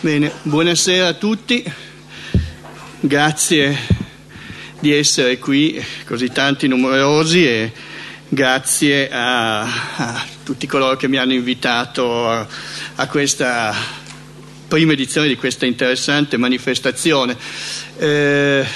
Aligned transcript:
Bene, 0.00 0.30
buonasera 0.42 1.06
a 1.06 1.14
tutti, 1.14 1.64
grazie 3.00 3.74
di 4.78 4.92
essere 4.92 5.38
qui 5.38 5.82
così 6.04 6.28
tanti 6.30 6.68
numerosi 6.68 7.46
e 7.46 7.72
grazie 8.28 9.08
a, 9.10 9.62
a 9.62 10.24
tutti 10.44 10.66
coloro 10.66 10.96
che 10.96 11.08
mi 11.08 11.16
hanno 11.16 11.32
invitato 11.32 12.28
a, 12.28 12.46
a, 12.96 13.08
questa 13.08 13.74
prima 14.68 14.92
edizione 14.92 15.28
di 15.28 15.36
questa 15.36 15.64
interessante 15.64 16.36
manifestazione. 16.36 17.34
Eh, 17.96 18.66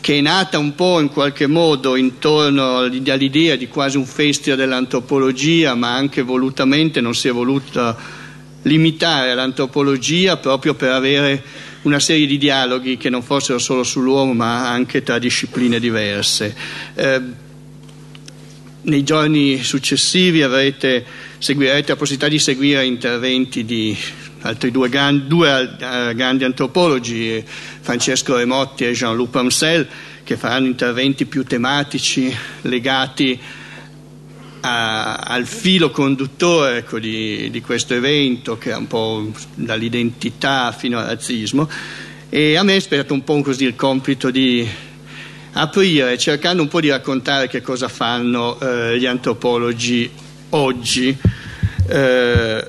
che 0.00 0.18
è 0.18 0.20
nata 0.22 0.58
un 0.58 0.74
po' 0.74 0.98
in 1.00 1.10
qualche 1.10 1.46
modo 1.46 1.96
intorno 1.96 2.78
all'idea 2.78 3.56
di 3.56 3.68
quasi 3.68 3.98
un 3.98 4.06
festival 4.06 4.58
dell'antropologia, 4.58 5.74
ma 5.74 5.94
anche 5.94 6.22
volutamente 6.22 7.00
non 7.02 7.14
si 7.14 7.28
è 7.28 7.32
voluta 7.32 8.21
limitare 8.62 9.34
l'antropologia 9.34 10.36
proprio 10.36 10.74
per 10.74 10.90
avere 10.90 11.42
una 11.82 11.98
serie 11.98 12.26
di 12.26 12.38
dialoghi 12.38 12.96
che 12.96 13.10
non 13.10 13.22
fossero 13.22 13.58
solo 13.58 13.82
sull'uomo 13.82 14.32
ma 14.34 14.70
anche 14.70 15.02
tra 15.02 15.18
discipline 15.18 15.80
diverse. 15.80 16.54
Eh, 16.94 17.20
nei 18.82 19.04
giorni 19.04 19.62
successivi 19.62 20.42
avrete, 20.42 21.04
seguirete 21.38 21.92
la 21.92 21.96
possibilità 21.96 22.28
di 22.28 22.38
seguire 22.38 22.84
interventi 22.84 23.64
di 23.64 23.96
altri 24.40 24.70
due, 24.70 24.88
grandi, 24.88 25.26
due 25.28 25.62
uh, 25.62 26.14
grandi 26.14 26.44
antropologi, 26.44 27.44
Francesco 27.80 28.36
Remotti 28.36 28.84
e 28.84 28.92
Jean-Luc 28.92 29.30
Pamsel, 29.30 29.86
che 30.24 30.36
faranno 30.36 30.66
interventi 30.66 31.26
più 31.26 31.44
tematici 31.44 32.34
legati 32.62 33.38
a, 34.62 35.16
al 35.16 35.46
filo 35.46 35.90
conduttore 35.90 36.78
ecco, 36.78 36.98
di, 36.98 37.50
di, 37.50 37.60
questo 37.60 37.94
evento, 37.94 38.56
che 38.58 38.70
è 38.70 38.76
un 38.76 38.86
po' 38.86 39.30
dall'identità 39.54 40.72
fino 40.72 40.98
al 40.98 41.06
razzismo, 41.06 41.68
e 42.28 42.56
a 42.56 42.62
me 42.62 42.76
è 42.76 42.80
sperato 42.80 43.12
un 43.12 43.24
po' 43.24 43.40
così 43.42 43.64
il 43.64 43.76
compito 43.76 44.30
di 44.30 44.66
aprire, 45.52 46.16
cercando 46.16 46.62
un 46.62 46.68
po' 46.68 46.80
di 46.80 46.88
raccontare 46.88 47.48
che 47.48 47.60
cosa 47.60 47.88
fanno 47.88 48.58
eh, 48.60 48.98
gli 48.98 49.06
antropologi 49.06 50.10
oggi, 50.50 51.16
eh, 51.88 52.66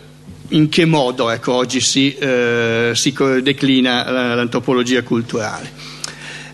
in 0.50 0.70
che 0.70 0.86
modo 0.86 1.30
ecco, 1.30 1.54
oggi 1.54 1.80
si, 1.80 2.14
eh, 2.16 2.92
si 2.94 3.14
declina 3.42 4.10
l'antropologia 4.36 5.04
culturale. 5.04 5.93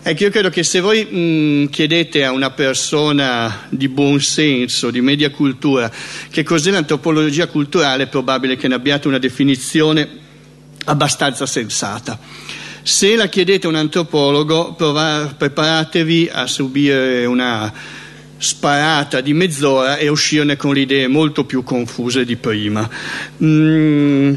Ecco, 0.02 0.24
io 0.24 0.30
credo 0.30 0.48
che 0.48 0.62
se 0.62 0.80
voi 0.80 1.04
mh, 1.04 1.68
chiedete 1.68 2.24
a 2.24 2.32
una 2.32 2.50
persona 2.50 3.66
di 3.68 3.86
buon 3.88 4.18
senso, 4.20 4.90
di 4.90 5.02
media 5.02 5.30
cultura, 5.30 5.92
che 6.30 6.42
cos'è 6.42 6.70
l'antropologia 6.70 7.48
culturale, 7.48 8.04
è 8.04 8.06
probabile 8.08 8.56
che 8.56 8.66
ne 8.66 8.76
abbiate 8.76 9.08
una 9.08 9.18
definizione 9.18 10.08
abbastanza 10.86 11.44
sensata. 11.44 12.18
Se 12.82 13.14
la 13.14 13.28
chiedete 13.28 13.66
a 13.66 13.68
un 13.68 13.76
antropologo, 13.76 14.72
prova, 14.72 15.34
preparatevi 15.36 16.30
a 16.32 16.46
subire 16.46 17.26
una 17.26 17.70
sparata 18.38 19.20
di 19.20 19.34
mezz'ora 19.34 19.98
e 19.98 20.08
uscirne 20.08 20.56
con 20.56 20.72
le 20.72 20.80
idee 20.80 21.08
molto 21.08 21.44
più 21.44 21.62
confuse 21.62 22.24
di 22.24 22.36
prima. 22.36 22.88
Mm, 23.44 24.34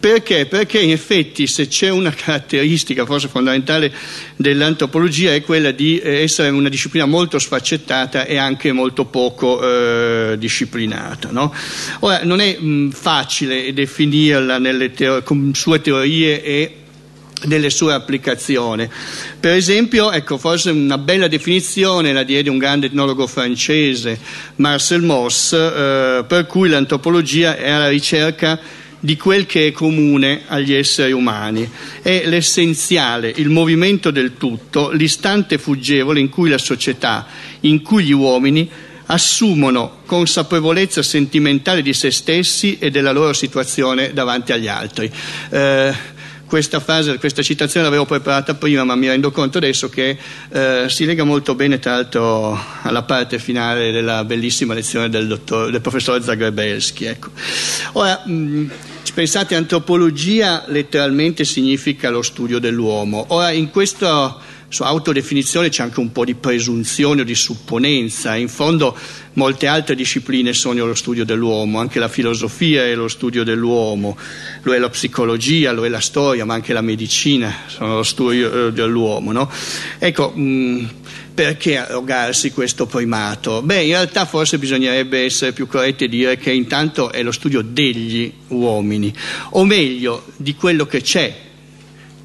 perché? 0.00 0.46
Perché 0.46 0.80
in 0.80 0.90
effetti 0.90 1.46
se 1.46 1.66
c'è 1.66 1.88
una 1.88 2.12
caratteristica 2.12 3.04
forse 3.04 3.28
fondamentale 3.28 3.92
dell'antropologia 4.36 5.34
è 5.34 5.42
quella 5.42 5.70
di 5.70 5.98
eh, 5.98 6.22
essere 6.22 6.50
una 6.50 6.68
disciplina 6.68 7.04
molto 7.06 7.38
sfaccettata 7.38 8.24
e 8.24 8.36
anche 8.36 8.72
molto 8.72 9.06
poco 9.06 9.60
eh, 9.62 10.36
disciplinata. 10.38 11.30
No? 11.30 11.52
Ora 12.00 12.22
non 12.22 12.40
è 12.40 12.56
mh, 12.56 12.90
facile 12.90 13.72
definirla 13.72 14.58
nelle 14.58 14.92
teo- 14.92 15.22
sue 15.52 15.80
teorie 15.80 16.42
e 16.42 16.74
delle 17.44 17.70
sue 17.70 17.92
applicazioni. 17.92 18.88
Per 19.38 19.52
esempio, 19.52 20.10
ecco, 20.10 20.38
forse 20.38 20.70
una 20.70 20.98
bella 20.98 21.28
definizione 21.28 22.12
la 22.12 22.24
diede 22.24 22.50
un 22.50 22.58
grande 22.58 22.86
etnologo 22.86 23.26
francese, 23.26 24.18
Marcel 24.56 25.02
Mauss, 25.02 25.52
eh, 25.52 26.24
per 26.26 26.46
cui 26.46 26.68
l'antropologia 26.68 27.56
è 27.56 27.70
alla 27.70 27.88
ricerca 27.88 28.58
di 29.00 29.16
quel 29.16 29.46
che 29.46 29.68
è 29.68 29.72
comune 29.72 30.42
agli 30.46 30.72
esseri 30.72 31.12
umani. 31.12 31.68
È 32.02 32.22
l'essenziale, 32.26 33.32
il 33.36 33.48
movimento 33.48 34.10
del 34.10 34.36
tutto, 34.36 34.90
l'istante 34.90 35.58
fuggevole 35.58 36.20
in 36.20 36.28
cui 36.28 36.50
la 36.50 36.58
società, 36.58 37.26
in 37.60 37.82
cui 37.82 38.04
gli 38.04 38.12
uomini 38.12 38.68
assumono 39.10 39.98
consapevolezza 40.04 41.02
sentimentale 41.02 41.82
di 41.82 41.92
se 41.92 42.10
stessi 42.10 42.78
e 42.78 42.90
della 42.90 43.12
loro 43.12 43.32
situazione 43.32 44.12
davanti 44.12 44.52
agli 44.52 44.68
altri. 44.68 45.10
Eh, 45.50 46.16
questa 46.48 46.80
frase, 46.80 47.18
questa 47.18 47.42
citazione 47.42 47.84
l'avevo 47.84 48.06
preparata 48.06 48.54
prima, 48.54 48.82
ma 48.82 48.96
mi 48.96 49.06
rendo 49.06 49.30
conto 49.30 49.58
adesso 49.58 49.88
che 49.88 50.18
eh, 50.48 50.86
si 50.88 51.04
lega 51.04 51.22
molto 51.22 51.54
bene, 51.54 51.78
tra 51.78 51.92
l'altro, 51.92 52.58
alla 52.82 53.02
parte 53.02 53.38
finale 53.38 53.92
della 53.92 54.24
bellissima 54.24 54.74
lezione 54.74 55.08
del, 55.08 55.28
dottor, 55.28 55.70
del 55.70 55.80
professore 55.80 56.22
Zagrebelski. 56.22 57.04
Ecco. 57.04 57.30
Ora, 57.92 58.20
mh, 58.24 58.70
pensate, 59.14 59.54
antropologia 59.54 60.64
letteralmente 60.66 61.44
significa 61.44 62.10
lo 62.10 62.22
studio 62.22 62.58
dell'uomo. 62.58 63.26
Ora, 63.28 63.52
in 63.52 63.70
questa 63.70 64.36
sua 64.68 64.86
autodefinizione 64.86 65.70
c'è 65.70 65.82
anche 65.82 65.98
un 65.98 66.12
po' 66.12 66.26
di 66.26 66.34
presunzione 66.34 67.22
o 67.22 67.24
di 67.24 67.34
supponenza. 67.34 68.36
In 68.36 68.48
fondo 68.48 68.96
molte 69.32 69.66
altre 69.66 69.94
discipline 69.94 70.52
sono 70.52 70.84
lo 70.84 70.94
studio 70.94 71.24
dell'uomo, 71.24 71.80
anche 71.80 71.98
la 71.98 72.08
filosofia 72.08 72.84
è 72.84 72.94
lo 72.94 73.08
studio 73.08 73.44
dell'uomo, 73.44 74.16
lo 74.62 74.74
è 74.74 74.78
la 74.78 74.90
psicologia, 74.90 75.72
lo 75.72 75.86
è 75.86 75.88
la 75.88 76.00
storia, 76.00 76.44
ma 76.44 76.54
anche 76.54 76.74
la 76.74 76.82
medicina 76.82 77.54
sono 77.66 77.96
lo 77.96 78.02
studio 78.02 78.66
eh, 78.66 78.72
dell'uomo. 78.72 79.32
No? 79.32 79.50
Ecco, 79.98 80.30
mh, 80.30 80.90
perché 81.32 81.78
arrogarsi 81.78 82.50
questo 82.52 82.84
primato? 82.84 83.62
Beh, 83.62 83.84
in 83.84 83.92
realtà 83.92 84.26
forse 84.26 84.58
bisognerebbe 84.58 85.24
essere 85.24 85.52
più 85.52 85.66
corretti 85.66 86.04
e 86.04 86.08
dire 86.08 86.36
che 86.36 86.52
intanto 86.52 87.10
è 87.10 87.22
lo 87.22 87.32
studio 87.32 87.62
degli 87.62 88.30
uomini, 88.48 89.14
o 89.50 89.64
meglio, 89.64 90.26
di 90.36 90.54
quello 90.54 90.84
che 90.84 91.00
c'è 91.00 91.46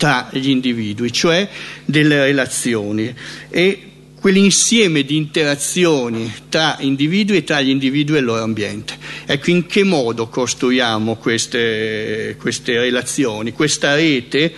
tra 0.03 0.28
gli 0.34 0.50
individui, 0.50 1.14
cioè 1.14 1.47
delle 1.86 2.25
relazioni 2.25 3.16
e 3.50 3.84
quell'insieme 4.19 5.03
di 5.03 5.16
interazioni 5.16 6.30
tra 6.50 6.75
individui 6.81 7.38
e 7.38 7.44
tra 7.46 7.62
gli 7.62 7.69
individui 7.69 8.18
e 8.18 8.19
il 8.19 8.25
loro 8.25 8.44
ambiente. 8.44 8.97
Ecco 9.25 9.50
in 9.50 9.66
che 9.66 9.86
modo 9.86 10.28
costruiamo 10.28 11.16
queste, 11.16 12.36
queste 12.38 12.80
relazioni, 12.80 13.53
questa 13.53 13.96
rete, 13.96 14.53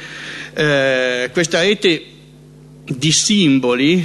eh, 0.56 1.30
questa 1.32 1.62
rete 1.62 2.04
di 2.84 3.12
simboli 3.12 4.04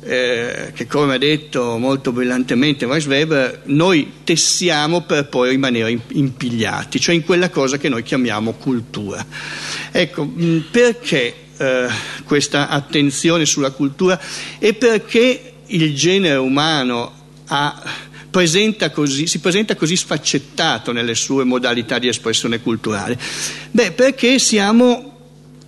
eh, 0.00 0.72
che 0.74 0.86
come 0.86 1.14
ha 1.14 1.18
detto 1.18 1.76
molto 1.78 2.12
brillantemente 2.12 2.86
Max 2.86 3.06
Weber, 3.06 3.62
noi 3.64 4.12
tessiamo 4.24 5.02
per 5.02 5.28
poi 5.28 5.50
rimanere 5.50 5.98
impigliati, 6.08 7.00
cioè 7.00 7.14
in 7.14 7.24
quella 7.24 7.50
cosa 7.50 7.78
che 7.78 7.88
noi 7.88 8.02
chiamiamo 8.02 8.54
cultura. 8.54 9.24
Ecco, 9.90 10.30
perché 10.70 11.34
eh, 11.56 11.88
questa 12.24 12.68
attenzione 12.68 13.44
sulla 13.44 13.70
cultura 13.70 14.20
e 14.58 14.74
perché 14.74 15.52
il 15.66 15.94
genere 15.94 16.36
umano 16.36 17.12
ha, 17.46 17.82
presenta 18.30 18.90
così, 18.90 19.26
si 19.26 19.40
presenta 19.40 19.74
così 19.74 19.96
sfaccettato 19.96 20.92
nelle 20.92 21.14
sue 21.14 21.44
modalità 21.44 21.98
di 21.98 22.08
espressione 22.08 22.60
culturale? 22.60 23.18
Beh, 23.70 23.92
perché 23.92 24.38
siamo 24.38 25.16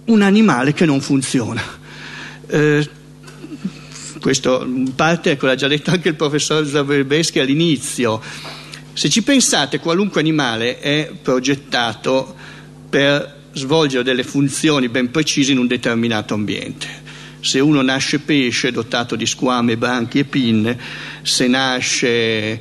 un 0.05 0.23
animale 0.23 0.73
che 0.73 0.87
non 0.87 1.01
funziona. 1.01 1.63
Eh, 2.47 2.89
questo 4.21 4.63
in 4.65 4.95
parte 4.95 5.33
ecco, 5.33 5.47
l'ha 5.47 5.55
già 5.55 5.67
detto 5.67 5.91
anche 5.91 6.09
il 6.09 6.15
professor 6.15 6.67
Zaverbeschi 6.67 7.39
all'inizio. 7.39 8.21
Se 8.93 9.09
ci 9.09 9.23
pensate, 9.23 9.79
qualunque 9.79 10.21
animale 10.21 10.79
è 10.79 11.11
progettato 11.21 12.35
per 12.89 13.39
svolgere 13.53 14.05
delle 14.05 14.23
funzioni 14.23 14.89
ben 14.89 15.11
precise 15.11 15.53
in 15.53 15.59
un 15.59 15.67
determinato 15.67 16.35
ambiente. 16.35 17.09
Se 17.41 17.59
uno 17.59 17.81
nasce 17.81 18.19
pesce 18.19 18.71
dotato 18.71 19.17
di 19.17 19.25
squame, 19.25 19.79
branchi 19.79 20.19
e 20.19 20.25
pinne, 20.25 20.79
se 21.23 21.47
nasce 21.47 22.61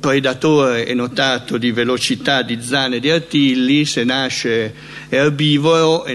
predatore 0.00 0.84
è 0.84 0.94
notato 0.94 1.56
di 1.56 1.70
velocità 1.70 2.42
di 2.42 2.58
zanne 2.60 2.96
e 2.96 3.00
di 3.00 3.10
artigli, 3.10 3.84
se 3.84 4.02
nasce 4.04 4.74
erbivoro 5.08 6.04
è 6.04 6.14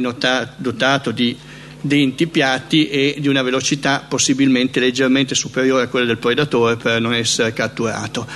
dotato 0.58 1.12
di 1.12 1.36
denti 1.82 2.28
piatti 2.28 2.88
e 2.88 3.16
di 3.20 3.28
una 3.28 3.42
velocità 3.42 4.06
possibilmente 4.08 4.80
leggermente 4.80 5.36
superiore 5.36 5.84
a 5.84 5.88
quella 5.88 6.06
del 6.06 6.18
predatore 6.18 6.78
per 6.78 7.02
non 7.02 7.14
essere 7.14 7.54
catturato. 7.54 8.28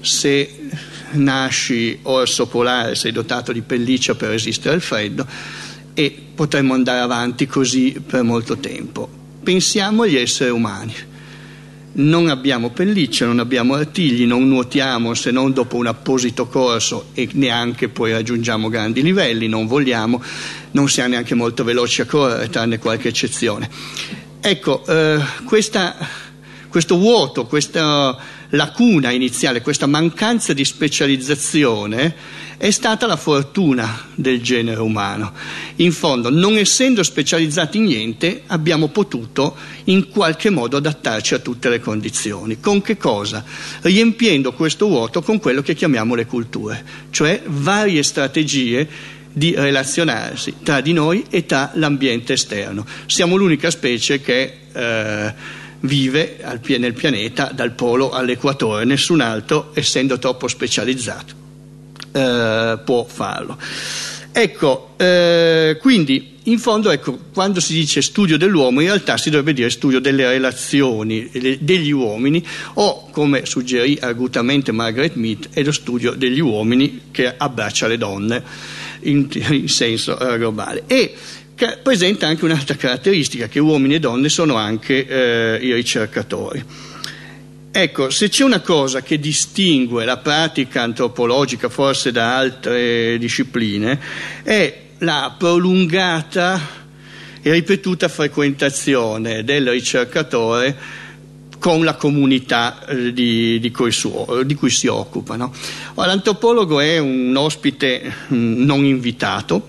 Se 0.00 0.68
nasci 1.12 1.98
orso 2.02 2.46
polare 2.46 2.94
sei 2.94 3.12
dotato 3.12 3.52
di 3.52 3.62
pelliccia 3.62 4.14
per 4.14 4.30
resistere 4.30 4.74
al 4.74 4.80
freddo 4.80 5.26
e 5.94 6.14
potremmo 6.34 6.74
andare 6.74 7.00
avanti 7.00 7.46
così 7.46 8.02
per 8.04 8.22
molto 8.22 8.58
tempo. 8.58 9.08
Pensiamo 9.42 10.02
agli 10.02 10.16
esseri 10.16 10.50
umani. 10.50 10.94
Non 11.98 12.28
abbiamo 12.28 12.70
pellicce, 12.70 13.24
non 13.24 13.38
abbiamo 13.38 13.74
artigli, 13.74 14.26
non 14.26 14.48
nuotiamo 14.48 15.14
se 15.14 15.30
non 15.30 15.52
dopo 15.52 15.76
un 15.76 15.86
apposito 15.86 16.46
corso 16.46 17.08
e 17.14 17.28
neanche 17.32 17.88
poi 17.88 18.12
raggiungiamo 18.12 18.68
grandi 18.68 19.02
livelli, 19.02 19.48
non 19.48 19.66
vogliamo, 19.66 20.22
non 20.72 20.88
siamo 20.88 21.10
neanche 21.10 21.34
molto 21.34 21.64
veloci 21.64 22.02
a 22.02 22.04
correre, 22.04 22.48
tranne 22.50 22.78
qualche 22.78 23.08
eccezione. 23.08 23.68
Ecco, 24.40 24.84
eh, 24.86 25.18
questa, 25.44 25.96
questo 26.68 26.98
vuoto, 26.98 27.46
questa 27.46 28.16
lacuna 28.50 29.10
iniziale, 29.10 29.62
questa 29.62 29.86
mancanza 29.86 30.52
di 30.52 30.64
specializzazione 30.64 32.14
è 32.58 32.70
stata 32.70 33.06
la 33.06 33.16
fortuna 33.16 34.06
del 34.14 34.40
genere 34.40 34.80
umano. 34.80 35.32
In 35.76 35.92
fondo, 35.92 36.30
non 36.30 36.56
essendo 36.56 37.02
specializzati 37.02 37.78
in 37.78 37.84
niente, 37.84 38.42
abbiamo 38.46 38.88
potuto 38.88 39.56
in 39.84 40.08
qualche 40.08 40.50
modo 40.50 40.76
adattarci 40.76 41.34
a 41.34 41.38
tutte 41.38 41.68
le 41.68 41.80
condizioni. 41.80 42.58
Con 42.60 42.80
che 42.80 42.96
cosa? 42.96 43.44
Riempiendo 43.82 44.52
questo 44.52 44.86
vuoto 44.86 45.22
con 45.22 45.38
quello 45.38 45.62
che 45.62 45.74
chiamiamo 45.74 46.14
le 46.14 46.26
culture, 46.26 46.84
cioè 47.10 47.42
varie 47.44 48.02
strategie 48.02 48.88
di 49.32 49.54
relazionarsi 49.54 50.54
tra 50.62 50.80
di 50.80 50.94
noi 50.94 51.24
e 51.28 51.44
tra 51.44 51.72
l'ambiente 51.74 52.32
esterno. 52.32 52.86
Siamo 53.04 53.36
l'unica 53.36 53.70
specie 53.70 54.22
che 54.22 54.60
eh, 54.72 55.34
vive 55.80 56.38
nel 56.78 56.94
pianeta 56.94 57.50
dal 57.52 57.72
polo 57.72 58.12
all'equatore, 58.12 58.86
nessun 58.86 59.20
altro, 59.20 59.72
essendo 59.74 60.18
troppo 60.18 60.48
specializzato 60.48 61.44
eh, 62.16 62.78
può 62.82 63.04
farlo. 63.04 63.58
Ecco, 64.32 64.94
eh, 64.96 65.78
quindi 65.80 66.34
in 66.44 66.58
fondo 66.58 66.90
ecco, 66.90 67.18
quando 67.32 67.58
si 67.58 67.72
dice 67.72 68.02
studio 68.02 68.36
dell'uomo 68.36 68.80
in 68.80 68.86
realtà 68.86 69.16
si 69.16 69.30
dovrebbe 69.30 69.52
dire 69.52 69.70
studio 69.70 69.98
delle 69.98 70.28
relazioni 70.28 71.28
degli 71.58 71.90
uomini 71.90 72.44
o 72.74 73.08
come 73.10 73.46
suggerì 73.46 73.98
argutamente 74.00 74.72
Margaret 74.72 75.14
Mead 75.14 75.48
è 75.52 75.62
lo 75.62 75.72
studio 75.72 76.12
degli 76.12 76.38
uomini 76.38 77.02
che 77.10 77.34
abbraccia 77.36 77.86
le 77.88 77.98
donne 77.98 78.42
in, 79.00 79.28
in 79.50 79.68
senso 79.68 80.18
eh, 80.18 80.38
globale 80.38 80.84
e 80.86 81.14
presenta 81.82 82.26
anche 82.26 82.44
un'altra 82.44 82.76
caratteristica 82.76 83.48
che 83.48 83.58
uomini 83.58 83.94
e 83.94 84.00
donne 84.00 84.28
sono 84.28 84.56
anche 84.56 85.06
eh, 85.06 85.58
i 85.62 85.72
ricercatori. 85.72 86.62
Ecco, 87.78 88.08
se 88.08 88.30
c'è 88.30 88.42
una 88.42 88.60
cosa 88.60 89.02
che 89.02 89.18
distingue 89.18 90.06
la 90.06 90.16
pratica 90.16 90.80
antropologica 90.80 91.68
forse 91.68 92.10
da 92.10 92.34
altre 92.34 93.18
discipline 93.18 94.00
è 94.42 94.84
la 95.00 95.34
prolungata 95.36 96.58
e 97.42 97.52
ripetuta 97.52 98.08
frequentazione 98.08 99.44
del 99.44 99.68
ricercatore 99.68 100.74
con 101.58 101.84
la 101.84 101.96
comunità 101.96 102.82
eh, 102.86 103.12
di, 103.12 103.60
di, 103.60 103.70
cui, 103.70 103.92
suo, 103.92 104.42
di 104.42 104.54
cui, 104.54 104.70
si 104.70 104.86
occupa. 104.86 105.36
No? 105.36 105.52
L'antropologo 105.96 106.80
è 106.80 106.96
un 106.96 107.36
ospite 107.36 108.10
mm, 108.32 108.64
non 108.64 108.86
invitato, 108.86 109.68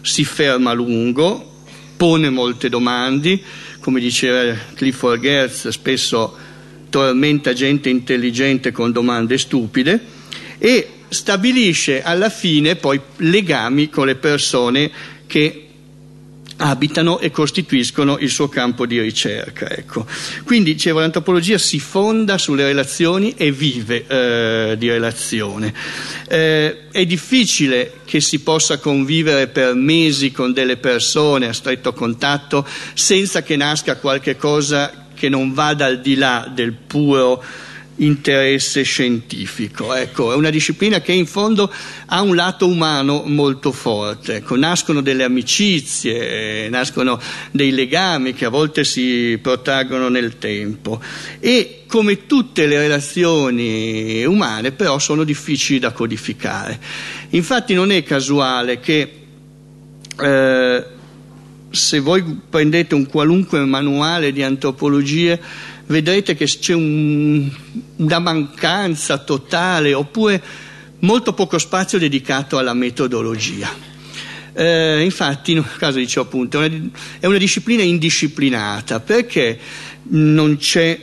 si 0.00 0.24
ferma 0.24 0.70
a 0.70 0.74
lungo, 0.74 1.64
pone 1.96 2.30
molte 2.30 2.68
domande, 2.68 3.40
come 3.80 3.98
diceva 3.98 4.56
Clifford 4.74 5.20
Gertz, 5.20 5.66
spesso 5.70 6.46
tormenta 6.88 7.52
gente 7.52 7.88
intelligente 7.88 8.72
con 8.72 8.92
domande 8.92 9.38
stupide 9.38 10.00
e 10.58 10.88
stabilisce 11.08 12.02
alla 12.02 12.28
fine 12.28 12.76
poi 12.76 13.00
legami 13.16 13.88
con 13.88 14.06
le 14.06 14.16
persone 14.16 14.90
che 15.26 15.68
abitano 16.58 17.18
e 17.20 17.30
costituiscono 17.30 18.18
il 18.18 18.30
suo 18.30 18.48
campo 18.48 18.86
di 18.86 19.00
ricerca. 19.00 19.70
Ecco. 19.70 20.06
Quindi 20.44 20.72
dicevo, 20.72 21.00
l'antropologia 21.00 21.58
si 21.58 21.78
fonda 21.78 22.38
sulle 22.38 22.64
relazioni 22.64 23.34
e 23.36 23.52
vive 23.52 24.04
eh, 24.06 24.76
di 24.76 24.88
relazione. 24.88 25.72
Eh, 26.28 26.88
è 26.90 27.06
difficile 27.06 28.00
che 28.04 28.20
si 28.20 28.40
possa 28.40 28.78
convivere 28.78 29.48
per 29.48 29.74
mesi 29.74 30.32
con 30.32 30.52
delle 30.52 30.76
persone 30.76 31.48
a 31.48 31.52
stretto 31.52 31.92
contatto 31.92 32.66
senza 32.94 33.42
che 33.42 33.56
nasca 33.56 33.96
qualche 33.96 34.36
cosa 34.36 34.97
che 35.18 35.28
non 35.28 35.52
vada 35.52 35.86
al 35.86 36.00
di 36.00 36.14
là 36.14 36.50
del 36.52 36.72
puro 36.72 37.42
interesse 37.98 38.82
scientifico. 38.82 39.94
Ecco, 39.94 40.32
è 40.32 40.36
una 40.36 40.50
disciplina 40.50 41.00
che 41.00 41.12
in 41.12 41.26
fondo 41.26 41.72
ha 42.06 42.20
un 42.22 42.34
lato 42.34 42.66
umano 42.66 43.22
molto 43.26 43.72
forte. 43.72 44.36
Ecco, 44.36 44.56
nascono 44.56 45.00
delle 45.00 45.24
amicizie, 45.24 46.68
nascono 46.68 47.20
dei 47.50 47.70
legami 47.70 48.34
che 48.34 48.44
a 48.44 48.50
volte 48.50 48.84
si 48.84 49.38
protraggono 49.40 50.08
nel 50.08 50.38
tempo 50.38 51.00
e 51.40 51.84
come 51.86 52.26
tutte 52.26 52.66
le 52.66 52.78
relazioni 52.78 54.24
umane 54.24 54.72
però 54.72 54.98
sono 54.98 55.24
difficili 55.24 55.78
da 55.78 55.92
codificare. 55.92 56.78
Infatti 57.30 57.74
non 57.74 57.90
è 57.90 58.02
casuale 58.02 58.78
che 58.80 59.12
eh, 60.20 60.84
se 61.70 61.98
voi 62.00 62.22
prendete 62.48 62.94
un 62.94 63.06
qualunque 63.06 63.64
manuale 63.64 64.32
di 64.32 64.42
antropologia 64.42 65.38
vedrete 65.88 66.34
che 66.34 66.46
c'è 66.46 66.74
un, 66.74 67.50
una 67.96 68.18
mancanza 68.18 69.18
totale 69.18 69.94
oppure 69.94 70.42
molto 71.00 71.32
poco 71.32 71.58
spazio 71.58 71.98
dedicato 71.98 72.58
alla 72.58 72.74
metodologia. 72.74 73.86
Eh, 74.52 75.02
infatti, 75.02 75.52
in 75.52 75.58
un 75.58 75.66
caso 75.78 75.98
dicevo 75.98 76.26
appunto, 76.26 76.60
è 76.60 76.66
una, 76.66 76.88
è 77.20 77.26
una 77.26 77.38
disciplina 77.38 77.82
indisciplinata. 77.82 79.00
Perché 79.00 79.58
non 80.10 80.56
c'è 80.56 80.98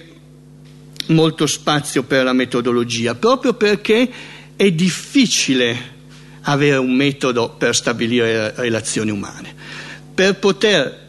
molto 1.08 1.48
spazio 1.48 2.04
per 2.04 2.24
la 2.24 2.34
metodologia, 2.34 3.16
proprio 3.16 3.54
perché 3.54 4.12
è 4.56 4.72
difficile 4.72 5.94
avere 6.42 6.78
un 6.78 6.94
metodo 6.94 7.56
per 7.58 7.76
stabilire 7.76 8.54
relazioni 8.56 9.10
umane 9.10 9.55
per 10.16 10.40
poter 10.40 11.04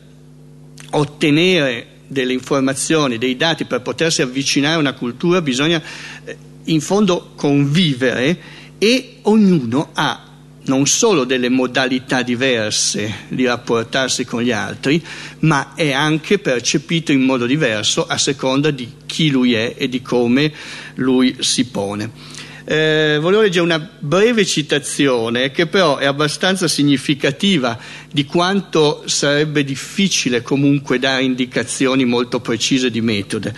ottenere 0.90 1.86
delle 2.06 2.32
informazioni, 2.32 3.18
dei 3.18 3.36
dati, 3.36 3.64
per 3.64 3.80
potersi 3.80 4.22
avvicinare 4.22 4.74
a 4.74 4.78
una 4.78 4.94
cultura 4.94 5.40
bisogna 5.40 5.82
eh, 6.24 6.36
in 6.64 6.80
fondo 6.80 7.32
convivere 7.36 8.38
e 8.78 9.18
ognuno 9.22 9.90
ha 9.94 10.22
non 10.66 10.86
solo 10.86 11.24
delle 11.24 11.48
modalità 11.48 12.22
diverse 12.22 13.26
di 13.28 13.46
rapportarsi 13.46 14.24
con 14.24 14.42
gli 14.42 14.50
altri, 14.50 15.02
ma 15.40 15.74
è 15.74 15.92
anche 15.92 16.38
percepito 16.40 17.12
in 17.12 17.22
modo 17.22 17.46
diverso 17.46 18.04
a 18.04 18.18
seconda 18.18 18.70
di 18.70 18.90
chi 19.06 19.30
lui 19.30 19.54
è 19.54 19.74
e 19.76 19.88
di 19.88 20.02
come 20.02 20.52
lui 20.94 21.36
si 21.40 21.66
pone. 21.66 22.35
Eh, 22.68 23.18
volevo 23.20 23.42
leggere 23.42 23.62
una 23.64 23.78
breve 23.78 24.44
citazione 24.44 25.52
che 25.52 25.68
però 25.68 25.98
è 25.98 26.04
abbastanza 26.04 26.66
significativa 26.66 27.78
di 28.10 28.24
quanto 28.24 29.04
sarebbe 29.06 29.62
difficile 29.62 30.42
comunque 30.42 30.98
dare 30.98 31.22
indicazioni 31.22 32.04
molto 32.04 32.40
precise 32.40 32.90
di 32.90 33.00
metodo. 33.00 33.52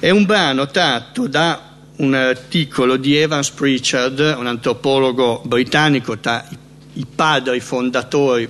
È 0.00 0.10
un 0.10 0.24
brano 0.24 0.66
tratto 0.66 1.28
da 1.28 1.76
un 1.98 2.14
articolo 2.14 2.96
di 2.96 3.16
Evans 3.16 3.50
Pritchard, 3.50 4.34
un 4.36 4.48
antropologo 4.48 5.40
britannico 5.44 6.18
tra 6.18 6.44
i 6.94 7.06
padri 7.14 7.60
fondatori 7.60 8.48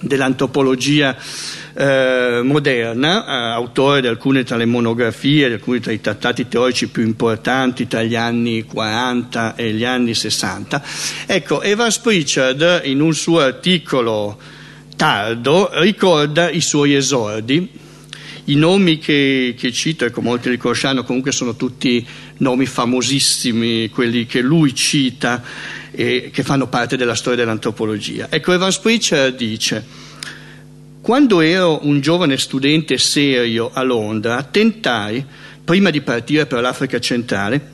dell'antropologia 0.00 1.14
eh, 1.80 2.40
moderna, 2.42 3.24
eh, 3.24 3.52
autore 3.52 4.00
di 4.00 4.08
alcune 4.08 4.42
tra 4.42 4.56
le 4.56 4.64
monografie, 4.64 5.46
di 5.46 5.54
alcuni 5.54 5.78
tra 5.78 5.92
i 5.92 6.00
trattati 6.00 6.48
teorici 6.48 6.88
più 6.88 7.04
importanti 7.04 7.86
tra 7.86 8.02
gli 8.02 8.16
anni 8.16 8.64
40 8.64 9.54
e 9.54 9.72
gli 9.72 9.84
anni 9.84 10.12
60. 10.12 10.82
Ecco, 11.26 11.62
Evans 11.62 11.98
Pritchard 11.98 12.80
in 12.82 13.00
un 13.00 13.14
suo 13.14 13.38
articolo 13.38 14.36
tardo 14.96 15.70
ricorda 15.74 16.50
i 16.50 16.60
suoi 16.60 16.94
esordi. 16.94 17.70
I 18.46 18.54
nomi 18.56 18.98
che, 18.98 19.54
che 19.56 19.70
cito, 19.70 20.04
ecco, 20.04 20.20
molti 20.20 20.50
li 20.50 20.56
conosceranno, 20.56 21.04
comunque 21.04 21.30
sono 21.30 21.54
tutti 21.54 22.04
nomi 22.38 22.66
famosissimi, 22.66 23.88
quelli 23.90 24.26
che 24.26 24.40
lui 24.40 24.74
cita 24.74 25.44
e 25.92 26.30
che 26.32 26.42
fanno 26.42 26.66
parte 26.66 26.96
della 26.96 27.14
storia 27.14 27.38
dell'antropologia. 27.38 28.26
Ecco, 28.30 28.52
Evans 28.52 28.78
Pritchard 28.78 29.36
dice 29.36 30.07
quando 31.08 31.40
ero 31.40 31.86
un 31.86 32.00
giovane 32.00 32.36
studente 32.36 32.98
serio 32.98 33.70
a 33.72 33.82
Londra, 33.82 34.42
tentai, 34.42 35.24
prima 35.64 35.88
di 35.88 36.02
partire 36.02 36.44
per 36.44 36.60
l'Africa 36.60 36.98
centrale, 37.00 37.70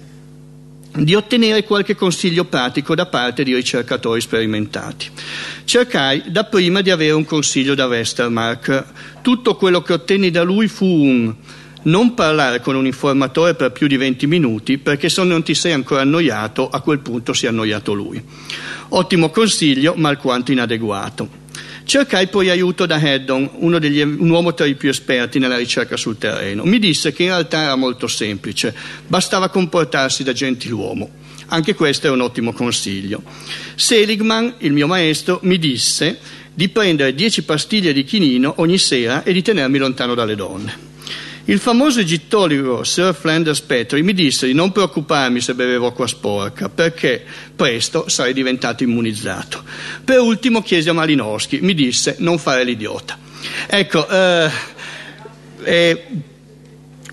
di 0.94 1.16
ottenere 1.16 1.64
qualche 1.64 1.96
consiglio 1.96 2.44
pratico 2.44 2.94
da 2.94 3.06
parte 3.06 3.42
di 3.42 3.52
ricercatori 3.52 4.20
sperimentati. 4.20 5.10
Cercai 5.64 6.22
dapprima 6.28 6.80
di 6.80 6.92
avere 6.92 7.10
un 7.10 7.24
consiglio 7.24 7.74
da 7.74 7.88
Westermark. 7.88 8.84
Tutto 9.20 9.56
quello 9.56 9.82
che 9.82 9.94
ottenni 9.94 10.30
da 10.30 10.44
lui 10.44 10.68
fu 10.68 10.86
un 10.86 11.34
non 11.82 12.14
parlare 12.14 12.60
con 12.60 12.76
un 12.76 12.86
informatore 12.86 13.56
per 13.56 13.72
più 13.72 13.88
di 13.88 13.96
20 13.96 14.28
minuti 14.28 14.78
perché 14.78 15.08
se 15.08 15.24
non 15.24 15.42
ti 15.42 15.56
sei 15.56 15.72
ancora 15.72 16.02
annoiato, 16.02 16.68
a 16.68 16.80
quel 16.80 17.00
punto 17.00 17.32
si 17.32 17.46
è 17.46 17.48
annoiato 17.48 17.94
lui. 17.94 18.22
Ottimo 18.90 19.30
consiglio, 19.30 19.94
ma 19.96 20.08
alquanto 20.08 20.52
inadeguato. 20.52 21.42
Cercai 21.84 22.28
poi 22.28 22.48
aiuto 22.48 22.86
da 22.86 22.96
Haddon, 22.96 23.78
degli, 23.78 24.00
un 24.00 24.30
uomo 24.30 24.54
tra 24.54 24.64
i 24.64 24.74
più 24.74 24.88
esperti 24.88 25.38
nella 25.38 25.56
ricerca 25.56 25.96
sul 25.96 26.16
terreno. 26.16 26.64
Mi 26.64 26.78
disse 26.78 27.12
che 27.12 27.24
in 27.24 27.28
realtà 27.28 27.62
era 27.62 27.76
molto 27.76 28.06
semplice, 28.06 28.74
bastava 29.06 29.48
comportarsi 29.48 30.22
da 30.22 30.32
gentiluomo. 30.32 31.10
Anche 31.48 31.74
questo 31.74 32.06
è 32.06 32.10
un 32.10 32.20
ottimo 32.20 32.52
consiglio. 32.52 33.22
Seligman, 33.74 34.54
il 34.58 34.72
mio 34.72 34.86
maestro, 34.86 35.40
mi 35.42 35.58
disse 35.58 36.18
di 36.54 36.68
prendere 36.68 37.14
10 37.14 37.42
pastiglie 37.42 37.92
di 37.92 38.04
chinino 38.04 38.54
ogni 38.58 38.78
sera 38.78 39.22
e 39.22 39.32
di 39.32 39.42
tenermi 39.42 39.76
lontano 39.78 40.14
dalle 40.14 40.36
donne. 40.36 40.93
Il 41.46 41.58
famoso 41.58 42.00
egittologo 42.00 42.84
Sir 42.84 43.14
Flanders 43.14 43.60
Petrie 43.60 44.02
mi 44.02 44.14
disse 44.14 44.46
di 44.46 44.54
non 44.54 44.72
preoccuparmi 44.72 45.42
se 45.42 45.52
bevevo 45.52 45.88
acqua 45.88 46.06
sporca, 46.06 46.70
perché 46.70 47.22
presto 47.54 48.08
sarei 48.08 48.32
diventato 48.32 48.82
immunizzato. 48.82 49.62
Per 50.02 50.20
ultimo 50.20 50.62
chiesi 50.62 50.88
a 50.88 50.94
Malinowski, 50.94 51.60
mi 51.60 51.74
disse 51.74 52.16
non 52.20 52.38
fare 52.38 52.64
l'idiota. 52.64 53.18
Ecco, 53.66 54.08
eh, 54.08 54.50
eh, 55.64 56.04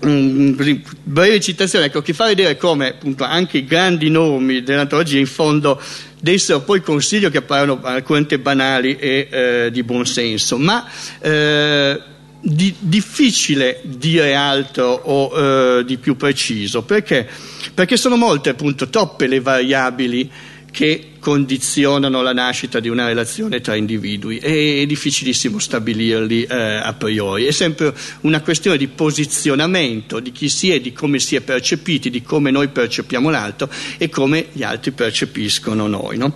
breve 0.00 1.38
citazione, 1.40 1.84
ecco, 1.86 2.00
che 2.00 2.14
fa 2.14 2.24
vedere 2.24 2.56
come 2.56 2.88
appunto, 2.88 3.24
anche 3.24 3.58
i 3.58 3.66
grandi 3.66 4.08
nomi 4.08 4.62
dell'antologia 4.62 5.18
in 5.18 5.26
fondo 5.26 5.78
dessero 6.18 6.60
poi 6.60 6.80
consiglio 6.80 7.28
che 7.28 7.38
appaiono 7.38 7.80
alquanto 7.82 8.38
banali 8.38 8.96
e 8.96 9.28
eh, 9.30 9.70
di 9.70 9.82
buonsenso, 9.82 10.56
ma 10.56 10.88
eh, 11.20 12.00
di, 12.44 12.74
difficile 12.80 13.80
dire 13.84 14.34
altro 14.34 14.90
o 14.90 15.78
eh, 15.78 15.84
di 15.84 15.96
più 15.96 16.16
preciso, 16.16 16.82
perché? 16.82 17.28
Perché 17.72 17.96
sono 17.96 18.16
molte, 18.16 18.50
appunto, 18.50 18.88
troppe 18.88 19.28
le 19.28 19.40
variabili 19.40 20.30
che 20.72 21.12
condizionano 21.20 22.22
la 22.22 22.32
nascita 22.32 22.80
di 22.80 22.88
una 22.88 23.06
relazione 23.06 23.60
tra 23.60 23.74
individui 23.74 24.38
è 24.38 24.84
difficilissimo 24.86 25.58
stabilirli 25.58 26.44
eh, 26.44 26.56
a 26.56 26.94
priori, 26.94 27.44
è 27.44 27.52
sempre 27.52 27.94
una 28.22 28.40
questione 28.40 28.78
di 28.78 28.88
posizionamento 28.88 30.18
di 30.18 30.32
chi 30.32 30.48
si 30.48 30.70
è, 30.70 30.80
di 30.80 30.92
come 30.92 31.18
si 31.18 31.36
è 31.36 31.42
percepiti, 31.42 32.10
di 32.10 32.22
come 32.22 32.50
noi 32.50 32.68
percepiamo 32.68 33.28
l'altro 33.28 33.70
e 33.98 34.08
come 34.08 34.46
gli 34.52 34.62
altri 34.62 34.92
percepiscono 34.92 35.86
noi. 35.86 36.16
No? 36.16 36.34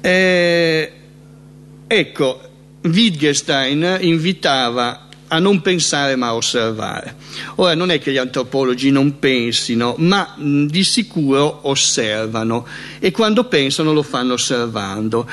Eh, 0.00 0.92
ecco, 1.86 2.49
Wittgenstein 2.82 3.98
invitava 4.00 5.08
a 5.32 5.38
non 5.38 5.60
pensare 5.60 6.16
ma 6.16 6.28
a 6.28 6.34
osservare. 6.34 7.14
Ora 7.56 7.74
non 7.74 7.90
è 7.90 8.00
che 8.00 8.10
gli 8.12 8.16
antropologi 8.16 8.90
non 8.90 9.18
pensino, 9.18 9.94
ma 9.98 10.34
mh, 10.36 10.66
di 10.66 10.82
sicuro 10.82 11.60
osservano 11.68 12.66
e 12.98 13.10
quando 13.10 13.44
pensano 13.44 13.92
lo 13.92 14.02
fanno 14.02 14.32
osservando. 14.34 15.28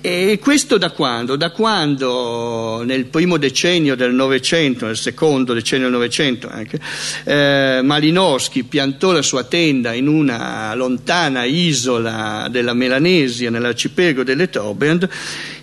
E 0.00 0.38
questo 0.40 0.78
da 0.78 0.90
quando? 0.90 1.34
Da 1.34 1.50
quando 1.50 2.82
nel 2.84 3.06
primo 3.06 3.38
decennio 3.38 3.96
del 3.96 4.14
Novecento, 4.14 4.86
nel 4.86 4.96
secondo 4.96 5.52
decennio 5.52 5.86
del 5.86 5.96
Novecento 5.96 6.48
anche, 6.48 6.78
eh, 7.24 7.80
Malinowski 7.82 8.62
piantò 8.62 9.10
la 9.10 9.22
sua 9.22 9.42
tenda 9.42 9.94
in 9.94 10.06
una 10.06 10.72
lontana 10.76 11.42
isola 11.42 12.46
della 12.48 12.72
Melanesia, 12.72 13.50
nell'arcipelago 13.50 14.22
delle 14.22 14.48
Tobend, 14.48 15.08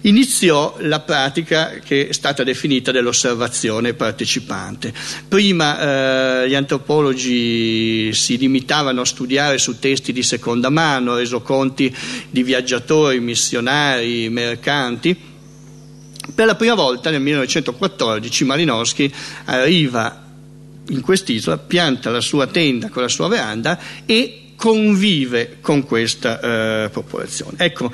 iniziò 0.04 0.76
la 0.80 1.00
pratica 1.02 1.80
che 1.84 2.08
è 2.08 2.14
stata 2.14 2.44
definita 2.44 2.92
dell'osservazione 2.92 3.94
partecipante. 3.94 4.94
Prima 5.28 6.44
eh, 6.44 6.50
gli 6.50 6.56
antropologi 6.56 8.14
si 8.14 8.38
limitavano 8.38 9.02
a 9.02 9.06
studiare 9.06 9.58
su 9.58 9.80
testi 9.80 10.12
di 10.12 10.24
seconda 10.24 10.70
mano, 10.70 11.18
resoconti 11.18 11.94
di 12.30 12.44
viaggiatori, 12.44 13.20
missionari, 13.20 14.30
mercanti. 14.30 15.32
Per 16.34 16.46
la 16.46 16.56
prima 16.56 16.74
volta 16.74 17.10
nel 17.10 17.22
1914 17.22 18.46
Malinowski 18.46 19.14
arriva 19.46 20.22
in 20.90 21.02
quest'isola, 21.02 21.58
pianta 21.58 22.10
la 22.10 22.22
sua 22.22 22.48
tenda 22.48 22.90
con 22.90 23.02
la 23.02 23.08
sua 23.08 23.28
veranda 23.28 23.80
e 24.06 24.40
convive 24.56 25.58
con 25.62 25.84
questa 25.84 26.40
eh, 26.40 26.90
popolazione. 26.90 27.58
Ecco, 27.58 27.92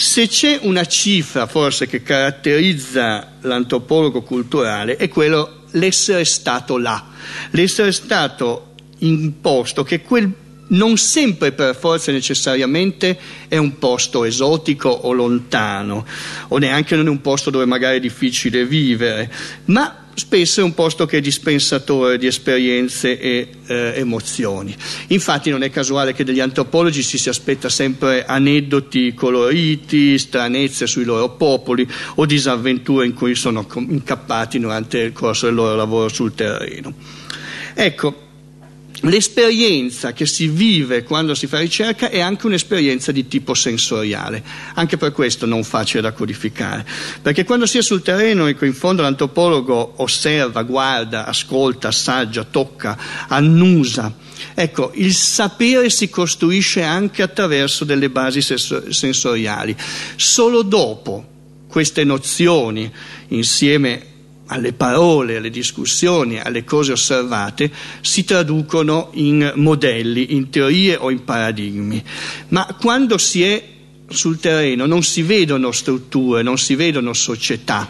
se 0.00 0.28
c'è 0.28 0.58
una 0.62 0.86
cifra 0.86 1.46
forse 1.46 1.86
che 1.86 2.02
caratterizza 2.02 3.32
l'antropologo 3.42 4.22
culturale 4.22 4.96
è 4.96 5.08
quello 5.08 5.64
l'essere 5.72 6.24
stato 6.24 6.78
là, 6.78 7.08
l'essere 7.50 7.92
stato 7.92 8.72
in 9.00 9.40
posto 9.42 9.82
che 9.84 10.00
quel 10.00 10.32
non 10.68 10.96
sempre 10.96 11.52
per 11.52 11.76
forza 11.76 12.12
necessariamente 12.12 13.18
è 13.46 13.58
un 13.58 13.78
posto 13.78 14.24
esotico 14.24 14.88
o 14.88 15.12
lontano, 15.12 16.06
o 16.48 16.56
neanche 16.56 16.96
non 16.96 17.06
è 17.06 17.10
un 17.10 17.20
posto 17.20 17.50
dove 17.50 17.66
magari 17.66 17.98
è 17.98 18.00
difficile 18.00 18.64
vivere, 18.64 19.30
ma 19.66 20.06
spesso 20.20 20.60
è 20.60 20.62
un 20.62 20.74
posto 20.74 21.06
che 21.06 21.16
è 21.16 21.20
dispensatore 21.22 22.18
di 22.18 22.26
esperienze 22.26 23.18
e 23.18 23.48
eh, 23.66 23.92
emozioni. 23.96 24.76
Infatti 25.06 25.48
non 25.48 25.62
è 25.62 25.70
casuale 25.70 26.12
che 26.12 26.24
degli 26.24 26.40
antropologi 26.40 27.02
ci 27.02 27.16
si 27.16 27.30
aspetta 27.30 27.70
sempre 27.70 28.26
aneddoti 28.26 29.14
coloriti, 29.14 30.18
stranezze 30.18 30.86
sui 30.86 31.04
loro 31.04 31.30
popoli 31.30 31.88
o 32.16 32.26
disavventure 32.26 33.06
in 33.06 33.14
cui 33.14 33.34
sono 33.34 33.66
incappati 33.74 34.58
durante 34.58 34.98
il 34.98 35.12
corso 35.12 35.46
del 35.46 35.54
loro 35.54 35.74
lavoro 35.74 36.10
sul 36.10 36.34
terreno. 36.34 36.92
Ecco, 37.72 38.28
L'esperienza 39.02 40.12
che 40.12 40.26
si 40.26 40.48
vive 40.48 41.04
quando 41.04 41.34
si 41.34 41.46
fa 41.46 41.58
ricerca 41.58 42.10
è 42.10 42.20
anche 42.20 42.46
un'esperienza 42.46 43.12
di 43.12 43.26
tipo 43.28 43.54
sensoriale, 43.54 44.42
anche 44.74 44.98
per 44.98 45.12
questo 45.12 45.46
non 45.46 45.64
facile 45.64 46.02
da 46.02 46.12
codificare, 46.12 46.84
perché 47.22 47.44
quando 47.44 47.64
si 47.64 47.78
è 47.78 47.82
sul 47.82 48.02
terreno 48.02 48.46
ecco, 48.46 48.66
in 48.66 48.74
fondo 48.74 49.00
l'antropologo 49.00 49.94
osserva, 49.96 50.62
guarda, 50.64 51.24
ascolta, 51.24 51.88
assaggia, 51.88 52.44
tocca, 52.44 52.98
annusa. 53.28 54.14
Ecco, 54.54 54.92
il 54.94 55.14
sapere 55.14 55.88
si 55.88 56.10
costruisce 56.10 56.82
anche 56.82 57.22
attraverso 57.22 57.84
delle 57.84 58.10
basi 58.10 58.42
sensoriali. 58.42 59.74
Solo 60.16 60.60
dopo 60.60 61.26
queste 61.68 62.04
nozioni, 62.04 62.90
insieme 63.28 64.08
alle 64.50 64.72
parole, 64.72 65.36
alle 65.36 65.50
discussioni, 65.50 66.38
alle 66.40 66.64
cose 66.64 66.92
osservate, 66.92 67.70
si 68.00 68.24
traducono 68.24 69.10
in 69.14 69.52
modelli, 69.56 70.34
in 70.34 70.50
teorie 70.50 70.96
o 70.96 71.10
in 71.10 71.24
paradigmi. 71.24 72.02
Ma 72.48 72.66
quando 72.78 73.16
si 73.16 73.44
è 73.44 73.62
sul 74.08 74.40
terreno 74.40 74.86
non 74.86 75.02
si 75.04 75.22
vedono 75.22 75.70
strutture, 75.70 76.42
non 76.42 76.58
si 76.58 76.74
vedono 76.74 77.12
società, 77.12 77.88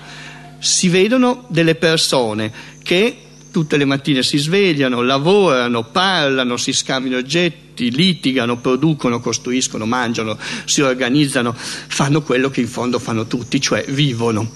si 0.58 0.88
vedono 0.88 1.46
delle 1.48 1.76
persone 1.76 2.52
che 2.82 3.16
tutte 3.50 3.78
le 3.78 3.86
mattine 3.86 4.22
si 4.22 4.36
svegliano, 4.36 5.00
lavorano, 5.00 5.84
parlano, 5.84 6.58
si 6.58 6.72
scambiano 6.72 7.16
oggetti, 7.16 7.69
litigano, 7.88 8.58
producono, 8.58 9.20
costruiscono, 9.20 9.86
mangiano, 9.86 10.36
si 10.64 10.82
organizzano, 10.82 11.54
fanno 11.54 12.20
quello 12.22 12.50
che 12.50 12.60
in 12.60 12.68
fondo 12.68 12.98
fanno 12.98 13.26
tutti, 13.26 13.60
cioè 13.60 13.84
vivono. 13.88 14.50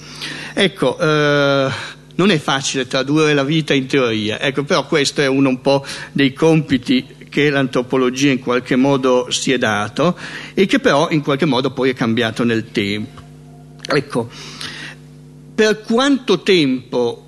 Ecco, 0.52 0.98
eh, 0.98 1.72
non 2.16 2.30
è 2.30 2.38
facile 2.38 2.86
tradurre 2.86 3.34
la 3.34 3.44
vita 3.44 3.72
in 3.72 3.86
teoria, 3.86 4.38
ecco, 4.38 4.64
però 4.64 4.86
questo 4.86 5.20
è 5.20 5.26
uno 5.26 5.48
un 5.48 5.60
po' 5.60 5.84
dei 6.12 6.32
compiti 6.32 7.06
che 7.28 7.50
l'antropologia 7.50 8.30
in 8.30 8.38
qualche 8.38 8.76
modo 8.76 9.28
si 9.30 9.50
è 9.50 9.58
dato 9.58 10.16
e 10.54 10.66
che 10.66 10.78
però 10.78 11.10
in 11.10 11.20
qualche 11.20 11.46
modo 11.46 11.72
poi 11.72 11.90
è 11.90 11.94
cambiato 11.94 12.44
nel 12.44 12.70
tempo. 12.70 13.20
Ecco, 13.86 14.30
per 15.54 15.80
quanto 15.82 16.42
tempo 16.42 17.24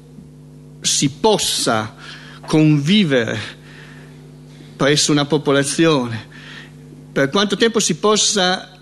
si 0.81 1.11
possa 1.11 1.95
convivere 2.47 3.56
presso 4.77 5.11
una 5.11 5.25
popolazione, 5.25 6.35
per 7.13 7.31
quanto 7.31 7.57
tempo 7.57 7.81
si 7.81 7.97
possa 7.97 8.79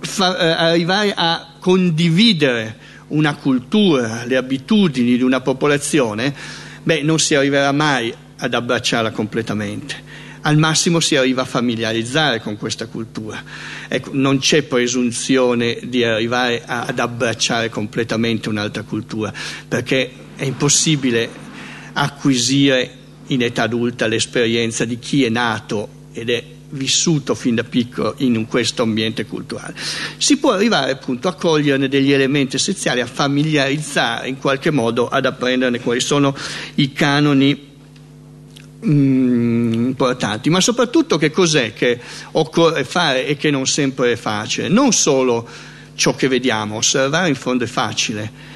far, 0.00 0.40
eh, 0.40 0.50
arrivare 0.50 1.14
a 1.16 1.54
condividere 1.58 2.76
una 3.08 3.34
cultura, 3.34 4.24
le 4.24 4.36
abitudini 4.36 5.16
di 5.16 5.22
una 5.22 5.40
popolazione, 5.40 6.34
beh, 6.82 7.02
non 7.02 7.18
si 7.18 7.34
arriverà 7.34 7.72
mai 7.72 8.12
ad 8.36 8.54
abbracciarla 8.54 9.10
completamente. 9.10 10.10
Al 10.42 10.58
massimo 10.58 10.98
si 10.98 11.14
arriva 11.14 11.42
a 11.42 11.44
familiarizzare 11.44 12.40
con 12.40 12.56
questa 12.56 12.86
cultura. 12.86 13.40
Ecco, 13.86 14.10
non 14.12 14.38
c'è 14.38 14.62
presunzione 14.62 15.78
di 15.84 16.02
arrivare 16.02 16.62
a, 16.66 16.82
ad 16.82 16.98
abbracciare 16.98 17.68
completamente 17.68 18.48
un'altra 18.48 18.82
cultura, 18.82 19.32
perché 19.68 20.10
è 20.34 20.44
impossibile 20.44 21.28
acquisire 21.92 23.01
in 23.32 23.42
età 23.42 23.62
adulta 23.62 24.06
l'esperienza 24.06 24.84
di 24.84 24.98
chi 24.98 25.24
è 25.24 25.28
nato 25.28 25.88
ed 26.12 26.30
è 26.30 26.44
vissuto 26.72 27.34
fin 27.34 27.54
da 27.54 27.64
piccolo 27.64 28.14
in 28.18 28.46
questo 28.46 28.82
ambiente 28.82 29.26
culturale. 29.26 29.74
Si 30.16 30.38
può 30.38 30.52
arrivare 30.52 30.92
appunto 30.92 31.28
a 31.28 31.34
coglierne 31.34 31.88
degli 31.88 32.12
elementi 32.12 32.56
essenziali, 32.56 33.00
a 33.00 33.06
familiarizzare 33.06 34.28
in 34.28 34.38
qualche 34.38 34.70
modo, 34.70 35.08
ad 35.08 35.26
apprenderne 35.26 35.80
quali 35.80 36.00
sono 36.00 36.34
i 36.76 36.92
canoni 36.92 37.70
mm, 38.86 39.72
importanti, 39.72 40.50
ma 40.50 40.60
soprattutto 40.60 41.18
che 41.18 41.30
cos'è 41.30 41.72
che 41.74 41.98
occorre 42.32 42.84
fare 42.84 43.26
e 43.26 43.36
che 43.36 43.50
non 43.50 43.66
sempre 43.66 44.12
è 44.12 44.16
facile. 44.16 44.68
Non 44.68 44.92
solo 44.92 45.46
ciò 45.94 46.14
che 46.14 46.28
vediamo, 46.28 46.76
osservare 46.76 47.28
in 47.28 47.34
fondo 47.34 47.64
è 47.64 47.68
facile 47.68 48.50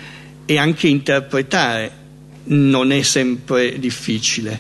e 0.47 0.59
anche 0.59 0.87
interpretare 0.89 2.05
non 2.47 2.93
è 2.93 3.03
sempre 3.03 3.79
difficile, 3.79 4.59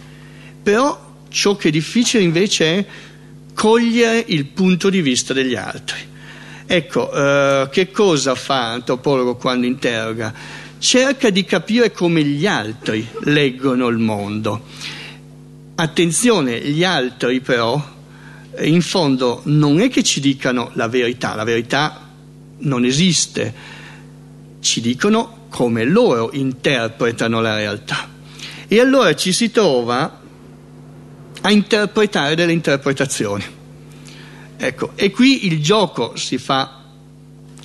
però 0.62 1.14
ciò 1.28 1.56
che 1.56 1.68
è 1.68 1.70
difficile 1.70 2.22
invece 2.22 2.78
è 2.78 2.86
cogliere 3.54 4.24
il 4.28 4.46
punto 4.46 4.90
di 4.90 5.00
vista 5.00 5.32
degli 5.32 5.54
altri. 5.54 5.98
Ecco, 6.66 7.12
eh, 7.12 7.68
che 7.70 7.90
cosa 7.90 8.34
fa 8.34 8.68
l'antropologo 8.68 9.36
quando 9.36 9.66
interroga? 9.66 10.34
Cerca 10.78 11.30
di 11.30 11.44
capire 11.44 11.92
come 11.92 12.22
gli 12.22 12.46
altri 12.46 13.06
leggono 13.22 13.86
il 13.86 13.98
mondo. 13.98 14.64
Attenzione, 15.76 16.60
gli 16.60 16.84
altri 16.84 17.40
però 17.40 17.94
in 18.60 18.82
fondo 18.82 19.42
non 19.44 19.80
è 19.80 19.88
che 19.88 20.02
ci 20.02 20.20
dicano 20.20 20.70
la 20.74 20.88
verità, 20.88 21.34
la 21.34 21.44
verità 21.44 22.08
non 22.58 22.84
esiste, 22.84 23.54
ci 24.60 24.80
dicono 24.80 25.45
come 25.56 25.84
loro 25.84 26.32
interpretano 26.34 27.40
la 27.40 27.54
realtà. 27.56 28.10
E 28.68 28.78
allora 28.78 29.14
ci 29.14 29.32
si 29.32 29.50
trova 29.50 30.20
a 31.40 31.50
interpretare 31.50 32.34
delle 32.34 32.52
interpretazioni. 32.52 33.42
Ecco, 34.58 34.90
e 34.96 35.10
qui 35.10 35.46
il 35.46 35.62
gioco 35.62 36.14
si 36.14 36.36
fa 36.36 36.82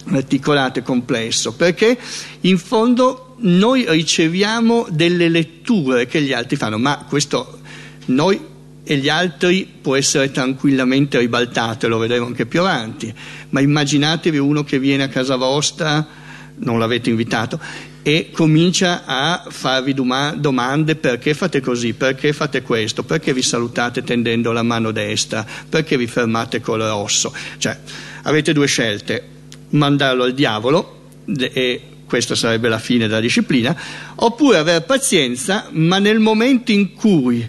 articolato 0.06 0.80
e 0.80 0.84
complesso, 0.84 1.52
perché 1.52 1.98
in 2.40 2.58
fondo 2.58 3.36
noi 3.40 3.84
riceviamo 3.86 4.88
delle 4.90 5.28
letture 5.28 6.06
che 6.06 6.22
gli 6.22 6.32
altri 6.32 6.56
fanno, 6.56 6.78
ma 6.78 7.06
questo 7.10 7.60
noi 8.06 8.40
e 8.86 8.96
gli 8.96 9.10
altri 9.10 9.70
può 9.82 9.98
essere 9.98 10.32
tranquillamente 10.32 11.20
ribaltato, 11.20 11.90
lo 11.90 11.98
vedremo 11.98 12.26
anche 12.26 12.46
più 12.46 12.62
avanti, 12.62 13.14
ma 13.50 13.60
immaginatevi 13.60 14.38
uno 14.38 14.64
che 14.64 14.80
viene 14.80 15.04
a 15.04 15.10
casa 15.10 15.36
vostra, 15.36 16.20
non 16.62 16.80
l'avete 16.80 17.10
invitato, 17.10 17.60
e 18.03 18.30
comincia 18.32 19.03
a 19.06 19.46
farvi 19.50 19.94
domande 19.94 20.96
perché 20.96 21.34
fate 21.34 21.60
così, 21.60 21.94
perché 21.94 22.34
fate 22.34 22.62
questo, 22.62 23.03
perché 23.03 23.34
vi 23.34 23.44
salutate 23.44 24.03
tendendo 24.03 24.51
la 24.51 24.63
mano 24.63 24.91
destra, 24.91 25.46
perché 25.70 25.98
vi 25.98 26.08
fermate 26.08 26.62
col 26.62 26.82
rosso. 26.82 27.34
Cioè, 27.58 27.77
avete 28.24 28.53
due 28.53 28.68
scelte, 28.68 29.24
mandarlo 29.70 30.24
al 30.24 30.34
diavolo 30.34 31.10
e 31.36 31.82
questa 32.06 32.36
sarebbe 32.36 32.68
la 32.68 32.80
fine 32.80 33.08
della 33.08 33.22
disciplina, 33.22 33.75
oppure 34.15 34.58
avere 34.58 34.82
pazienza, 34.82 35.70
ma 35.72 36.00
nel 36.00 36.20
momento 36.20 36.72
in 36.72 36.94
cui 36.94 37.48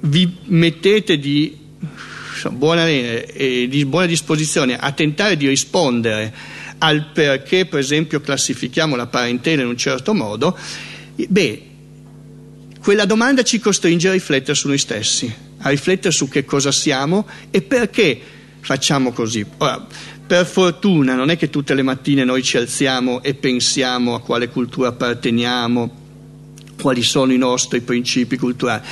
vi 0.00 0.36
mettete 0.44 1.18
di 1.18 1.58
buona, 2.50 2.86
eh, 2.86 3.66
di 3.68 3.84
buona 3.84 4.06
disposizione 4.06 4.78
a 4.78 4.92
tentare 4.92 5.36
di 5.36 5.48
rispondere 5.48 6.32
al 6.78 7.10
perché, 7.12 7.66
per 7.66 7.78
esempio, 7.78 8.20
classifichiamo 8.20 8.96
la 8.96 9.06
parentela 9.06 9.62
in 9.62 9.68
un 9.68 9.76
certo 9.76 10.14
modo, 10.14 10.56
beh, 11.14 11.62
quella 12.80 13.04
domanda 13.04 13.42
ci 13.42 13.58
costringe 13.58 14.08
a 14.08 14.12
riflettere 14.12 14.54
su 14.54 14.68
noi 14.68 14.78
stessi, 14.78 15.32
a 15.58 15.68
riflettere 15.68 16.12
su 16.12 16.28
che 16.28 16.44
cosa 16.44 16.72
siamo 16.72 17.26
e 17.50 17.62
perché 17.62 18.20
facciamo 18.60 19.12
così. 19.12 19.44
Ora, 19.58 19.86
per 20.26 20.46
fortuna 20.46 21.14
non 21.14 21.30
è 21.30 21.36
che 21.36 21.50
tutte 21.50 21.74
le 21.74 21.82
mattine 21.82 22.24
noi 22.24 22.42
ci 22.42 22.56
alziamo 22.56 23.22
e 23.22 23.34
pensiamo 23.34 24.14
a 24.14 24.20
quale 24.20 24.48
cultura 24.48 24.88
apparteniamo, 24.88 26.06
quali 26.80 27.02
sono 27.02 27.32
i 27.32 27.38
nostri 27.38 27.80
principi 27.80 28.36
culturali 28.36 28.82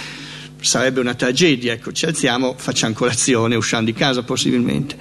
sarebbe 0.67 1.01
una 1.01 1.15
tragedia, 1.15 1.73
ecco, 1.73 1.93
ci 1.93 2.05
alziamo, 2.05 2.55
facciamo 2.57 2.93
colazione, 2.95 3.55
usciamo 3.55 3.85
di 3.85 3.93
casa 3.93 4.23
possibilmente. 4.23 4.97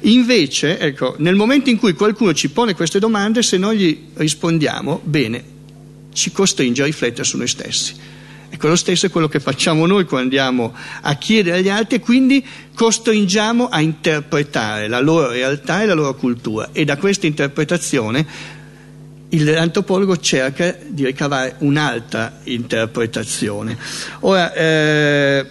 Invece, 0.00 0.78
ecco, 0.78 1.14
nel 1.18 1.34
momento 1.34 1.70
in 1.70 1.78
cui 1.78 1.94
qualcuno 1.94 2.34
ci 2.34 2.50
pone 2.50 2.74
queste 2.74 2.98
domande, 2.98 3.42
se 3.42 3.56
noi 3.56 3.78
gli 3.78 3.98
rispondiamo, 4.14 5.00
bene, 5.04 5.44
ci 6.12 6.32
costringe 6.32 6.82
a 6.82 6.86
riflettere 6.86 7.24
su 7.24 7.36
noi 7.36 7.48
stessi. 7.48 7.94
Ecco, 8.54 8.68
lo 8.68 8.76
stesso 8.76 9.06
è 9.06 9.10
quello 9.10 9.26
che 9.26 9.40
facciamo 9.40 9.84
noi 9.84 10.04
quando 10.04 10.28
andiamo 10.36 10.72
a 11.00 11.16
chiedere 11.16 11.58
agli 11.58 11.68
altri 11.68 11.96
e 11.96 12.00
quindi 12.00 12.44
costringiamo 12.72 13.66
a 13.66 13.80
interpretare 13.80 14.86
la 14.86 15.00
loro 15.00 15.30
realtà 15.30 15.82
e 15.82 15.86
la 15.86 15.94
loro 15.94 16.14
cultura 16.14 16.68
e 16.70 16.84
da 16.84 16.96
questa 16.96 17.26
interpretazione 17.26 18.24
l'antropologo 19.42 20.16
cerca 20.18 20.76
di 20.86 21.04
ricavare 21.04 21.56
un'altra 21.58 22.40
interpretazione. 22.44 23.76
Ora, 24.20 24.52
eh, 24.52 25.46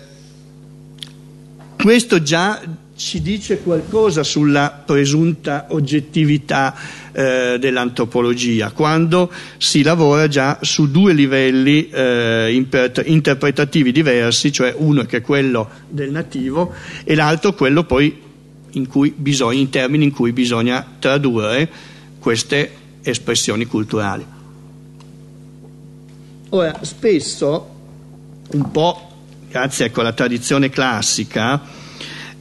questo 1.76 2.22
già 2.22 2.62
ci 2.96 3.22
dice 3.22 3.62
qualcosa 3.62 4.24
sulla 4.24 4.84
presunta 4.86 5.66
oggettività 5.70 6.74
eh, 7.12 7.58
dell'antropologia, 7.60 8.72
quando 8.72 9.32
si 9.58 9.82
lavora 9.82 10.28
già 10.28 10.60
su 10.62 10.90
due 10.90 11.14
livelli 11.14 11.90
eh, 11.90 12.66
interpretativi 13.06 13.92
diversi, 13.92 14.52
cioè 14.52 14.74
uno 14.78 15.04
che 15.04 15.18
è 15.18 15.22
quello 15.22 15.70
del 15.90 16.12
nativo 16.12 16.74
e 17.04 17.16
l'altro 17.16 17.54
quello 17.54 17.84
poi 17.84 18.22
in, 18.72 18.88
bisogna, 19.16 19.60
in 19.60 19.70
termini 19.70 20.06
in 20.06 20.12
cui 20.12 20.32
bisogna 20.32 20.86
tradurre 21.00 21.70
queste 22.20 22.72
espressioni 23.04 23.66
culturali. 23.66 24.26
Ora, 26.50 26.80
spesso, 26.82 27.70
un 28.52 28.72
po' 28.72 29.10
grazie 29.50 29.86
ecco, 29.86 30.02
alla 30.02 30.14
tradizione 30.14 30.70
classica, 30.70 31.62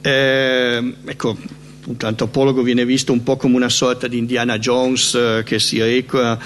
eh, 0.01 0.95
ecco, 1.05 1.37
un 1.85 1.95
antropologo 1.99 2.61
viene 2.61 2.85
visto 2.85 3.11
un 3.11 3.23
po' 3.23 3.37
come 3.37 3.55
una 3.55 3.69
sorta 3.69 4.07
di 4.07 4.17
Indiana 4.17 4.57
Jones 4.57 5.13
eh, 5.15 5.43
che 5.45 5.59
si 5.59 5.81
reca 5.81 6.39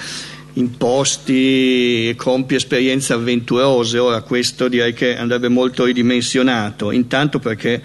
in 0.54 0.76
posti 0.76 2.08
e 2.08 2.14
compie 2.16 2.56
esperienze 2.56 3.12
avventurose. 3.12 3.98
Ora, 3.98 4.22
questo 4.22 4.68
direi 4.68 4.92
che 4.92 5.16
andrebbe 5.16 5.48
molto 5.48 5.84
ridimensionato, 5.84 6.90
intanto 6.90 7.38
perché 7.38 7.82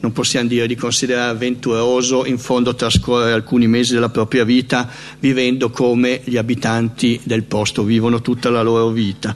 non 0.00 0.12
possiamo 0.12 0.48
dire 0.48 0.66
di 0.66 0.76
considerare 0.76 1.30
avventuroso 1.30 2.24
in 2.26 2.38
fondo 2.38 2.74
trascorrere 2.74 3.32
alcuni 3.32 3.66
mesi 3.66 3.94
della 3.94 4.10
propria 4.10 4.44
vita 4.44 4.88
vivendo 5.18 5.70
come 5.70 6.20
gli 6.24 6.36
abitanti 6.36 7.20
del 7.22 7.44
posto 7.44 7.82
vivono 7.82 8.20
tutta 8.20 8.50
la 8.50 8.62
loro 8.62 8.88
vita. 8.90 9.34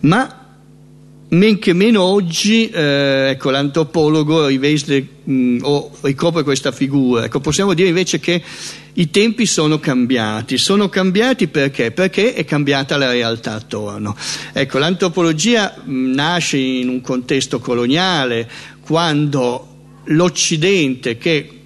Ma 0.00 0.42
men 1.32 1.58
che 1.58 1.72
meno 1.72 2.02
oggi 2.02 2.68
eh, 2.68 3.30
ecco, 3.30 3.50
l'antropologo 3.50 4.46
riveste, 4.46 5.06
mh, 5.24 5.58
o 5.62 5.90
ricopre 6.02 6.42
questa 6.42 6.72
figura. 6.72 7.24
Ecco, 7.24 7.40
possiamo 7.40 7.74
dire 7.74 7.88
invece 7.88 8.20
che 8.20 8.42
i 8.94 9.10
tempi 9.10 9.46
sono 9.46 9.78
cambiati. 9.78 10.58
Sono 10.58 10.88
cambiati 10.88 11.48
perché? 11.48 11.90
Perché 11.90 12.34
è 12.34 12.44
cambiata 12.44 12.96
la 12.98 13.10
realtà 13.10 13.54
attorno. 13.54 14.14
Ecco, 14.52 14.78
l'antropologia 14.78 15.74
mh, 15.82 16.12
nasce 16.12 16.58
in 16.58 16.88
un 16.88 17.00
contesto 17.00 17.60
coloniale, 17.60 18.48
quando 18.80 19.71
l'Occidente 20.04 21.16
che 21.16 21.60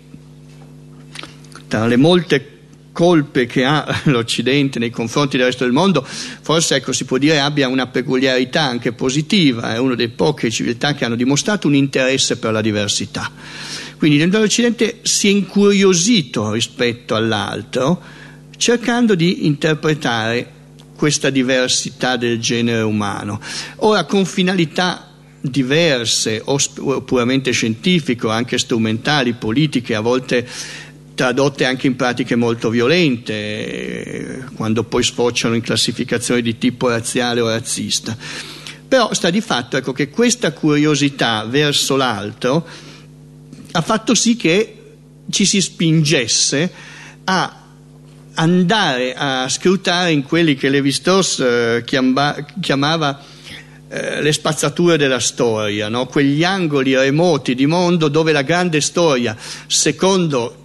tra 1.68 1.86
le 1.86 1.96
molte 1.96 2.50
colpe 2.92 3.44
che 3.44 3.64
ha 3.64 4.00
l'Occidente 4.04 4.78
nei 4.78 4.90
confronti 4.90 5.36
del 5.36 5.46
resto 5.46 5.64
del 5.64 5.72
mondo, 5.72 6.02
forse 6.02 6.76
ecco, 6.76 6.92
si 6.92 7.04
può 7.04 7.18
dire 7.18 7.40
abbia 7.40 7.68
una 7.68 7.86
peculiarità 7.88 8.62
anche 8.62 8.92
positiva, 8.92 9.74
è 9.74 9.78
una 9.78 9.94
delle 9.94 10.08
poche 10.08 10.50
civiltà 10.50 10.94
che 10.94 11.04
hanno 11.04 11.14
dimostrato 11.14 11.66
un 11.66 11.74
interesse 11.74 12.38
per 12.38 12.52
la 12.52 12.62
diversità. 12.62 13.30
Quindi 13.98 14.24
l'Occidente 14.30 15.00
si 15.02 15.28
è 15.28 15.30
incuriosito 15.30 16.52
rispetto 16.52 17.14
all'altro, 17.14 18.00
cercando 18.56 19.14
di 19.14 19.46
interpretare 19.46 20.52
questa 20.96 21.28
diversità 21.28 22.16
del 22.16 22.40
genere 22.40 22.82
umano. 22.82 23.40
Ora 23.76 24.04
con 24.04 24.24
finalità 24.24 25.15
diverse 25.50 26.42
o 26.44 26.58
puramente 27.02 27.50
scientifiche, 27.50 28.28
anche 28.28 28.58
strumentali, 28.58 29.34
politiche, 29.34 29.94
a 29.94 30.00
volte 30.00 30.46
tradotte 31.14 31.64
anche 31.64 31.86
in 31.86 31.96
pratiche 31.96 32.36
molto 32.36 32.68
violente, 32.68 34.46
quando 34.54 34.84
poi 34.84 35.02
sfociano 35.02 35.54
in 35.54 35.62
classificazioni 35.62 36.42
di 36.42 36.58
tipo 36.58 36.88
razziale 36.88 37.40
o 37.40 37.48
razzista. 37.48 38.16
Però 38.86 39.12
sta 39.14 39.30
di 39.30 39.40
fatto 39.40 39.76
ecco, 39.76 39.92
che 39.92 40.10
questa 40.10 40.52
curiosità 40.52 41.44
verso 41.48 41.96
l'altro 41.96 42.66
ha 43.72 43.80
fatto 43.80 44.14
sì 44.14 44.36
che 44.36 44.76
ci 45.30 45.44
si 45.44 45.60
spingesse 45.60 46.72
a 47.24 47.62
andare 48.34 49.14
a 49.14 49.48
scrutare 49.48 50.12
in 50.12 50.22
quelli 50.22 50.54
che 50.54 50.68
Levi-Strauss 50.68 51.40
eh, 51.40 51.84
chiamava 52.60 53.18
eh, 53.88 54.20
le 54.20 54.32
spazzature 54.32 54.96
della 54.96 55.20
storia, 55.20 55.88
no? 55.88 56.06
quegli 56.06 56.42
angoli 56.42 56.96
remoti 56.96 57.54
di 57.54 57.66
mondo 57.66 58.08
dove 58.08 58.32
la 58.32 58.42
grande 58.42 58.80
storia, 58.80 59.36
secondo 59.66 60.64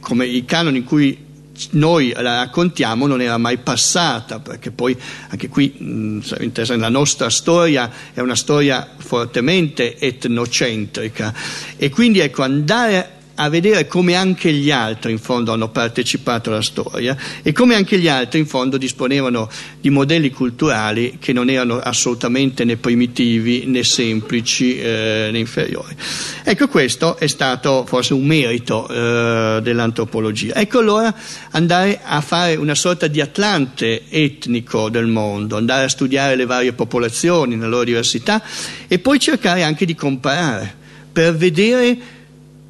come 0.00 0.26
i 0.26 0.44
canoni 0.44 0.78
in 0.78 0.84
cui 0.84 1.28
noi 1.72 2.12
la 2.16 2.36
raccontiamo 2.36 3.06
non 3.06 3.20
era 3.20 3.36
mai 3.38 3.58
passata, 3.58 4.38
perché 4.38 4.70
poi 4.70 4.96
anche 5.28 5.48
qui 5.48 5.74
mh, 5.76 6.76
la 6.76 6.88
nostra 6.88 7.28
storia 7.28 7.90
è 8.14 8.20
una 8.20 8.36
storia 8.36 8.88
fortemente 8.96 9.98
etnocentrica 9.98 11.34
e 11.76 11.90
quindi 11.90 12.20
ecco 12.20 12.42
andare 12.42 13.18
a 13.42 13.48
vedere 13.48 13.86
come 13.86 14.14
anche 14.14 14.52
gli 14.52 14.70
altri 14.70 15.12
in 15.12 15.18
fondo 15.18 15.52
hanno 15.52 15.70
partecipato 15.70 16.50
alla 16.50 16.60
storia 16.60 17.16
e 17.42 17.52
come 17.52 17.74
anche 17.74 17.98
gli 17.98 18.06
altri 18.06 18.38
in 18.38 18.46
fondo 18.46 18.76
disponevano 18.76 19.48
di 19.80 19.88
modelli 19.88 20.30
culturali 20.30 21.16
che 21.18 21.32
non 21.32 21.48
erano 21.48 21.78
assolutamente 21.78 22.64
né 22.64 22.76
primitivi 22.76 23.64
né 23.64 23.82
semplici 23.82 24.78
eh, 24.78 25.30
né 25.32 25.38
inferiori. 25.38 25.96
Ecco 26.44 26.68
questo 26.68 27.16
è 27.16 27.26
stato 27.28 27.86
forse 27.86 28.12
un 28.12 28.26
merito 28.26 28.86
eh, 28.88 29.60
dell'antropologia. 29.62 30.54
Ecco 30.56 30.80
allora 30.80 31.14
andare 31.52 32.00
a 32.04 32.20
fare 32.20 32.56
una 32.56 32.74
sorta 32.74 33.06
di 33.06 33.22
atlante 33.22 34.02
etnico 34.10 34.90
del 34.90 35.06
mondo, 35.06 35.56
andare 35.56 35.84
a 35.84 35.88
studiare 35.88 36.36
le 36.36 36.44
varie 36.44 36.74
popolazioni, 36.74 37.56
la 37.56 37.68
loro 37.68 37.84
diversità 37.84 38.42
e 38.86 38.98
poi 38.98 39.18
cercare 39.18 39.62
anche 39.62 39.86
di 39.86 39.94
comparare 39.94 40.76
per 41.10 41.34
vedere 41.34 42.18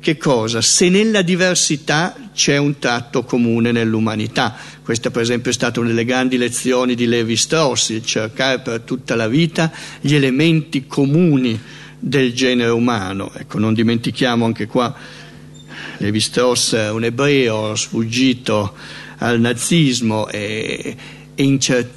che 0.01 0.17
cosa? 0.17 0.63
Se 0.63 0.89
nella 0.89 1.21
diversità 1.21 2.31
c'è 2.33 2.57
un 2.57 2.79
tratto 2.79 3.23
comune 3.23 3.71
nell'umanità. 3.71 4.57
Questa 4.83 5.11
per 5.11 5.21
esempio 5.21 5.51
è 5.51 5.55
stata 5.55 5.79
una 5.79 5.91
delle 5.91 6.07
grandi 6.07 6.39
lezioni 6.39 6.95
di 6.95 7.07
Levi 7.07 7.37
Strauss, 7.37 7.91
il 7.91 8.05
cercare 8.05 8.61
per 8.61 8.81
tutta 8.81 9.15
la 9.15 9.29
vita 9.29 9.71
gli 10.01 10.15
elementi 10.15 10.87
comuni 10.87 11.61
del 11.99 12.33
genere 12.33 12.71
umano. 12.71 13.31
Ecco, 13.37 13.59
non 13.59 13.75
dimentichiamo 13.75 14.47
anche 14.47 14.67
qua 14.67 14.95
Levi 15.99 16.21
Strauss, 16.21 16.73
un 16.73 17.05
ebreo 17.05 17.75
sfuggito 17.75 18.75
al 19.19 19.39
nazismo 19.39 20.29
e, 20.29 20.97
e, 21.35 21.59
cer- 21.59 21.91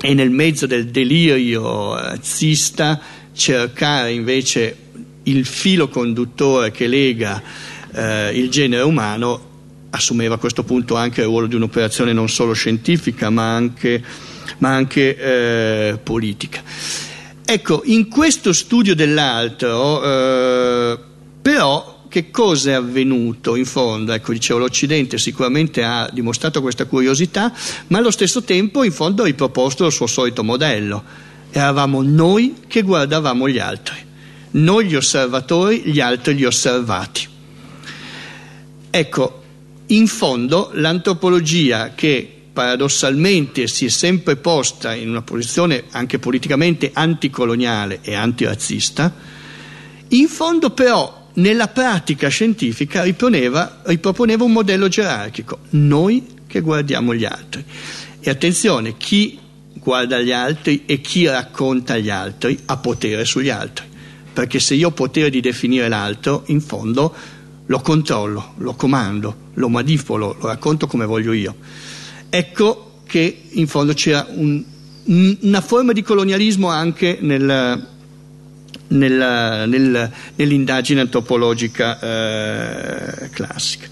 e 0.00 0.14
nel 0.14 0.30
mezzo 0.30 0.66
del 0.66 0.86
delirio 0.86 1.96
razzista 1.96 3.00
cercare 3.32 4.12
invece 4.12 4.84
il 5.26 5.44
filo 5.44 5.88
conduttore 5.88 6.70
che 6.70 6.86
lega 6.86 7.42
eh, 7.92 8.30
il 8.38 8.50
genere 8.50 8.82
umano 8.82 9.54
assumeva 9.90 10.34
a 10.34 10.38
questo 10.38 10.62
punto 10.62 10.96
anche 10.96 11.20
il 11.20 11.26
ruolo 11.26 11.46
di 11.46 11.54
un'operazione 11.54 12.12
non 12.12 12.28
solo 12.28 12.52
scientifica 12.52 13.30
ma 13.30 13.54
anche, 13.54 14.02
ma 14.58 14.74
anche 14.74 15.16
eh, 15.16 15.98
politica. 16.02 16.62
Ecco, 17.44 17.82
in 17.84 18.08
questo 18.08 18.52
studio 18.52 18.94
dell'altro, 18.94 20.02
eh, 20.02 20.98
però, 21.40 22.04
che 22.08 22.30
cosa 22.30 22.70
è 22.70 22.74
avvenuto 22.74 23.54
in 23.54 23.64
fondo? 23.64 24.12
Ecco, 24.12 24.32
dicevo, 24.32 24.58
l'Occidente 24.58 25.16
sicuramente 25.16 25.84
ha 25.84 26.10
dimostrato 26.12 26.60
questa 26.60 26.86
curiosità, 26.86 27.52
ma 27.88 27.98
allo 27.98 28.10
stesso 28.10 28.42
tempo 28.42 28.82
in 28.82 28.92
fondo 28.92 29.22
ha 29.22 29.26
riproposto 29.26 29.86
il 29.86 29.92
suo 29.92 30.08
solito 30.08 30.42
modello. 30.42 31.04
Eravamo 31.52 32.02
noi 32.02 32.56
che 32.66 32.82
guardavamo 32.82 33.48
gli 33.48 33.58
altri 33.58 34.05
noi 34.52 34.86
gli 34.86 34.94
osservatori, 34.94 35.82
gli 35.84 36.00
altri 36.00 36.34
gli 36.34 36.44
osservati. 36.44 37.28
Ecco, 38.90 39.42
in 39.88 40.06
fondo 40.06 40.70
l'antropologia 40.72 41.92
che 41.94 42.30
paradossalmente 42.52 43.66
si 43.66 43.84
è 43.84 43.88
sempre 43.88 44.36
posta 44.36 44.94
in 44.94 45.10
una 45.10 45.20
posizione 45.20 45.84
anche 45.90 46.18
politicamente 46.18 46.90
anticoloniale 46.92 47.98
e 48.02 48.14
antirazzista, 48.14 49.14
in 50.08 50.28
fondo 50.28 50.70
però 50.70 51.28
nella 51.34 51.68
pratica 51.68 52.28
scientifica 52.28 53.02
riproponeva 53.02 54.44
un 54.44 54.52
modello 54.52 54.88
gerarchico, 54.88 55.58
noi 55.70 56.26
che 56.46 56.60
guardiamo 56.60 57.14
gli 57.14 57.26
altri. 57.26 57.62
E 58.20 58.30
attenzione, 58.30 58.96
chi 58.96 59.38
guarda 59.74 60.18
gli 60.20 60.32
altri 60.32 60.84
e 60.86 61.02
chi 61.02 61.26
racconta 61.26 61.98
gli 61.98 62.08
altri 62.08 62.58
ha 62.64 62.78
potere 62.78 63.26
sugli 63.26 63.50
altri 63.50 63.94
perché 64.36 64.60
se 64.60 64.74
io 64.74 64.88
ho 64.88 64.90
potere 64.90 65.30
di 65.30 65.40
definire 65.40 65.88
l'altro, 65.88 66.42
in 66.48 66.60
fondo 66.60 67.14
lo 67.64 67.80
controllo, 67.80 68.52
lo 68.58 68.74
comando, 68.74 69.48
lo 69.54 69.70
manipolo, 69.70 70.36
lo 70.38 70.48
racconto 70.48 70.86
come 70.86 71.06
voglio 71.06 71.32
io. 71.32 71.56
Ecco 72.28 73.00
che 73.06 73.44
in 73.48 73.66
fondo 73.66 73.94
c'era 73.94 74.26
un, 74.28 74.62
una 75.40 75.60
forma 75.62 75.92
di 75.92 76.02
colonialismo 76.02 76.68
anche 76.68 77.16
nel, 77.18 77.88
nel, 78.88 79.64
nel, 79.68 80.12
nell'indagine 80.34 81.00
antropologica 81.00 81.98
eh, 81.98 83.30
classica. 83.30 83.88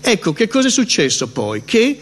Ecco, 0.00 0.32
che 0.32 0.48
cosa 0.48 0.68
è 0.68 0.70
successo 0.70 1.28
poi? 1.28 1.64
Che 1.66 1.98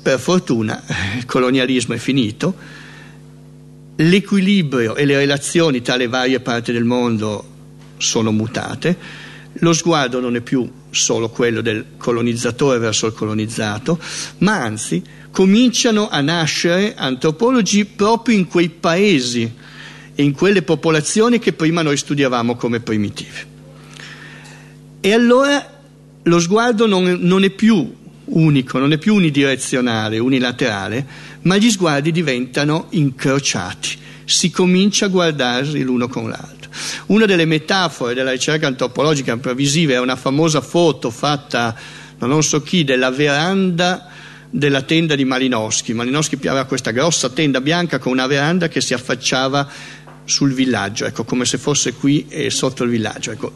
per 0.00 0.20
fortuna 0.20 0.80
il 1.18 1.26
colonialismo 1.26 1.94
è 1.94 1.98
finito, 1.98 2.54
l'equilibrio 4.00 4.94
e 4.94 5.04
le 5.04 5.16
relazioni 5.16 5.82
tra 5.82 5.96
le 5.96 6.06
varie 6.06 6.40
parti 6.40 6.72
del 6.72 6.84
mondo 6.84 7.56
sono 7.96 8.30
mutate, 8.30 8.96
lo 9.60 9.72
sguardo 9.72 10.20
non 10.20 10.36
è 10.36 10.40
più 10.40 10.70
solo 10.90 11.30
quello 11.30 11.60
del 11.60 11.84
colonizzatore 11.96 12.78
verso 12.78 13.06
il 13.06 13.12
colonizzato, 13.12 13.98
ma 14.38 14.62
anzi 14.62 15.02
cominciano 15.30 16.08
a 16.08 16.20
nascere 16.20 16.94
antropologi 16.94 17.84
proprio 17.84 18.36
in 18.36 18.46
quei 18.46 18.68
paesi 18.68 19.52
e 20.14 20.22
in 20.22 20.32
quelle 20.32 20.62
popolazioni 20.62 21.38
che 21.38 21.52
prima 21.52 21.82
noi 21.82 21.96
studiavamo 21.96 22.56
come 22.56 22.80
primitive. 22.80 23.46
E 25.00 25.12
allora 25.12 25.76
lo 26.22 26.40
sguardo 26.40 26.86
non, 26.86 27.18
non 27.20 27.44
è 27.44 27.50
più 27.50 27.94
unico, 28.30 28.78
non 28.78 28.92
è 28.92 28.98
più 28.98 29.14
unidirezionale, 29.14 30.18
unilaterale, 30.18 31.06
ma 31.42 31.56
gli 31.56 31.70
sguardi 31.70 32.12
diventano 32.12 32.86
incrociati, 32.90 33.96
si 34.24 34.50
comincia 34.50 35.06
a 35.06 35.08
guardarsi 35.08 35.82
l'uno 35.82 36.08
con 36.08 36.28
l'altro. 36.28 36.70
Una 37.06 37.24
delle 37.24 37.44
metafore 37.44 38.14
della 38.14 38.30
ricerca 38.30 38.66
antropologica 38.66 39.32
improvisiva 39.32 39.94
è 39.94 40.00
una 40.00 40.16
famosa 40.16 40.60
foto 40.60 41.10
fatta 41.10 41.74
da 42.18 42.26
non 42.26 42.42
so 42.42 42.62
chi 42.62 42.84
della 42.84 43.10
veranda 43.10 44.08
della 44.50 44.82
tenda 44.82 45.14
di 45.14 45.24
Malinowski. 45.24 45.94
Malinowski 45.94 46.34
aveva 46.46 46.64
questa 46.64 46.90
grossa 46.90 47.28
tenda 47.30 47.60
bianca 47.60 47.98
con 47.98 48.12
una 48.12 48.26
veranda 48.26 48.68
che 48.68 48.80
si 48.80 48.94
affacciava 48.94 49.68
sul 50.24 50.52
villaggio, 50.52 51.06
ecco, 51.06 51.24
come 51.24 51.44
se 51.44 51.58
fosse 51.58 51.94
qui 51.94 52.26
e 52.28 52.50
sotto 52.50 52.84
il 52.84 52.90
villaggio. 52.90 53.30
Ecco, 53.30 53.52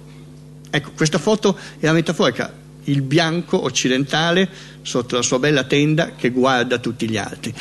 ecco 0.70 0.92
questa 0.94 1.18
foto 1.18 1.58
è 1.78 1.84
la 1.84 1.92
metaforica 1.92 2.60
il 2.84 3.02
bianco 3.02 3.62
occidentale 3.62 4.48
sotto 4.82 5.14
la 5.16 5.22
sua 5.22 5.38
bella 5.38 5.64
tenda 5.64 6.12
che 6.16 6.30
guarda 6.30 6.78
tutti 6.78 7.08
gli 7.08 7.16
altri. 7.16 7.54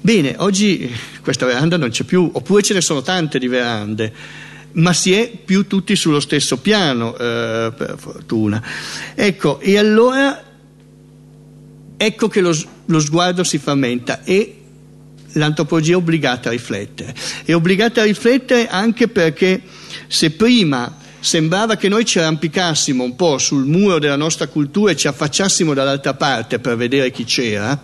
Bene, 0.00 0.34
oggi 0.38 0.90
questa 1.22 1.46
veranda 1.46 1.76
non 1.76 1.90
c'è 1.90 2.04
più, 2.04 2.28
oppure 2.32 2.62
ce 2.62 2.74
ne 2.74 2.80
sono 2.80 3.02
tante 3.02 3.38
di 3.38 3.46
verande, 3.46 4.12
ma 4.72 4.92
si 4.92 5.12
è 5.12 5.30
più 5.30 5.66
tutti 5.66 5.94
sullo 5.94 6.20
stesso 6.20 6.58
piano, 6.58 7.16
eh, 7.16 7.72
per 7.76 7.94
fortuna. 7.96 8.62
Ecco, 9.14 9.60
e 9.60 9.78
allora 9.78 10.42
ecco 11.96 12.28
che 12.28 12.40
lo, 12.40 12.56
lo 12.86 13.00
sguardo 13.00 13.44
si 13.44 13.58
frammenta 13.58 14.24
e 14.24 14.58
l'antropologia 15.34 15.92
è 15.92 15.96
obbligata 15.96 16.48
a 16.48 16.52
riflettere. 16.52 17.14
È 17.44 17.54
obbligata 17.54 18.00
a 18.00 18.04
riflettere 18.04 18.68
anche 18.68 19.08
perché 19.08 19.62
se 20.08 20.32
prima 20.32 20.98
sembrava 21.24 21.76
che 21.76 21.88
noi 21.88 22.04
ci 22.04 22.18
arrampicassimo 22.18 23.02
un 23.02 23.16
po' 23.16 23.38
sul 23.38 23.64
muro 23.64 23.98
della 23.98 24.14
nostra 24.14 24.46
cultura 24.46 24.90
e 24.90 24.96
ci 24.96 25.08
affacciassimo 25.08 25.72
dall'altra 25.72 26.12
parte 26.12 26.58
per 26.58 26.76
vedere 26.76 27.10
chi 27.10 27.24
c'era, 27.24 27.80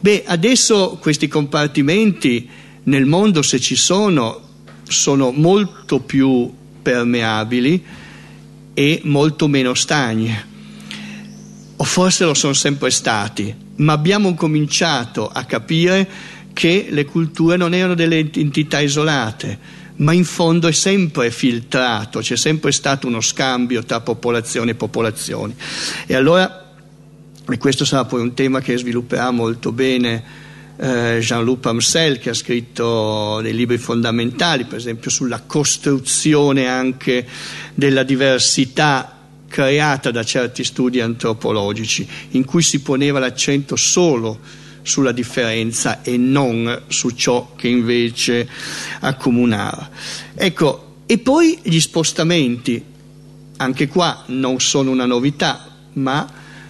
beh, 0.00 0.24
adesso 0.26 0.96
questi 0.98 1.28
compartimenti 1.28 2.48
nel 2.84 3.04
mondo, 3.04 3.42
se 3.42 3.60
ci 3.60 3.76
sono, 3.76 4.40
sono 4.88 5.32
molto 5.32 6.00
più 6.00 6.50
permeabili 6.80 7.84
e 8.72 9.00
molto 9.04 9.48
meno 9.48 9.74
stagni. 9.74 10.34
O 11.76 11.84
forse 11.84 12.24
lo 12.24 12.32
sono 12.32 12.54
sempre 12.54 12.90
stati, 12.90 13.54
ma 13.76 13.92
abbiamo 13.92 14.34
cominciato 14.34 15.28
a 15.28 15.44
capire 15.44 16.08
che 16.54 16.86
le 16.88 17.04
culture 17.04 17.58
non 17.58 17.74
erano 17.74 17.94
delle 17.94 18.30
entità 18.32 18.80
isolate, 18.80 19.75
ma 19.96 20.12
in 20.12 20.24
fondo 20.24 20.68
è 20.68 20.72
sempre 20.72 21.30
filtrato, 21.30 22.20
c'è 22.20 22.36
sempre 22.36 22.72
stato 22.72 23.06
uno 23.06 23.20
scambio 23.20 23.84
tra 23.84 24.00
popolazioni 24.00 24.70
e 24.70 24.74
popolazioni. 24.74 25.54
E 26.06 26.14
allora, 26.14 26.74
e 27.48 27.58
questo 27.58 27.84
sarà 27.84 28.04
poi 28.04 28.20
un 28.20 28.34
tema 28.34 28.60
che 28.60 28.76
svilupperà 28.76 29.30
molto 29.30 29.72
bene 29.72 30.44
eh, 30.78 31.18
Jean-Luc 31.20 31.64
Amsel, 31.66 32.18
che 32.18 32.30
ha 32.30 32.34
scritto 32.34 33.40
dei 33.40 33.54
libri 33.54 33.78
fondamentali, 33.78 34.64
per 34.64 34.78
esempio 34.78 35.10
sulla 35.10 35.42
costruzione 35.46 36.66
anche 36.66 37.26
della 37.74 38.02
diversità 38.02 39.12
creata 39.48 40.10
da 40.10 40.22
certi 40.24 40.64
studi 40.64 41.00
antropologici, 41.00 42.06
in 42.30 42.44
cui 42.44 42.62
si 42.62 42.80
poneva 42.80 43.18
l'accento 43.18 43.76
solo 43.76 44.64
sulla 44.86 45.10
differenza 45.10 46.02
e 46.02 46.16
non 46.16 46.82
su 46.86 47.10
ciò 47.10 47.54
che 47.56 47.66
invece 47.66 48.48
accomunava. 49.00 49.90
Ecco, 50.34 50.94
e 51.06 51.18
poi 51.18 51.58
gli 51.62 51.80
spostamenti, 51.80 52.82
anche 53.56 53.88
qua 53.88 54.22
non 54.26 54.60
sono 54.60 54.92
una 54.92 55.04
novità, 55.04 55.68
ma 55.94 56.26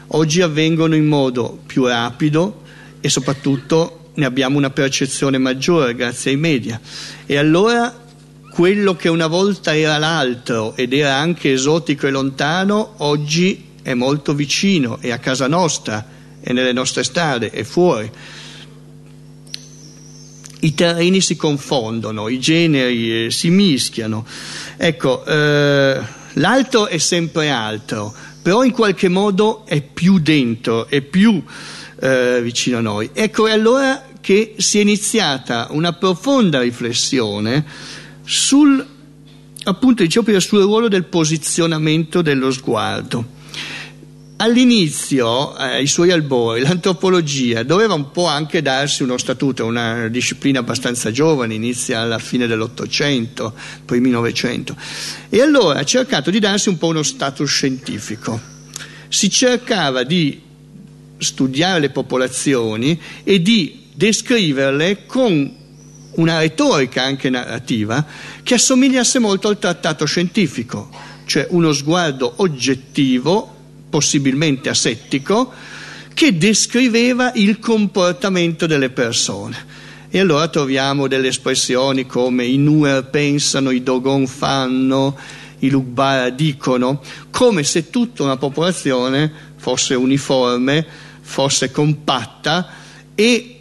oggi 0.08 0.40
avvengono 0.40 0.94
in 0.94 1.06
modo 1.06 1.60
più 1.66 1.86
rapido 1.86 2.62
e 3.00 3.08
soprattutto 3.10 4.10
ne 4.14 4.24
abbiamo 4.24 4.56
una 4.56 4.70
percezione 4.70 5.36
maggiore 5.36 5.94
grazie 5.94 6.30
ai 6.30 6.38
media. 6.38 6.80
E 7.26 7.36
allora 7.36 8.04
quello 8.50 8.96
che 8.96 9.10
una 9.10 9.26
volta 9.26 9.76
era 9.76 9.98
l'altro 9.98 10.74
ed 10.74 10.94
era 10.94 11.16
anche 11.16 11.52
esotico 11.52 12.06
e 12.06 12.10
lontano, 12.10 12.94
oggi 12.98 13.64
è 13.82 13.92
molto 13.92 14.34
vicino, 14.34 14.98
è 15.00 15.10
a 15.10 15.18
casa 15.18 15.46
nostra, 15.46 16.15
è 16.46 16.52
nelle 16.52 16.72
nostre 16.72 17.02
strade, 17.02 17.50
è 17.50 17.64
fuori. 17.64 18.08
I 20.60 20.74
terreni 20.74 21.20
si 21.20 21.34
confondono, 21.34 22.28
i 22.28 22.38
generi 22.38 23.24
eh, 23.24 23.30
si 23.32 23.50
mischiano. 23.50 24.24
Ecco, 24.76 25.24
eh, 25.24 26.00
l'altro 26.34 26.86
è 26.86 26.98
sempre 26.98 27.50
altro, 27.50 28.14
però 28.40 28.62
in 28.62 28.70
qualche 28.70 29.08
modo 29.08 29.66
è 29.66 29.82
più 29.82 30.20
dentro, 30.20 30.86
è 30.86 31.00
più 31.00 31.42
eh, 31.98 32.38
vicino 32.44 32.78
a 32.78 32.82
noi. 32.82 33.10
Ecco, 33.12 33.48
è 33.48 33.50
allora 33.50 34.06
che 34.20 34.54
si 34.58 34.78
è 34.78 34.82
iniziata 34.82 35.66
una 35.70 35.94
profonda 35.94 36.60
riflessione 36.60 37.64
sul, 38.22 38.86
appunto, 39.64 40.04
dicevo 40.04 40.38
sul 40.38 40.62
ruolo 40.62 40.86
del 40.86 41.06
posizionamento 41.06 42.22
dello 42.22 42.52
sguardo. 42.52 43.34
All'inizio, 44.38 45.56
eh, 45.56 45.76
ai 45.76 45.86
suoi 45.86 46.10
albori, 46.10 46.60
l'antropologia 46.60 47.62
doveva 47.62 47.94
un 47.94 48.10
po' 48.10 48.26
anche 48.26 48.60
darsi 48.60 49.02
uno 49.02 49.16
statuto, 49.16 49.64
una 49.64 50.08
disciplina 50.08 50.58
abbastanza 50.58 51.10
giovane, 51.10 51.54
inizia 51.54 52.00
alla 52.00 52.18
fine 52.18 52.46
dell'Ottocento, 52.46 53.54
primi 53.86 54.10
Novecento, 54.10 54.76
e 55.30 55.40
allora 55.40 55.78
ha 55.78 55.84
cercato 55.84 56.30
di 56.30 56.38
darsi 56.38 56.68
un 56.68 56.76
po' 56.76 56.88
uno 56.88 57.02
status 57.02 57.48
scientifico. 57.48 58.38
Si 59.08 59.30
cercava 59.30 60.02
di 60.02 60.42
studiare 61.16 61.80
le 61.80 61.90
popolazioni 61.90 63.00
e 63.24 63.40
di 63.40 63.84
descriverle 63.94 65.06
con 65.06 65.50
una 66.10 66.38
retorica 66.40 67.02
anche 67.02 67.30
narrativa 67.30 68.04
che 68.42 68.52
assomigliasse 68.52 69.18
molto 69.18 69.48
al 69.48 69.58
trattato 69.58 70.04
scientifico, 70.04 70.90
cioè 71.24 71.46
uno 71.48 71.72
sguardo 71.72 72.34
oggettivo 72.36 73.55
possibilmente 73.96 74.68
asettico, 74.68 75.50
che 76.12 76.36
descriveva 76.36 77.32
il 77.32 77.58
comportamento 77.58 78.66
delle 78.66 78.90
persone. 78.90 79.56
E 80.10 80.20
allora 80.20 80.48
troviamo 80.48 81.08
delle 81.08 81.28
espressioni 81.28 82.04
come 82.04 82.44
i 82.44 82.58
Nuer 82.58 83.08
pensano, 83.08 83.70
i 83.70 83.82
Dogon 83.82 84.26
fanno, 84.26 85.16
i 85.60 85.70
Lugbara 85.70 86.28
dicono, 86.28 87.00
come 87.30 87.62
se 87.62 87.88
tutta 87.88 88.22
una 88.22 88.36
popolazione 88.36 89.32
fosse 89.56 89.94
uniforme, 89.94 90.86
fosse 91.22 91.70
compatta 91.70 92.68
e 93.14 93.60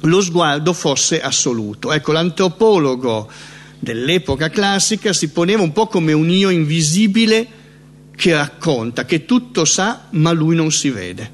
lo 0.00 0.20
sguardo 0.20 0.72
fosse 0.72 1.20
assoluto. 1.20 1.92
Ecco, 1.92 2.10
l'antropologo 2.10 3.30
dell'epoca 3.78 4.50
classica 4.50 5.12
si 5.12 5.28
poneva 5.28 5.62
un 5.62 5.70
po' 5.70 5.86
come 5.86 6.12
un 6.12 6.28
io 6.28 6.50
invisibile 6.50 7.60
che 8.22 8.34
racconta, 8.34 9.04
che 9.04 9.24
tutto 9.24 9.64
sa, 9.64 10.02
ma 10.10 10.30
lui 10.30 10.54
non 10.54 10.70
si 10.70 10.90
vede. 10.90 11.28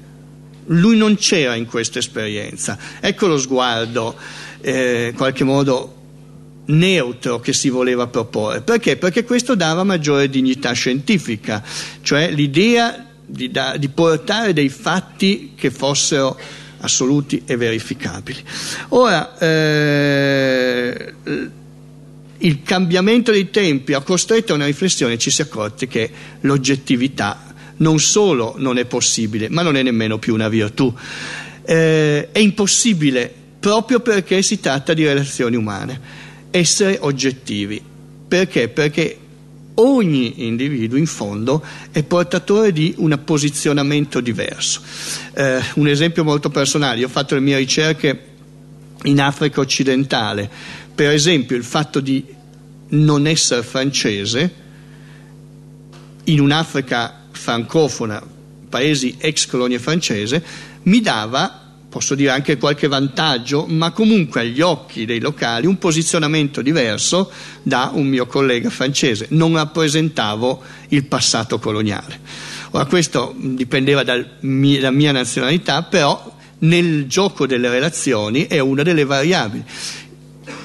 Lui 0.69 0.97
non 0.97 1.17
c'era 1.17 1.53
in 1.53 1.67
questa 1.67 1.99
esperienza. 1.99 2.79
Ecco 2.99 3.27
lo 3.27 3.37
sguardo, 3.37 4.15
eh, 4.59 5.09
in 5.11 5.15
qualche 5.15 5.43
modo 5.43 5.97
neutro 6.65 7.39
che 7.41 7.53
si 7.53 7.69
voleva 7.69 8.07
proporre. 8.07 8.61
Perché? 8.61 8.97
Perché 8.97 9.23
questo 9.23 9.53
dava 9.53 9.83
maggiore 9.83 10.31
dignità 10.31 10.71
scientifica, 10.71 11.61
cioè 12.01 12.31
l'idea 12.31 13.05
di, 13.23 13.51
da, 13.51 13.77
di 13.77 13.89
portare 13.89 14.53
dei 14.53 14.69
fatti 14.69 15.51
che 15.55 15.69
fossero 15.69 16.39
assoluti 16.79 17.43
e 17.45 17.55
verificabili. 17.55 18.43
Ora, 18.87 19.37
eh, 19.37 21.13
il 22.39 22.61
cambiamento 22.63 23.31
dei 23.31 23.49
tempi 23.49 23.93
ha 23.93 24.01
costretto 24.01 24.53
a 24.53 24.55
una 24.55 24.65
riflessione 24.65 25.13
e 25.13 25.17
ci 25.17 25.29
si 25.29 25.41
è 25.41 25.45
accorti 25.45 25.87
che 25.87 26.09
l'oggettività 26.41 27.53
non 27.77 27.99
solo 27.99 28.55
non 28.57 28.77
è 28.77 28.85
possibile, 28.85 29.49
ma 29.49 29.61
non 29.61 29.75
è 29.75 29.83
nemmeno 29.83 30.17
più 30.19 30.33
una 30.33 30.49
virtù. 30.49 30.93
Eh, 31.63 32.31
è 32.31 32.39
impossibile 32.39 33.33
proprio 33.59 33.99
perché 33.99 34.41
si 34.41 34.59
tratta 34.59 34.93
di 34.93 35.05
relazioni 35.05 35.55
umane, 35.55 35.99
essere 36.51 36.97
oggettivi. 37.01 37.81
Perché? 38.27 38.69
Perché 38.69 39.17
ogni 39.75 40.45
individuo 40.45 40.97
in 40.97 41.05
fondo 41.05 41.63
è 41.91 42.03
portatore 42.03 42.71
di 42.71 42.93
un 42.97 43.19
posizionamento 43.23 44.19
diverso. 44.19 44.81
Eh, 45.33 45.59
un 45.75 45.87
esempio 45.87 46.23
molto 46.23 46.49
personale, 46.49 46.99
io 46.99 47.07
ho 47.07 47.09
fatto 47.09 47.35
le 47.35 47.41
mie 47.41 47.57
ricerche 47.57 48.27
in 49.03 49.21
Africa 49.21 49.61
occidentale, 49.61 50.49
per 50.99 51.11
esempio 51.11 51.55
il 51.55 51.63
fatto 51.63 52.01
di 52.01 52.25
non 52.89 53.25
essere 53.25 53.63
francese 53.63 54.53
in 56.25 56.41
un'Africa 56.41 57.27
francofona, 57.31 58.21
paesi 58.67 59.15
ex 59.17 59.45
colonia 59.45 59.79
francese, 59.79 60.43
mi 60.83 60.99
dava 60.99 61.67
posso 61.87 62.15
dire 62.15 62.31
anche 62.31 62.57
qualche 62.57 62.89
vantaggio, 62.89 63.65
ma 63.65 63.91
comunque 63.91 64.41
agli 64.41 64.59
occhi 64.59 65.05
dei 65.05 65.21
locali 65.21 65.67
un 65.67 65.77
posizionamento 65.77 66.61
diverso 66.61 67.31
da 67.63 67.91
un 67.93 68.05
mio 68.05 68.27
collega 68.27 68.69
francese. 68.69 69.27
Non 69.29 69.53
rappresentavo 69.53 70.61
il 70.89 71.05
passato 71.05 71.59
coloniale. 71.59 72.19
Ora 72.71 72.83
questo 72.83 73.33
dipendeva 73.37 74.03
dalla 74.03 74.27
mia 74.41 75.13
nazionalità, 75.13 75.81
però 75.81 76.35
nel 76.59 77.07
gioco 77.07 77.47
delle 77.47 77.69
relazioni 77.69 78.47
è 78.47 78.59
una 78.59 78.83
delle 78.83 79.05
variabili. 79.05 79.63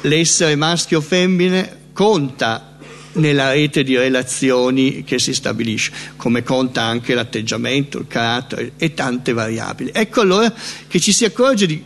L'essere 0.02 0.56
maschio 0.56 0.98
o 0.98 1.00
femmine 1.00 1.82
conta 1.92 2.76
nella 3.14 3.52
rete 3.52 3.84
di 3.84 3.96
relazioni 3.96 5.04
che 5.04 5.18
si 5.18 5.34
stabilisce, 5.34 5.92
come 6.16 6.42
conta 6.42 6.82
anche 6.82 7.14
l'atteggiamento, 7.14 7.98
il 7.98 8.06
carattere 8.08 8.72
e 8.76 8.94
tante 8.94 9.32
variabili. 9.32 9.90
Ecco 9.92 10.20
allora 10.20 10.52
che 10.86 11.00
ci 11.00 11.12
si 11.12 11.24
accorge 11.24 11.66
di 11.66 11.84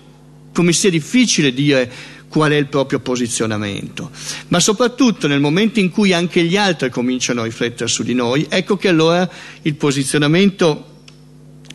come 0.53 0.73
sia 0.73 0.91
difficile 0.91 1.53
dire 1.53 1.91
qual 2.29 2.51
è 2.51 2.57
il 2.57 2.67
proprio 2.67 3.01
posizionamento, 3.01 4.11
ma 4.49 4.61
soprattutto 4.61 5.27
nel 5.27 5.41
momento 5.41 5.81
in 5.81 5.91
cui 5.91 6.13
anche 6.13 6.43
gli 6.43 6.57
altri 6.57 6.91
cominciano 6.91 7.41
a 7.41 7.45
riflettere 7.45 7.89
su 7.89 8.03
di 8.03 8.15
noi, 8.15 8.47
ecco 8.49 8.77
che 8.77 8.89
allora 8.89 9.29
il 9.63 9.75
posizionamento 9.77 11.03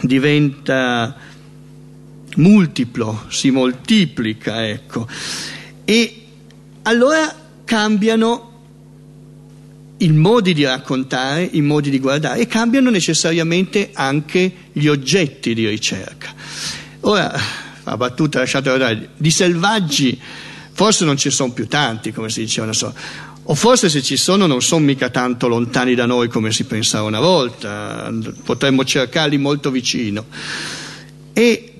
diventa 0.01 1.15
multiplo, 2.35 3.25
si 3.29 3.51
moltiplica, 3.51 4.67
ecco. 4.67 5.07
E 5.85 6.25
allora 6.83 7.35
cambiano 7.63 8.51
i 9.97 10.11
modi 10.11 10.53
di 10.53 10.63
raccontare, 10.63 11.47
i 11.51 11.61
modi 11.61 11.89
di 11.89 11.99
guardare 11.99 12.39
e 12.39 12.47
cambiano 12.47 12.89
necessariamente 12.89 13.91
anche 13.93 14.51
gli 14.71 14.87
oggetti 14.87 15.53
di 15.53 15.67
ricerca. 15.67 16.33
Ora, 17.01 17.33
la 17.83 17.97
battuta 17.97 18.39
lasciate 18.39 18.69
guardare, 18.69 19.09
di 19.17 19.31
selvaggi 19.31 20.19
forse 20.73 21.05
non 21.05 21.17
ci 21.17 21.29
sono 21.29 21.51
più 21.53 21.67
tanti, 21.67 22.11
come 22.11 22.29
si 22.29 22.41
diceva, 22.41 22.71
so. 22.73 22.93
o 23.43 23.55
forse 23.55 23.89
se 23.89 24.01
ci 24.01 24.17
sono 24.17 24.47
non 24.47 24.61
sono 24.61 24.83
mica 24.83 25.09
tanto 25.09 25.47
lontani 25.47 25.95
da 25.95 26.05
noi 26.05 26.27
come 26.27 26.51
si 26.51 26.65
pensava 26.65 27.07
una 27.07 27.19
volta, 27.19 28.11
potremmo 28.43 28.83
cercarli 28.83 29.37
molto 29.37 29.71
vicino. 29.71 30.25
E 31.33 31.73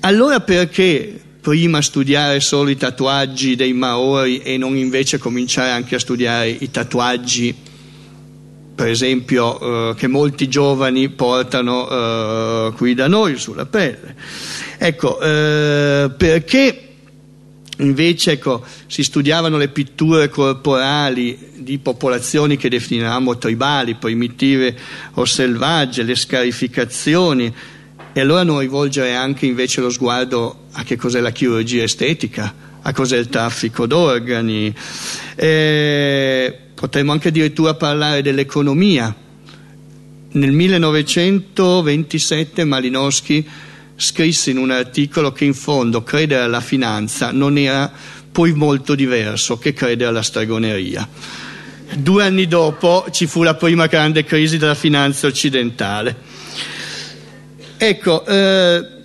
allora 0.00 0.40
perché 0.40 1.20
prima 1.48 1.80
studiare 1.80 2.40
solo 2.40 2.68
i 2.68 2.76
tatuaggi 2.76 3.56
dei 3.56 3.72
Maori 3.72 4.40
e 4.40 4.58
non 4.58 4.76
invece 4.76 5.16
cominciare 5.16 5.70
anche 5.70 5.94
a 5.94 5.98
studiare 5.98 6.50
i 6.50 6.70
tatuaggi, 6.70 7.54
per 8.74 8.88
esempio, 8.88 9.92
eh, 9.92 9.94
che 9.94 10.08
molti 10.08 10.46
giovani 10.46 11.08
portano 11.08 11.88
eh, 11.88 12.72
qui 12.76 12.92
da 12.92 13.08
noi 13.08 13.38
sulla 13.38 13.64
pelle. 13.64 14.14
Ecco, 14.76 15.18
eh, 15.22 16.10
perché 16.14 16.88
invece 17.78 18.32
ecco, 18.32 18.62
si 18.86 19.02
studiavano 19.02 19.56
le 19.56 19.68
pitture 19.68 20.28
corporali 20.28 21.52
di 21.56 21.78
popolazioni 21.78 22.58
che 22.58 22.68
definivamo 22.68 23.38
tribali, 23.38 23.94
primitive 23.94 24.76
o 25.14 25.24
selvagge, 25.24 26.02
le 26.02 26.14
scarificazioni, 26.14 27.54
e 28.18 28.20
allora 28.20 28.42
non 28.42 28.58
rivolgere 28.58 29.14
anche 29.14 29.46
invece 29.46 29.80
lo 29.80 29.90
sguardo 29.90 30.64
a 30.72 30.82
che 30.82 30.96
cos'è 30.96 31.20
la 31.20 31.30
chirurgia 31.30 31.84
estetica, 31.84 32.52
a 32.82 32.92
cos'è 32.92 33.16
il 33.16 33.28
traffico 33.28 33.86
d'organi. 33.86 34.74
Eh, 35.36 36.58
potremmo 36.74 37.12
anche 37.12 37.28
addirittura 37.28 37.74
parlare 37.74 38.20
dell'economia. 38.20 39.14
Nel 40.32 40.50
1927 40.50 42.64
Malinowski 42.64 43.48
scrisse 43.94 44.50
in 44.50 44.58
un 44.58 44.72
articolo 44.72 45.30
che 45.30 45.44
in 45.44 45.54
fondo 45.54 46.02
credere 46.02 46.42
alla 46.42 46.60
finanza 46.60 47.30
non 47.30 47.56
era 47.56 47.88
poi 48.32 48.52
molto 48.52 48.96
diverso 48.96 49.58
che 49.58 49.72
credere 49.72 50.10
alla 50.10 50.22
stregoneria. 50.22 51.08
Due 51.94 52.24
anni 52.24 52.48
dopo 52.48 53.06
ci 53.12 53.28
fu 53.28 53.44
la 53.44 53.54
prima 53.54 53.86
grande 53.86 54.24
crisi 54.24 54.58
della 54.58 54.74
finanza 54.74 55.28
occidentale. 55.28 56.37
Ecco, 57.78 58.26
eh, 58.26 58.96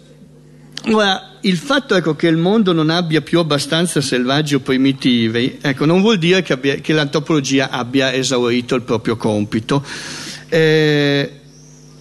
Ora, 0.87 1.37
il 1.41 1.55
fatto 1.55 1.95
ecco, 1.95 2.13
che 2.15 2.27
il 2.27 2.35
mondo 2.35 2.73
non 2.73 2.89
abbia 2.89 3.21
più 3.21 3.39
abbastanza 3.39 4.01
selvaggi 4.01 4.55
o 4.55 4.59
primitivi, 4.59 5.57
ecco, 5.61 5.85
non 5.85 6.01
vuol 6.01 6.17
dire 6.17 6.41
che, 6.41 6.51
abbia, 6.51 6.75
che, 6.75 6.91
l'antropologia 6.91 7.69
abbia 7.69 8.13
esaurito 8.13 8.75
il 8.75 8.81
proprio 8.81 9.15
compito, 9.15 9.81
eh, 10.49 11.31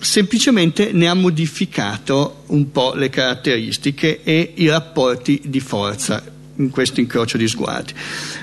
semplicemente 0.00 0.90
ne 0.92 1.06
ha 1.06 1.14
modificato 1.14 2.42
un 2.48 2.72
po' 2.72 2.94
le 2.94 3.08
caratteristiche 3.08 4.22
e 4.24 4.54
i 4.56 4.68
rapporti 4.68 5.42
di 5.44 5.60
forza 5.60 6.31
in 6.62 6.70
questo 6.70 7.00
incrocio 7.00 7.36
di 7.36 7.48
sguardi. 7.48 7.92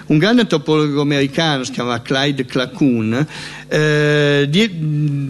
Un 0.07 0.17
grande 0.17 0.41
antropologo 0.41 1.01
americano, 1.01 1.63
si 1.63 1.71
chiama 1.71 2.01
Clyde 2.01 2.45
Clacun, 2.45 3.25
eh, 3.67 4.49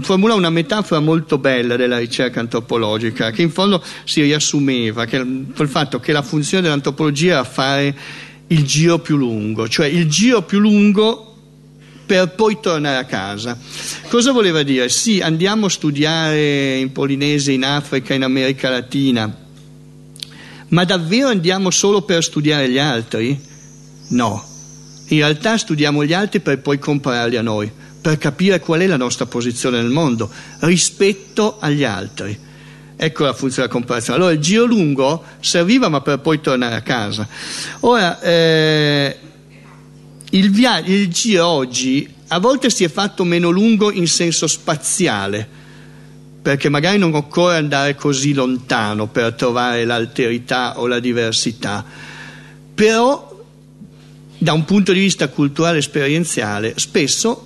formula 0.02 0.34
una 0.34 0.50
metafora 0.50 1.00
molto 1.00 1.38
bella 1.38 1.76
della 1.76 1.98
ricerca 1.98 2.40
antropologica, 2.40 3.32
che 3.32 3.42
in 3.42 3.52
fondo 3.52 3.84
si 4.04 4.22
riassumeva 4.22 5.06
che, 5.06 5.26
col 5.56 5.70
fatto 5.70 6.00
che 6.00 6.12
la 6.12 6.22
funzione 6.22 6.64
dell'antropologia 6.64 7.34
era 7.34 7.44
fare 7.44 7.96
il 8.48 8.64
giro 8.64 9.00
più 9.00 9.18
lungo, 9.18 9.68
cioè 9.68 9.88
il 9.88 10.10
giro 10.10 10.42
più 10.42 10.60
lungo 10.60 11.26
per 12.06 12.30
poi 12.30 12.58
tornare 12.60 12.98
a 12.98 13.06
casa. 13.06 13.56
Cosa 14.08 14.32
voleva 14.32 14.64
dire? 14.64 14.90
Sì, 14.90 15.20
andiamo 15.20 15.68
a 15.68 15.70
studiare 15.70 16.78
in 16.78 16.92
Polinesia, 16.92 17.54
in 17.54 17.64
Africa, 17.64 18.16
in 18.16 18.24
America 18.24 18.68
Latina, 18.70 19.32
ma 20.70 20.84
davvero 20.84 21.30
andiamo 21.30 21.70
solo 21.70 22.02
per 22.02 22.24
studiare 22.24 22.70
gli 22.70 22.78
altri? 22.78 23.40
No. 24.10 24.44
In 25.08 25.18
realtà 25.18 25.58
studiamo 25.58 26.04
gli 26.06 26.14
altri 26.14 26.40
per 26.40 26.60
poi 26.60 26.78
compararli 26.78 27.38
a 27.38 27.42
noi, 27.42 27.72
per 28.02 28.18
capire 28.18 28.60
qual 28.60 28.82
è 28.82 28.88
la 28.88 28.98
nostra 28.98 29.26
posizione 29.26 29.82
nel 29.82 29.90
mondo 29.90 30.30
rispetto 30.60 31.58
agli 31.60 31.84
altri. 31.84 32.48
Ecco 32.96 33.24
la 33.24 33.34
funzione 33.34 33.68
della 33.68 33.80
comparazione. 33.80 34.20
Allora 34.20 34.34
il 34.34 34.42
giro 34.42 34.66
lungo 34.66 35.24
serviva 35.40 35.88
ma 35.88 36.02
per 36.02 36.20
poi 36.20 36.42
tornare 36.42 36.76
a 36.76 36.82
casa. 36.82 37.28
Ora, 37.82 38.20
eh, 38.20 39.18
il, 40.32 40.52
via- 40.52 40.80
il 40.80 41.08
giro 41.08 41.46
oggi 41.48 42.18
a 42.28 42.40
volte 42.40 42.70
si 42.70 42.84
è 42.84 42.90
fatto 42.90 43.24
meno 43.24 43.50
lungo 43.50 43.92
in 43.92 44.08
senso 44.08 44.46
spaziale, 44.46 45.48
perché 46.50 46.68
magari 46.68 46.98
non 46.98 47.14
occorre 47.14 47.58
andare 47.58 47.94
così 47.94 48.34
lontano 48.34 49.06
per 49.06 49.34
trovare 49.34 49.86
l'alterità 49.86 50.80
o 50.80 50.88
la 50.88 51.00
diversità, 51.00 51.86
però 52.74 53.46
da 54.36 54.54
un 54.54 54.66
punto 54.66 54.92
di 54.92 55.00
vista 55.00 55.28
culturale 55.28 55.76
e 55.76 55.80
esperienziale 55.82 56.74
spesso 56.78 57.46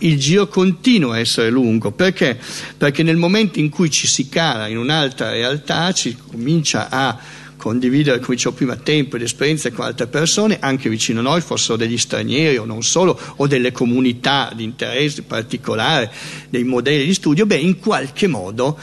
il 0.00 0.18
giro 0.18 0.48
continua 0.48 1.14
a 1.14 1.20
essere 1.20 1.48
lungo 1.48 1.92
perché? 1.92 2.38
Perché 2.76 3.02
nel 3.02 3.16
momento 3.16 3.58
in 3.58 3.70
cui 3.70 3.90
ci 3.90 4.06
si 4.06 4.28
cala 4.28 4.66
in 4.66 4.76
un'altra 4.76 5.30
realtà 5.30 5.90
ci 5.92 6.14
comincia 6.14 6.90
a 6.90 7.18
condividere, 7.62 8.18
come 8.18 8.34
dicevo 8.34 8.56
prima, 8.56 8.74
tempo 8.74 9.14
ed 9.14 9.22
esperienze 9.22 9.70
con 9.70 9.84
altre 9.84 10.08
persone, 10.08 10.58
anche 10.58 10.88
vicino 10.88 11.20
a 11.20 11.22
noi, 11.22 11.40
fossero 11.40 11.76
degli 11.76 11.96
stranieri 11.96 12.56
o 12.56 12.64
non 12.64 12.82
solo, 12.82 13.16
o 13.36 13.46
delle 13.46 13.70
comunità 13.70 14.50
di 14.52 14.64
interesse 14.64 15.22
particolare, 15.22 16.10
dei 16.48 16.64
modelli 16.64 17.04
di 17.04 17.14
studio, 17.14 17.46
beh, 17.46 17.56
in 17.56 17.78
qualche 17.78 18.26
modo 18.26 18.76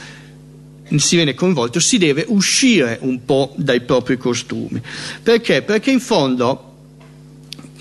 si 0.96 1.18
viene 1.18 1.34
coinvolto, 1.34 1.82
si 1.82 1.98
deve 1.98 2.24
uscire 2.30 3.00
un 3.02 3.26
po' 3.26 3.54
dai 3.58 3.82
propri 3.82 4.18
costumi. 4.18 4.82
Perché? 5.22 5.62
Perché 5.62 5.92
in 5.92 6.00
fondo 6.00 6.63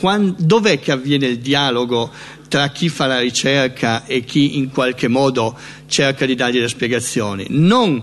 quando, 0.00 0.34
dov'è 0.36 0.80
che 0.80 0.90
avviene 0.90 1.28
il 1.28 1.38
dialogo 1.38 2.10
tra 2.48 2.70
chi 2.70 2.88
fa 2.88 3.06
la 3.06 3.20
ricerca 3.20 4.04
e 4.04 4.24
chi 4.24 4.58
in 4.58 4.70
qualche 4.70 5.06
modo 5.06 5.56
cerca 5.86 6.26
di 6.26 6.34
dargli 6.34 6.58
le 6.58 6.68
spiegazioni? 6.68 7.46
Non 7.50 8.02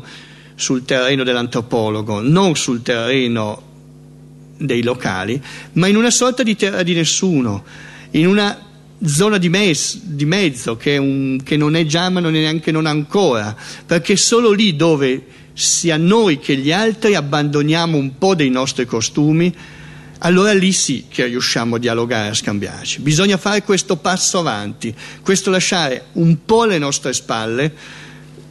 sul 0.55 0.85
terreno 0.85 1.23
dell'antropologo, 1.23 2.21
non 2.21 2.55
sul 2.55 2.81
terreno 2.81 3.61
dei 4.57 4.83
locali, 4.83 5.41
ma 5.73 5.87
in 5.87 5.97
una 5.97 6.11
sorta 6.11 6.43
di 6.43 6.55
terra 6.55 6.81
di 6.81 6.93
nessuno, 6.93 7.63
in 8.11 8.27
una 8.27 8.57
zona 9.03 9.37
di, 9.37 9.49
mes, 9.49 9.99
di 10.01 10.25
mezzo 10.25 10.77
che, 10.77 10.97
un, 10.97 11.39
che, 11.43 11.57
non 11.57 11.75
è 11.75 11.85
già 11.85 12.09
ma 12.09 12.21
non 12.21 12.35
è 12.35 12.39
neanche 12.39 12.71
non 12.71 12.85
ancora, 12.85 13.55
perché 13.85 14.15
solo 14.15 14.51
lì 14.51 14.75
dove 14.75 15.25
sia 15.53 15.97
noi 15.97 16.39
che 16.39 16.55
gli 16.55 16.71
altri 16.71 17.15
abbandoniamo 17.15 17.97
un 17.97 18.17
po' 18.17 18.35
dei 18.35 18.49
nostri 18.49 18.85
costumi, 18.85 19.53
allora 20.19 20.53
lì 20.53 20.71
sì 20.71 21.05
che 21.09 21.25
riusciamo 21.25 21.75
a 21.75 21.79
dialogare, 21.79 22.29
a 22.29 22.33
scambiarci. 22.33 23.01
Bisogna 23.01 23.37
fare 23.37 23.63
questo 23.63 23.97
passo 23.97 24.39
avanti, 24.39 24.93
questo 25.21 25.51
lasciare 25.51 26.07
un 26.13 26.37
po' 26.45 26.63
alle 26.63 26.79
nostre 26.79 27.13
spalle 27.13 28.03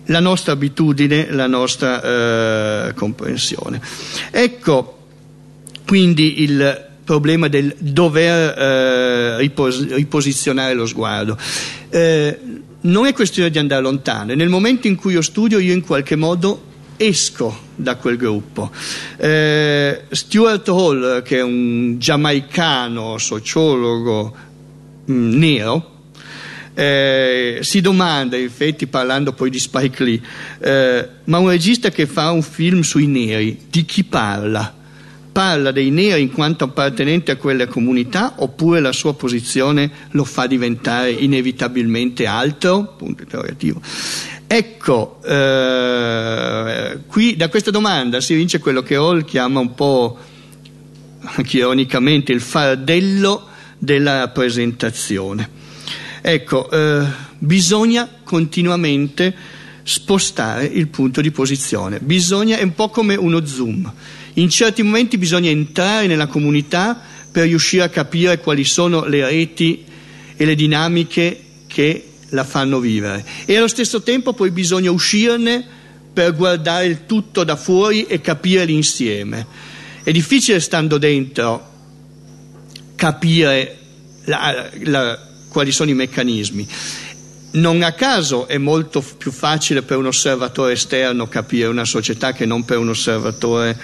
la 0.07 0.21
nostra 0.21 0.53
abitudine, 0.53 1.31
la 1.31 1.47
nostra 1.47 2.89
eh, 2.89 2.95
comprensione. 2.95 3.81
Ecco 4.31 4.99
quindi 5.87 6.43
il 6.43 6.87
problema 7.05 7.49
del 7.49 7.75
dover 7.79 8.59
eh, 8.59 9.37
ripos- 9.39 9.87
riposizionare 9.93 10.75
lo 10.75 10.87
sguardo. 10.87 11.37
Eh, 11.91 12.39
non 12.81 13.07
è 13.07 13.13
questione 13.13 13.51
di 13.51 13.59
andare 13.59 13.83
lontano, 13.83 14.35
nel 14.35 14.49
momento 14.49 14.87
in 14.87 14.97
cui 14.97 15.13
io 15.13 15.23
studio 15.23 15.59
io 15.59 15.73
in 15.73 15.83
qualche 15.83 16.17
modo 16.17 16.73
esco 16.97 17.57
da 17.77 17.97
quel 17.97 18.17
gruppo. 18.17 18.71
Eh, 19.17 20.03
Stuart 20.11 20.69
Hall, 20.69 21.23
che 21.23 21.39
è 21.39 21.43
un 21.43 21.99
giamaicano 21.99 23.19
sociologo 23.19 24.35
mh, 25.05 25.13
mm, 25.13 25.39
nero, 25.39 25.91
eh, 26.75 27.59
si 27.63 27.81
domanda, 27.81 28.37
infatti 28.37 28.87
parlando 28.87 29.33
poi 29.33 29.49
di 29.49 29.59
Spike 29.59 30.05
Lee, 30.05 30.21
eh, 30.59 31.09
ma 31.25 31.39
un 31.39 31.49
regista 31.49 31.91
che 31.91 32.07
fa 32.07 32.31
un 32.31 32.43
film 32.43 32.81
sui 32.81 33.07
neri, 33.07 33.67
di 33.71 33.85
chi 33.85 34.05
parla? 34.05 34.83
Parla 35.31 35.73
dei 35.73 35.91
neri 35.91 36.23
in 36.23 36.31
quanto 36.31 36.65
appartenenti 36.65 37.33
a 37.33 37.37
quelle 37.37 37.67
comunità 37.67 38.35
oppure 38.37 38.81
la 38.81 38.93
sua 38.93 39.15
posizione 39.15 39.91
lo 40.11 40.23
fa 40.25 40.47
diventare 40.47 41.11
inevitabilmente 41.11 42.27
altro? 42.27 42.95
Punto 42.97 43.23
interrogativo. 43.23 43.81
Ecco, 44.47 45.21
eh, 45.25 46.99
qui 47.09 47.35
da 47.35 47.49
questa 47.49 47.73
domanda 47.73 48.21
si 48.21 48.35
vince 48.35 48.61
quello 48.61 48.83
che 48.83 48.95
Hall 48.95 49.25
chiama 49.25 49.59
un 49.59 49.75
po', 49.75 50.17
anche 51.21 51.57
ironicamente, 51.57 52.33
il 52.33 52.41
fardello 52.41 53.49
della 53.79 54.19
rappresentazione. 54.19 55.63
Ecco, 56.27 56.71
eh, 56.71 57.05
bisogna 57.37 58.09
continuamente 58.25 59.35
spostare 59.83 60.65
il 60.65 60.89
punto 60.89 61.21
di 61.21 61.31
posizione, 61.31 61.99
bisogna, 62.01 62.57
è 62.57 62.63
un 62.63 62.73
po' 62.73 62.89
come 62.89 63.15
uno 63.15 63.45
zoom, 63.45 63.93
in 64.33 64.49
certi 64.49 64.83
momenti 64.83 65.19
bisogna 65.19 65.51
entrare 65.51 66.07
nella 66.07 66.27
comunità 66.27 66.99
per 67.31 67.45
riuscire 67.45 67.83
a 67.83 67.91
capire 67.91 68.41
quali 68.41 68.65
sono 68.65 69.05
le 69.05 69.23
reti 69.23 69.85
e 70.35 70.47
le 70.47 70.55
dinamiche 70.55 71.45
che 71.67 72.13
la 72.31 72.45
fanno 72.45 72.81
vivere. 72.81 73.23
E 73.45 73.59
allo 73.59 73.69
stesso 73.69 74.01
tempo 74.01 74.33
poi 74.33 74.51
bisogna 74.51 74.91
uscirne 74.91 75.63
per 76.11 76.35
guardare 76.35 76.87
il 76.87 77.05
tutto 77.05 77.45
da 77.45 77.57
fuori 77.57 78.07
e 78.07 78.23
capire 78.23 78.65
l'insieme. 78.65 79.47
È 80.03 80.11
difficile 80.11 80.59
stando 80.61 80.97
dentro 80.97 81.73
capire 82.97 83.77
la, 84.25 84.71
la 84.85 85.33
quali 85.55 85.71
sono 85.71 85.91
i 85.91 85.95
meccanismi. 85.95 86.67
Non 87.53 87.81
a 87.85 87.93
caso 87.93 88.49
è 88.49 88.59
molto 88.59 89.01
più 89.17 89.31
facile 89.31 89.83
per 89.83 89.99
un 89.99 90.07
osservatore 90.07 90.73
esterno 90.73 91.29
capire 91.29 91.69
una 91.69 91.85
società 91.85 92.33
che 92.33 92.45
non 92.45 92.65
per 92.65 92.79
un 92.79 92.89
osservatore 92.89 93.79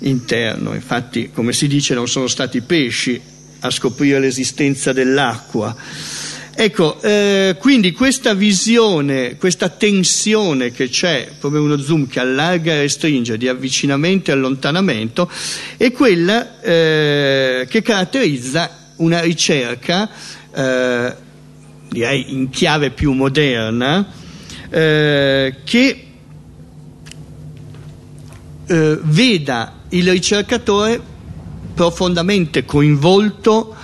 interno. 0.00 0.74
Infatti, 0.74 1.30
come 1.32 1.52
si 1.52 1.68
dice, 1.68 1.94
non 1.94 2.08
sono 2.08 2.26
stati 2.26 2.60
pesci 2.62 3.20
a 3.60 3.70
scoprire 3.70 4.18
l'esistenza 4.18 4.92
dell'acqua. 4.92 5.76
Ecco, 6.58 7.00
eh, 7.02 7.54
quindi 7.60 7.92
questa 7.92 8.34
visione, 8.34 9.36
questa 9.36 9.68
tensione 9.68 10.72
che 10.72 10.88
c'è, 10.88 11.34
come 11.38 11.60
uno 11.60 11.78
zoom 11.78 12.08
che 12.08 12.18
allarga 12.18 12.72
e 12.72 12.80
restringe, 12.80 13.38
di 13.38 13.46
avvicinamento 13.46 14.30
e 14.30 14.34
allontanamento, 14.34 15.30
è 15.76 15.92
quella 15.92 16.60
eh, 16.60 17.66
che 17.70 17.82
caratterizza 17.82 18.86
una 18.96 19.20
ricerca 19.20 20.10
eh, 20.56 21.14
direi 21.90 22.32
in 22.32 22.48
chiave 22.48 22.90
più 22.90 23.12
moderna, 23.12 24.06
eh, 24.70 25.56
che 25.64 26.06
eh, 28.66 28.98
veda 29.02 29.72
il 29.90 30.10
ricercatore 30.10 31.00
profondamente 31.74 32.64
coinvolto 32.64 33.74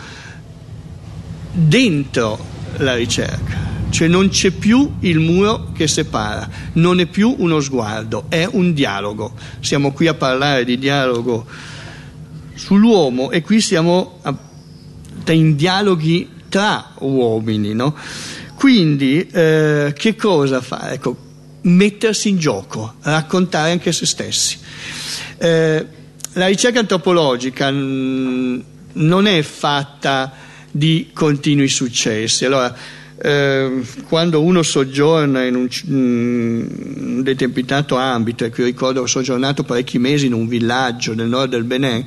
dentro 1.52 2.50
la 2.78 2.94
ricerca, 2.94 3.88
cioè 3.90 4.08
non 4.08 4.30
c'è 4.30 4.50
più 4.50 4.94
il 5.00 5.18
muro 5.18 5.72
che 5.74 5.86
separa, 5.86 6.48
non 6.74 7.00
è 7.00 7.06
più 7.06 7.34
uno 7.38 7.60
sguardo, 7.60 8.24
è 8.30 8.48
un 8.50 8.72
dialogo. 8.72 9.34
Siamo 9.60 9.92
qui 9.92 10.06
a 10.06 10.14
parlare 10.14 10.64
di 10.64 10.78
dialogo 10.78 11.44
sull'uomo 12.54 13.30
e 13.30 13.42
qui 13.42 13.60
siamo 13.60 14.20
in 15.28 15.54
dialoghi 15.54 16.31
tra 16.52 16.92
uomini. 16.98 17.72
No? 17.72 17.96
Quindi 18.54 19.26
eh, 19.26 19.94
che 19.96 20.14
cosa 20.16 20.60
fa? 20.60 20.92
Ecco, 20.92 21.16
mettersi 21.62 22.28
in 22.28 22.36
gioco, 22.36 22.96
raccontare 23.00 23.70
anche 23.70 23.90
se 23.90 24.04
stessi. 24.04 24.58
Eh, 25.38 25.86
la 26.34 26.46
ricerca 26.46 26.80
antropologica 26.80 27.70
non 27.70 29.26
è 29.26 29.42
fatta 29.42 30.32
di 30.70 31.08
continui 31.14 31.68
successi. 31.68 32.44
Allora, 32.44 32.76
eh, 33.18 33.82
quando 34.06 34.42
uno 34.42 34.62
soggiorna 34.62 35.44
in 35.44 35.54
un, 35.54 35.68
un 35.86 37.22
determinato 37.22 37.96
ambito, 37.96 38.44
ecco 38.44 38.60
io 38.60 38.66
ricordo 38.66 39.00
ho 39.00 39.06
soggiornato 39.06 39.64
parecchi 39.64 39.98
mesi 39.98 40.26
in 40.26 40.34
un 40.34 40.46
villaggio 40.46 41.14
nel 41.14 41.28
nord 41.28 41.50
del 41.50 41.64
Benin, 41.64 42.04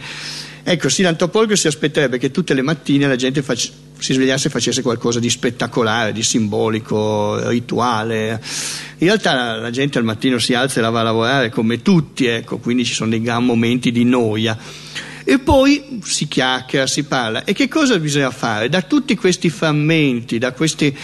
ecco 0.63 0.89
sì 0.89 1.01
l'antropologo 1.01 1.55
si 1.55 1.67
aspetterebbe 1.67 2.17
che 2.17 2.31
tutte 2.31 2.53
le 2.53 2.61
mattine 2.61 3.07
la 3.07 3.15
gente 3.15 3.41
fac- 3.41 3.71
si 3.97 4.13
svegliasse 4.13 4.47
e 4.47 4.51
facesse 4.51 4.81
qualcosa 4.81 5.19
di 5.19 5.29
spettacolare, 5.29 6.11
di 6.11 6.23
simbolico, 6.23 7.49
rituale. 7.49 8.41
In 8.97 9.07
realtà 9.07 9.57
la, 9.57 9.69
gente 9.71 9.97
al 9.97 10.03
mattino 10.03 10.37
si 10.37 10.53
alza 10.53 10.79
e 10.79 10.81
la 10.81 10.89
va 10.89 11.01
a 11.01 11.03
lavorare 11.03 11.49
come 11.49 11.81
tutti, 11.81 12.25
ecco, 12.25 12.57
quindi 12.57 12.85
ci 12.85 12.93
sono 12.93 13.09
dei 13.09 13.21
gran 13.21 13.43
momenti 13.43 13.91
di 13.91 14.03
noia 14.03 14.57
e 15.27 15.39
poi 15.39 15.99
si 16.03 16.27
chiacchiera, 16.27 16.85
si 16.85 17.03
parla. 17.03 17.43
E 17.43 17.53
che 17.53 17.67
cosa 17.67 17.97
bisogna 17.97 18.29
fare? 18.29 18.69
Da 18.69 18.83
tutti 18.83 19.15
questi 19.15 19.49
frammenti, 19.49 20.37
da 20.37 20.53
questi 20.53 20.95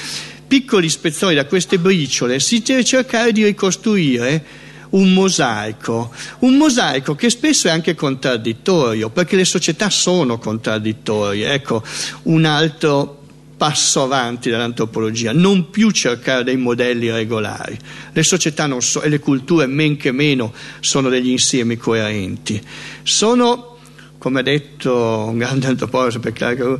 piccoli 0.47 0.89
spezzoni, 0.89 1.33
da 1.33 1.45
queste 1.45 1.79
briciole, 1.79 2.39
si 2.39 2.61
deve 2.61 2.83
cercare 2.83 3.31
di 3.31 3.43
ricostruire 3.43 4.43
un 4.91 5.13
mosaico, 5.13 6.11
un 6.39 6.55
mosaico 6.55 7.15
che 7.15 7.29
spesso 7.29 7.67
è 7.67 7.71
anche 7.71 7.95
contraddittorio, 7.95 9.09
perché 9.09 9.35
le 9.35 9.45
società 9.45 9.89
sono 9.89 10.37
contraddittorie. 10.37 11.53
Ecco, 11.53 11.83
un 12.23 12.45
altro 12.45 13.19
passo 13.57 14.01
avanti 14.01 14.49
dall'antropologia, 14.49 15.33
non 15.33 15.69
più 15.69 15.91
cercare 15.91 16.43
dei 16.43 16.57
modelli 16.57 17.11
regolari. 17.11 17.77
Le 18.11 18.23
società 18.23 18.67
so, 18.79 19.01
e 19.01 19.09
le 19.09 19.19
culture, 19.19 19.67
men 19.67 19.97
che 19.97 20.11
meno, 20.11 20.51
sono 20.79 21.09
degli 21.09 21.29
insiemi 21.29 21.77
coerenti. 21.77 22.59
Sono 23.03 23.71
come 24.17 24.41
ha 24.41 24.43
detto 24.43 25.25
un 25.29 25.39
grande 25.39 25.65
antropologo, 25.65 26.19
perché 26.19 26.77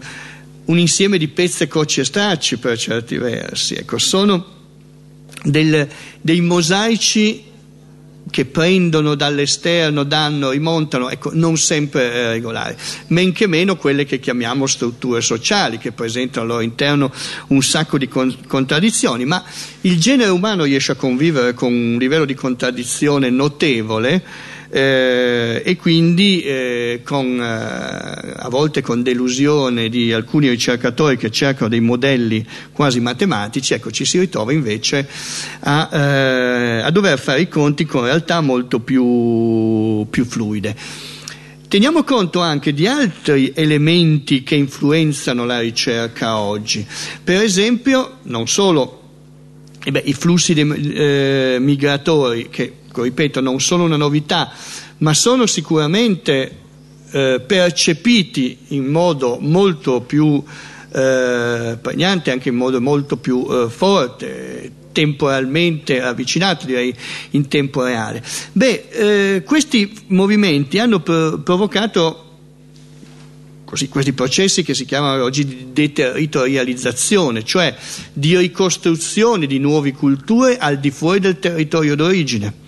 un 0.66 0.78
insieme 0.78 1.18
di 1.18 1.28
pezzi, 1.28 1.68
cocci 1.68 2.02
e 2.02 2.06
stracci 2.06 2.58
per 2.58 2.78
certi 2.78 3.18
versi. 3.18 3.74
Ecco, 3.74 3.98
sono 3.98 4.46
del, 5.44 5.88
dei 6.22 6.42
mosaici 6.42 7.44
che 8.30 8.46
prendono 8.46 9.16
dall'esterno, 9.16 10.04
danno, 10.04 10.52
rimontano, 10.52 11.10
ecco, 11.10 11.32
non 11.34 11.58
sempre 11.58 12.30
regolari, 12.32 12.76
men 13.08 13.32
che 13.32 13.48
meno 13.48 13.76
quelle 13.76 14.06
che 14.06 14.20
chiamiamo 14.20 14.68
strutture 14.68 15.22
sociali, 15.22 15.78
che 15.78 15.92
presentano 15.92 16.46
al 16.46 16.52
loro 16.52 16.62
interno 16.62 17.12
un 17.48 17.62
sacco 17.62 17.98
di 17.98 18.08
con- 18.08 18.36
contraddizioni, 18.48 19.26
ma 19.26 19.44
il 19.82 20.00
genere 20.00 20.30
umano 20.30 20.64
riesce 20.64 20.94
a 20.94 20.96
convivere 20.96 21.54
con 21.54 21.74
un 21.74 21.98
livello 21.98 22.26
di 22.26 22.36
contraddizione 22.36 23.30
notevole 23.30 24.24
eh, 24.72 25.62
e 25.66 25.76
quindi 25.76 26.42
eh, 26.44 27.02
con, 27.04 27.40
eh, 27.40 28.34
a 28.38 28.48
volte 28.50 28.82
con 28.82 29.04
delusione 29.04 29.90
di 29.90 30.14
alcuni 30.14 30.48
ricercatori 30.48 31.18
che 31.18 31.30
cercano 31.30 31.68
dei 31.68 31.82
modelli 31.82 32.46
quasi 32.72 33.02
matematici, 33.02 33.74
ecco, 33.74 33.92
ci 33.92 34.06
si 34.06 34.18
ritrova 34.18 34.54
invece 34.54 35.08
a, 35.60 35.90
eh, 35.92 36.82
a 36.84 36.90
dover 36.90 37.20
fare 37.20 37.42
i 37.42 37.50
conti 37.50 37.86
con 37.86 38.04
realtà 38.04 38.40
molto 38.40 38.80
più, 38.80 40.08
più 40.10 40.24
fluide. 40.24 40.76
Teniamo 41.68 42.04
conto 42.04 42.40
anche 42.40 42.74
di 42.74 42.88
altri 42.88 43.52
elementi 43.54 44.44
che 44.44 44.56
influenzano 44.56 45.46
la 45.46 45.60
ricerca 45.60 46.38
oggi, 46.38 46.86
per 47.24 47.42
esempio 47.42 48.20
non 48.24 48.48
solo 48.48 49.00
eh 49.84 49.92
beh, 49.92 50.04
i 50.06 50.14
flussi 50.14 50.54
de, 50.54 51.56
eh, 51.56 51.60
migratori 51.60 52.50
che 52.50 52.81
ripeto, 52.94 53.40
non 53.40 53.60
sono 53.62 53.84
una 53.84 53.98
novità, 53.98 54.52
ma 54.98 55.14
sono 55.14 55.46
sicuramente 55.46 56.58
eh, 57.12 57.42
percepiti 57.46 58.58
in 58.70 58.86
modo 58.86 59.38
molto 59.40 60.02
più 60.02 60.44
eh, 60.94 61.78
pregnante, 61.82 62.32
anche 62.32 62.50
in 62.50 62.56
modo 62.56 62.82
molto 62.82 63.18
più 63.18 63.46
eh, 63.50 63.70
forte, 63.70 64.72
temporalmente 64.92 66.02
avvicinato, 66.02 66.66
direi 66.66 66.94
in 67.32 67.48
tempo 67.48 67.84
reale. 67.84 68.24
Beh, 68.52 68.88
eh, 68.90 69.44
questi 69.44 69.92
movimenti 70.08 70.80
hanno 70.80 71.00
provocato 71.00 72.26
così, 73.64 73.88
questi 73.88 74.12
processi 74.12 74.64
che 74.64 74.74
si 74.74 74.84
chiamano 74.84 75.24
oggi 75.24 75.46
di 75.46 75.68
deterritorializzazione, 75.72 77.46
cioè 77.46 77.74
di 78.12 78.36
ricostruzione 78.36 79.48
di 79.48 79.60
nuove 79.60 79.94
culture 79.94 80.58
al 80.58 80.78
di 80.80 80.92
fuori 80.92 81.22
del 81.22 81.40
territorio 81.40 81.96
d'origine 81.96 82.61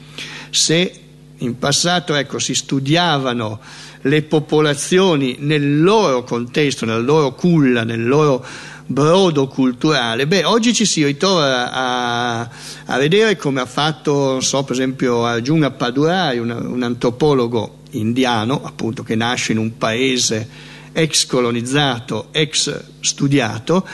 se 0.53 0.99
in 1.37 1.57
passato 1.57 2.13
ecco, 2.13 2.37
si 2.39 2.53
studiavano 2.53 3.59
le 4.01 4.21
popolazioni 4.21 5.37
nel 5.39 5.81
loro 5.81 6.23
contesto, 6.23 6.85
nella 6.85 6.99
loro 6.99 7.33
culla, 7.33 7.83
nel 7.83 8.07
loro 8.07 8.45
brodo 8.85 9.47
culturale, 9.47 10.27
beh, 10.27 10.43
oggi 10.43 10.73
ci 10.73 10.85
si 10.85 11.03
ritrova 11.03 11.71
a, 11.71 12.49
a 12.85 12.97
vedere 12.97 13.35
come 13.35 13.61
ha 13.61 13.65
fatto, 13.65 14.39
so, 14.41 14.63
per 14.63 14.73
esempio, 14.73 15.25
Arjuna 15.25 15.71
Padurai, 15.71 16.37
un, 16.37 16.49
un 16.49 16.83
antropologo 16.83 17.79
indiano, 17.91 18.61
appunto, 18.63 19.03
che 19.03 19.15
nasce 19.15 19.53
in 19.53 19.57
un 19.57 19.77
paese 19.77 20.47
ex 20.91 21.25
colonizzato, 21.25 22.27
ex 22.31 22.83
studiato, 22.99 23.87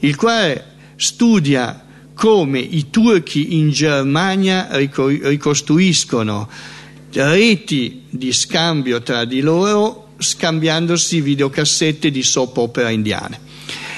il 0.00 0.16
quale 0.16 0.64
studia 0.96 1.85
come 2.16 2.60
i 2.60 2.88
turchi 2.88 3.58
in 3.58 3.68
Germania 3.68 4.68
ricostruiscono 4.72 6.48
reti 7.12 8.04
di 8.08 8.32
scambio 8.32 9.02
tra 9.02 9.26
di 9.26 9.42
loro 9.42 10.14
scambiandosi 10.16 11.20
videocassette 11.20 12.10
di 12.10 12.22
soap 12.22 12.56
opera 12.56 12.88
indiane. 12.88 13.38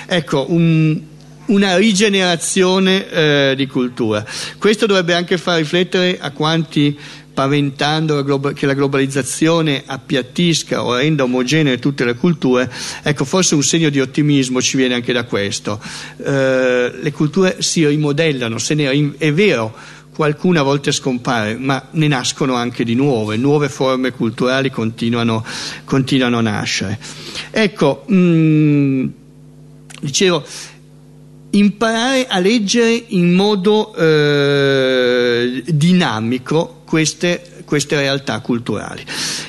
Ecco, 0.07 0.47
un, 0.49 1.01
una 1.47 1.77
rigenerazione 1.77 3.09
eh, 3.09 3.55
di 3.57 3.69
cultura. 3.69 4.27
Questo 4.59 4.87
dovrebbe 4.87 5.15
anche 5.15 5.39
far 5.39 5.59
riflettere 5.59 6.19
a 6.19 6.33
quanti 6.33 6.99
paventando 7.39 8.25
che 8.53 8.67
la 8.67 8.75
globalizzazione 8.75 9.85
appiattisca 9.87 10.83
o 10.83 10.97
renda 10.97 11.23
omogenee 11.23 11.79
tutte 11.79 12.05
le 12.05 12.17
culture, 12.17 12.69
ecco 13.05 13.25
forse 13.25 13.55
un 13.55 13.63
segno 13.63 13.91
di 13.91 14.01
ottimismo 14.01 14.61
ci 14.61 14.77
viene 14.77 14.95
anche 14.95 15.13
da 15.13 15.23
questo. 15.23 15.81
Eh, 16.17 16.99
le 17.01 17.13
culture 17.13 17.63
si 17.63 17.87
rimodellano, 17.87 18.59
se 18.59 18.75
ne, 18.75 19.13
è 19.19 19.33
vero, 19.33 19.73
qualcuna 20.13 20.61
a 20.61 20.63
volte 20.65 20.91
scompare, 20.91 21.57
ma 21.57 21.87
ne 21.93 22.09
nascono 22.09 22.55
anche 22.55 22.83
di 22.83 22.97
nuove, 22.97 23.37
nuove 23.37 23.69
forme 23.69 24.11
culturali 24.11 24.69
continuano, 24.69 25.45
continuano 25.85 26.39
a 26.39 26.41
nascere. 26.41 26.99
Ecco, 27.53 28.03
mh, 28.05 28.17
mm, 28.17 29.07
dicevo, 30.01 30.45
imparare 31.51 32.27
a 32.27 32.41
leggere 32.41 33.05
in 33.07 33.33
modo 33.33 33.95
eh, 33.95 35.63
dinamico 35.69 36.78
queste, 36.89 37.63
queste 37.67 37.97
realtà 37.97 38.41
culturali. 38.41 39.05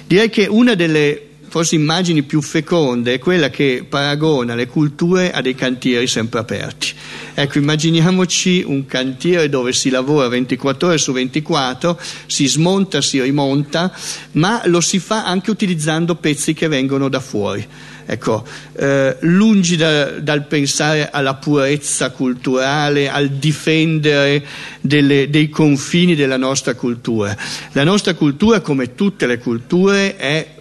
Direi 0.06 0.30
che 0.30 0.46
una 0.46 0.76
delle 0.76 1.24
forse 1.48 1.74
immagini 1.74 2.22
più 2.22 2.42
feconde 2.42 3.16
è 3.16 3.20
quella 3.20 3.50
che 3.50 3.84
paragona 3.88 4.54
le 4.54 4.68
culture 4.68 5.32
a 5.32 5.42
dei 5.42 5.56
cantieri 5.56 6.06
sempre 6.06 6.40
aperti. 6.40 6.94
Ecco, 7.34 7.58
immaginiamoci 7.58 8.64
un 8.68 8.86
cantiere 8.86 9.50
dove 9.50 9.74
si 9.74 9.90
lavora 9.90 10.28
24 10.28 10.90
ore 10.90 10.98
su 10.98 11.12
24, 11.12 12.00
si 12.28 12.46
smonta, 12.48 13.02
si 13.02 13.20
rimonta, 13.22 13.92
ma 14.34 14.62
lo 14.66 14.82
si 14.82 15.00
fa 15.00 15.26
anche 15.26 15.50
utilizzando 15.50 16.16
pezzi 16.16 16.54
che 16.54 16.68
vengono 16.68 17.10
da 17.10 17.20
fuori. 17.20 17.66
Ecco, 18.12 18.44
eh, 18.74 19.18
lungi 19.20 19.76
da, 19.76 20.20
dal 20.20 20.48
pensare 20.48 21.12
alla 21.12 21.36
purezza 21.36 22.10
culturale, 22.10 23.08
al 23.08 23.30
difendere 23.30 24.44
delle, 24.82 25.30
dei 25.30 25.50
confini 25.50 26.16
della 26.16 26.36
nostra 26.36 26.74
cultura. 26.74 27.38
La 27.74 27.84
nostra 27.84 28.16
cultura, 28.16 28.62
come 28.62 28.96
tutte 28.96 29.28
le 29.28 29.38
culture, 29.38 30.18
è 30.18 30.58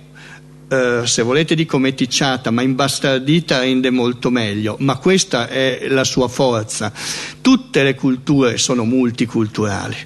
Uh, 0.68 1.06
se 1.06 1.22
volete 1.22 1.54
dico 1.54 1.78
meticciata, 1.78 2.50
ma 2.50 2.60
imbastardita 2.60 3.60
rende 3.60 3.88
molto 3.88 4.28
meglio, 4.28 4.76
ma 4.80 4.98
questa 4.98 5.48
è 5.48 5.86
la 5.88 6.04
sua 6.04 6.28
forza. 6.28 6.92
Tutte 7.40 7.82
le 7.82 7.94
culture 7.94 8.58
sono 8.58 8.84
multiculturali, 8.84 9.96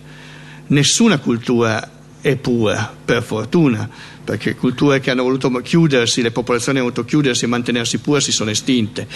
nessuna 0.68 1.18
cultura 1.18 1.90
è 2.20 2.36
pura, 2.36 2.94
per 3.04 3.24
fortuna, 3.24 3.90
perché 4.24 4.54
culture 4.54 5.00
che 5.00 5.10
hanno 5.10 5.22
voluto 5.22 5.50
chiudersi, 5.50 6.22
le 6.22 6.30
popolazioni 6.30 6.78
hanno 6.78 6.88
voluto 6.88 7.04
chiudersi 7.06 7.44
e 7.44 7.48
mantenersi 7.48 7.98
pure 7.98 8.20
si 8.20 8.32
sono 8.32 8.50
estinte. 8.50 9.06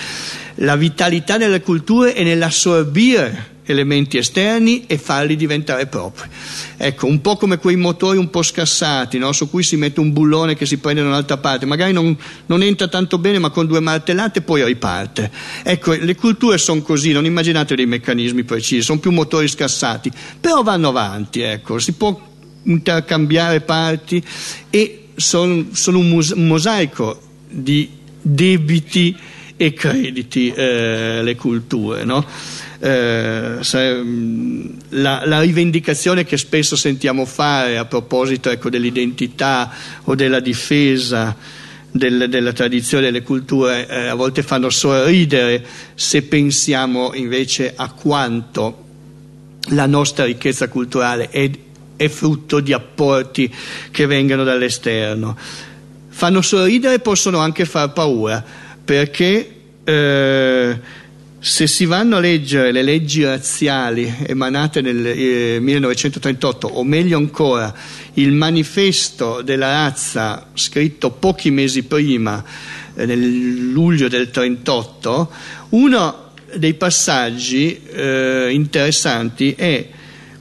La 0.57 0.77
vitalità 0.77 1.37
delle 1.39 1.61
culture 1.61 2.13
è 2.13 2.23
nell'assorbire 2.23 3.55
elementi 3.67 4.17
esterni 4.17 4.85
e 4.87 4.97
farli 4.97 5.37
diventare 5.37 5.87
propri. 5.87 6.29
Ecco, 6.77 7.07
un 7.07 7.21
po' 7.21 7.37
come 7.37 7.59
quei 7.59 7.77
motori 7.77 8.17
un 8.17 8.31
po' 8.31 8.43
scassati, 8.43 9.19
no? 9.19 9.33
su 9.33 9.51
cui 9.51 9.63
si 9.63 9.77
mette 9.77 10.01
un 10.01 10.13
bullone 10.13 10.55
che 10.55 10.67
si 10.67 10.79
prende 10.79 11.03
da 11.03 11.09
un'altra 11.09 11.37
parte, 11.37 11.67
magari 11.67 11.93
non, 11.93 12.17
non, 12.47 12.63
entra 12.63 12.89
tanto 12.89 13.19
bene, 13.19 13.39
ma 13.39 13.51
con 13.51 13.67
due 13.67 13.81
martellate 13.81 14.43
poi 14.43 14.65
riparte. 14.65 15.31
Ecco, 15.63 15.93
le 15.93 16.15
culture 16.15 16.59
sono 16.59 16.83
così, 16.83 17.13
non 17.13 17.25
immaginate 17.25 17.75
dei 17.75 17.87
meccanismi 17.87 18.45
precisi, 18.45 18.83
sono 18.83 19.01
più 19.01 19.11
motori 19.11 19.49
scassati, 19.49 20.11
però 20.41 20.63
vanno 20.63 20.89
avanti, 20.89 21.41
ecco, 21.41 21.79
si 21.79 21.93
può 21.93 22.26
intercambiare 22.67 23.61
parti 23.61 24.23
e 24.71 25.09
sono, 25.17 25.67
sono 25.73 25.99
un, 25.99 26.25
mosaico 26.37 27.21
di 27.49 27.91
debiti 28.21 29.17
e 29.57 29.73
crediti 29.73 30.53
eh, 30.55 31.23
le 31.23 31.35
culture, 31.35 32.05
no? 32.05 32.25
eh, 32.79 33.59
la, 34.91 35.23
la, 35.25 35.41
rivendicazione 35.41 36.25
che 36.25 36.37
spesso 36.37 36.77
sentiamo 36.77 37.25
fare 37.25 37.79
a 37.79 37.87
proposito 37.87 38.51
ecco, 38.51 38.69
dell'identità 38.69 39.73
o 40.05 40.15
della 40.15 40.41
difesa 40.41 41.35
del, 41.91 42.27
della 42.29 42.53
tradizione 42.53 43.05
delle 43.05 43.23
culture 43.23 43.89
eh, 43.89 44.07
a 44.09 44.15
volte 44.15 44.43
fanno 44.43 44.69
sorridere 44.69 45.65
se 45.95 46.23
pensiamo 46.23 47.15
invece 47.15 47.73
a 47.75 47.91
quanto 47.91 48.85
la 49.71 49.87
nostra 49.87 50.27
ricchezza 50.27 50.69
culturale 50.69 51.31
è, 51.31 51.51
è 51.97 52.09
frutto 52.09 52.61
di 52.61 52.73
apporti 52.73 53.53
che 53.91 54.07
vengano 54.07 54.45
dall'esterno. 54.45 55.37
Fanno 56.09 56.41
sorridere 56.43 56.95
e 56.95 57.01
possono 57.01 57.39
anche 57.39 57.65
far 57.65 57.93
paura 57.93 58.45
perché 58.85 59.55
eh, 59.85 60.81
se 61.39 61.67
si 61.67 61.85
vanno 61.85 62.17
a 62.17 62.21
leggere 62.21 62.73
le 62.73 62.83
leggi 62.83 63.25
razziali 63.25 64.13
emanate 64.27 64.81
nel 64.81 65.07
eh, 65.07 65.59
1938, 65.61 66.67
o 66.67 66.83
meglio 66.85 67.17
ancora 67.17 67.73
il 68.15 68.33
manifesto 68.33 69.43
della 69.43 69.71
razza 69.71 70.49
scritto 70.55 71.11
pochi 71.11 71.51
mesi 71.51 71.85
prima, 71.85 72.43
eh, 72.95 73.07
nel 73.07 73.71
luglio 73.71 74.09
del 74.09 74.31
1938, 74.33 75.33
uno 75.71 76.31
dei 76.57 76.75
passaggi 76.75 77.81
eh, 77.93 78.49
interessanti 78.51 79.53
è 79.53 79.89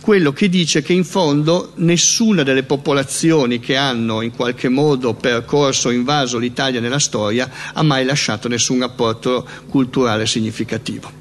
quello 0.05 0.33
che 0.33 0.49
dice 0.49 0.83
che 0.83 0.93
in 0.93 1.03
fondo 1.03 1.71
nessuna 1.77 2.43
delle 2.43 2.61
popolazioni 2.61 3.59
che 3.59 3.75
hanno 3.75 4.21
in 4.21 4.29
qualche 4.29 4.69
modo 4.69 5.15
percorso 5.15 5.87
o 5.87 5.91
invaso 5.91 6.37
l'Italia 6.37 6.79
nella 6.79 6.99
storia 6.99 7.49
ha 7.73 7.81
mai 7.81 8.05
lasciato 8.05 8.47
nessun 8.47 8.83
apporto 8.83 9.43
culturale 9.67 10.27
significativo. 10.27 11.11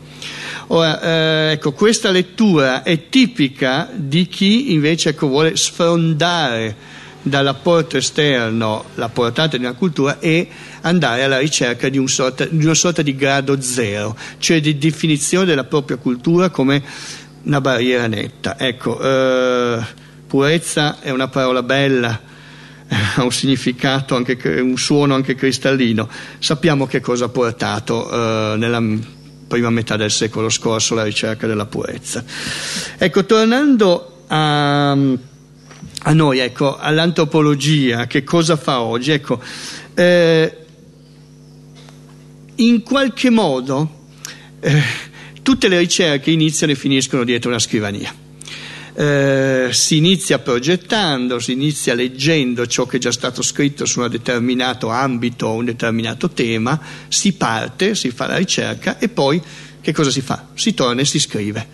Ora, 0.66 1.00
eh, 1.00 1.52
ecco, 1.52 1.72
questa 1.72 2.10
lettura 2.10 2.82
è 2.82 3.08
tipica 3.08 3.88
di 3.90 4.26
chi 4.26 4.74
invece 4.74 5.08
ecco, 5.08 5.28
vuole 5.28 5.56
sfrondare 5.56 6.76
dall'apporto 7.22 7.96
esterno 7.96 8.84
la 8.96 9.08
portata 9.08 9.56
di 9.56 9.64
una 9.64 9.72
cultura 9.72 10.18
e 10.18 10.46
andare 10.82 11.22
alla 11.22 11.38
ricerca 11.38 11.88
di, 11.88 11.96
un 11.96 12.06
sorta, 12.06 12.44
di 12.44 12.62
una 12.62 12.74
sorta 12.74 13.00
di 13.00 13.16
grado 13.16 13.62
zero, 13.62 14.14
cioè 14.36 14.60
di 14.60 14.76
definizione 14.76 15.46
della 15.46 15.64
propria 15.64 15.96
cultura 15.96 16.50
come 16.50 16.82
una 17.44 17.60
barriera 17.60 18.06
netta. 18.06 18.58
Ecco, 18.58 19.00
eh, 19.00 19.84
purezza 20.26 21.00
è 21.00 21.10
una 21.10 21.28
parola 21.28 21.62
bella, 21.62 22.20
ha 23.16 23.22
un 23.22 23.32
significato, 23.32 24.16
anche, 24.16 24.38
un 24.60 24.76
suono 24.76 25.14
anche 25.14 25.34
cristallino. 25.34 26.08
Sappiamo 26.38 26.86
che 26.86 27.00
cosa 27.00 27.26
ha 27.26 27.28
portato 27.28 28.10
eh, 28.10 28.56
nella 28.56 28.82
prima 29.46 29.70
metà 29.70 29.96
del 29.96 30.10
secolo 30.10 30.48
scorso 30.48 30.94
la 30.94 31.04
ricerca 31.04 31.46
della 31.46 31.66
purezza. 31.66 32.24
Ecco, 32.98 33.24
tornando 33.24 34.24
a, 34.26 34.90
a 34.90 36.12
noi, 36.12 36.38
ecco, 36.38 36.78
all'antropologia, 36.78 38.06
che 38.06 38.24
cosa 38.24 38.56
fa 38.56 38.80
oggi? 38.80 39.12
Ecco, 39.12 39.40
eh, 39.94 40.58
in 42.56 42.82
qualche 42.82 43.30
modo 43.30 44.02
eh, 44.60 44.82
Tutte 45.44 45.68
le 45.68 45.78
ricerche 45.78 46.30
iniziano 46.30 46.72
e 46.72 46.74
finiscono 46.74 47.22
dietro 47.22 47.50
una 47.50 47.58
scrivania. 47.58 48.10
Eh, 48.94 49.68
si 49.72 49.98
inizia 49.98 50.38
progettando, 50.38 51.38
si 51.38 51.52
inizia 51.52 51.92
leggendo 51.92 52.66
ciò 52.66 52.86
che 52.86 52.96
è 52.96 52.98
già 52.98 53.12
stato 53.12 53.42
scritto 53.42 53.84
su 53.84 54.00
un 54.00 54.08
determinato 54.08 54.88
ambito 54.88 55.48
o 55.48 55.56
un 55.56 55.66
determinato 55.66 56.30
tema, 56.30 56.80
si 57.08 57.34
parte, 57.34 57.94
si 57.94 58.10
fa 58.10 58.26
la 58.26 58.38
ricerca 58.38 58.98
e 58.98 59.10
poi 59.10 59.42
che 59.82 59.92
cosa 59.92 60.10
si 60.10 60.22
fa? 60.22 60.46
Si 60.54 60.72
torna 60.72 61.02
e 61.02 61.04
si 61.04 61.20
scrive. 61.20 61.68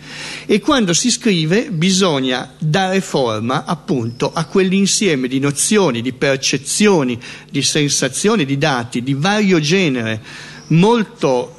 E 0.45 0.59
quando 0.59 0.91
si 0.93 1.09
scrive 1.09 1.71
bisogna 1.71 2.51
dare 2.59 2.99
forma 2.99 3.63
appunto 3.63 4.33
a 4.33 4.43
quell'insieme 4.43 5.29
di 5.29 5.39
nozioni, 5.39 6.01
di 6.01 6.11
percezioni, 6.11 7.17
di 7.49 7.61
sensazioni, 7.61 8.43
di 8.43 8.57
dati 8.57 9.01
di 9.01 9.13
vario 9.13 9.61
genere, 9.61 10.21
molto 10.67 11.55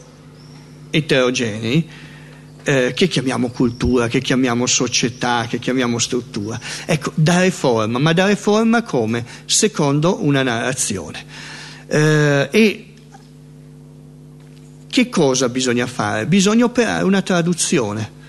eterogenei, 0.91 1.89
eh, 2.65 2.93
che 2.95 3.09
chiamiamo 3.09 3.51
cultura, 3.51 4.09
che 4.09 4.21
chiamiamo 4.21 4.67
società, 4.67 5.47
che 5.49 5.59
chiamiamo 5.59 5.99
struttura. 5.99 6.61
Ecco, 6.85 7.13
dare 7.15 7.51
forma, 7.51 7.99
ma 7.99 8.13
dare 8.13 8.37
forma 8.37 8.83
come? 8.83 9.25
Secondo 9.45 10.23
una 10.23 10.43
narrazione. 10.43 11.25
Eh, 11.87 12.49
e 12.51 12.87
che 14.89 15.09
cosa 15.09 15.49
bisogna 15.49 15.87
fare? 15.87 16.27
Bisogna 16.27 16.65
operare 16.65 17.05
una 17.05 17.23
traduzione. 17.23 18.21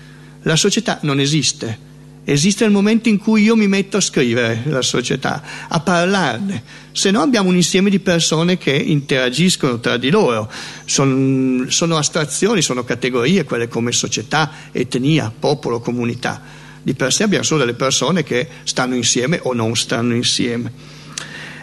La 0.42 0.56
società 0.56 0.98
non 1.02 1.20
esiste, 1.20 1.78
Esiste 2.26 2.64
il 2.64 2.70
momento 2.70 3.10
in 3.10 3.18
cui 3.18 3.42
io 3.42 3.54
mi 3.54 3.68
metto 3.68 3.98
a 3.98 4.00
scrivere 4.00 4.62
la 4.66 4.80
società, 4.80 5.42
a 5.68 5.80
parlarne, 5.80 6.62
se 6.92 7.10
no 7.10 7.20
abbiamo 7.20 7.50
un 7.50 7.56
insieme 7.56 7.90
di 7.90 7.98
persone 7.98 8.56
che 8.56 8.70
interagiscono 8.70 9.78
tra 9.78 9.98
di 9.98 10.10
loro, 10.10 10.50
Son, 10.86 11.66
sono 11.68 11.96
astrazioni, 11.96 12.62
sono 12.62 12.84
categorie, 12.84 13.44
quelle 13.44 13.68
come 13.68 13.92
società, 13.92 14.50
etnia, 14.72 15.32
popolo, 15.36 15.80
comunità. 15.80 16.40
Di 16.82 16.94
per 16.94 17.12
sé 17.12 17.24
abbiamo 17.24 17.44
solo 17.44 17.60
delle 17.60 17.74
persone 17.74 18.22
che 18.22 18.48
stanno 18.62 18.94
insieme 18.94 19.40
o 19.42 19.52
non 19.52 19.74
stanno 19.74 20.14
insieme. 20.14 20.72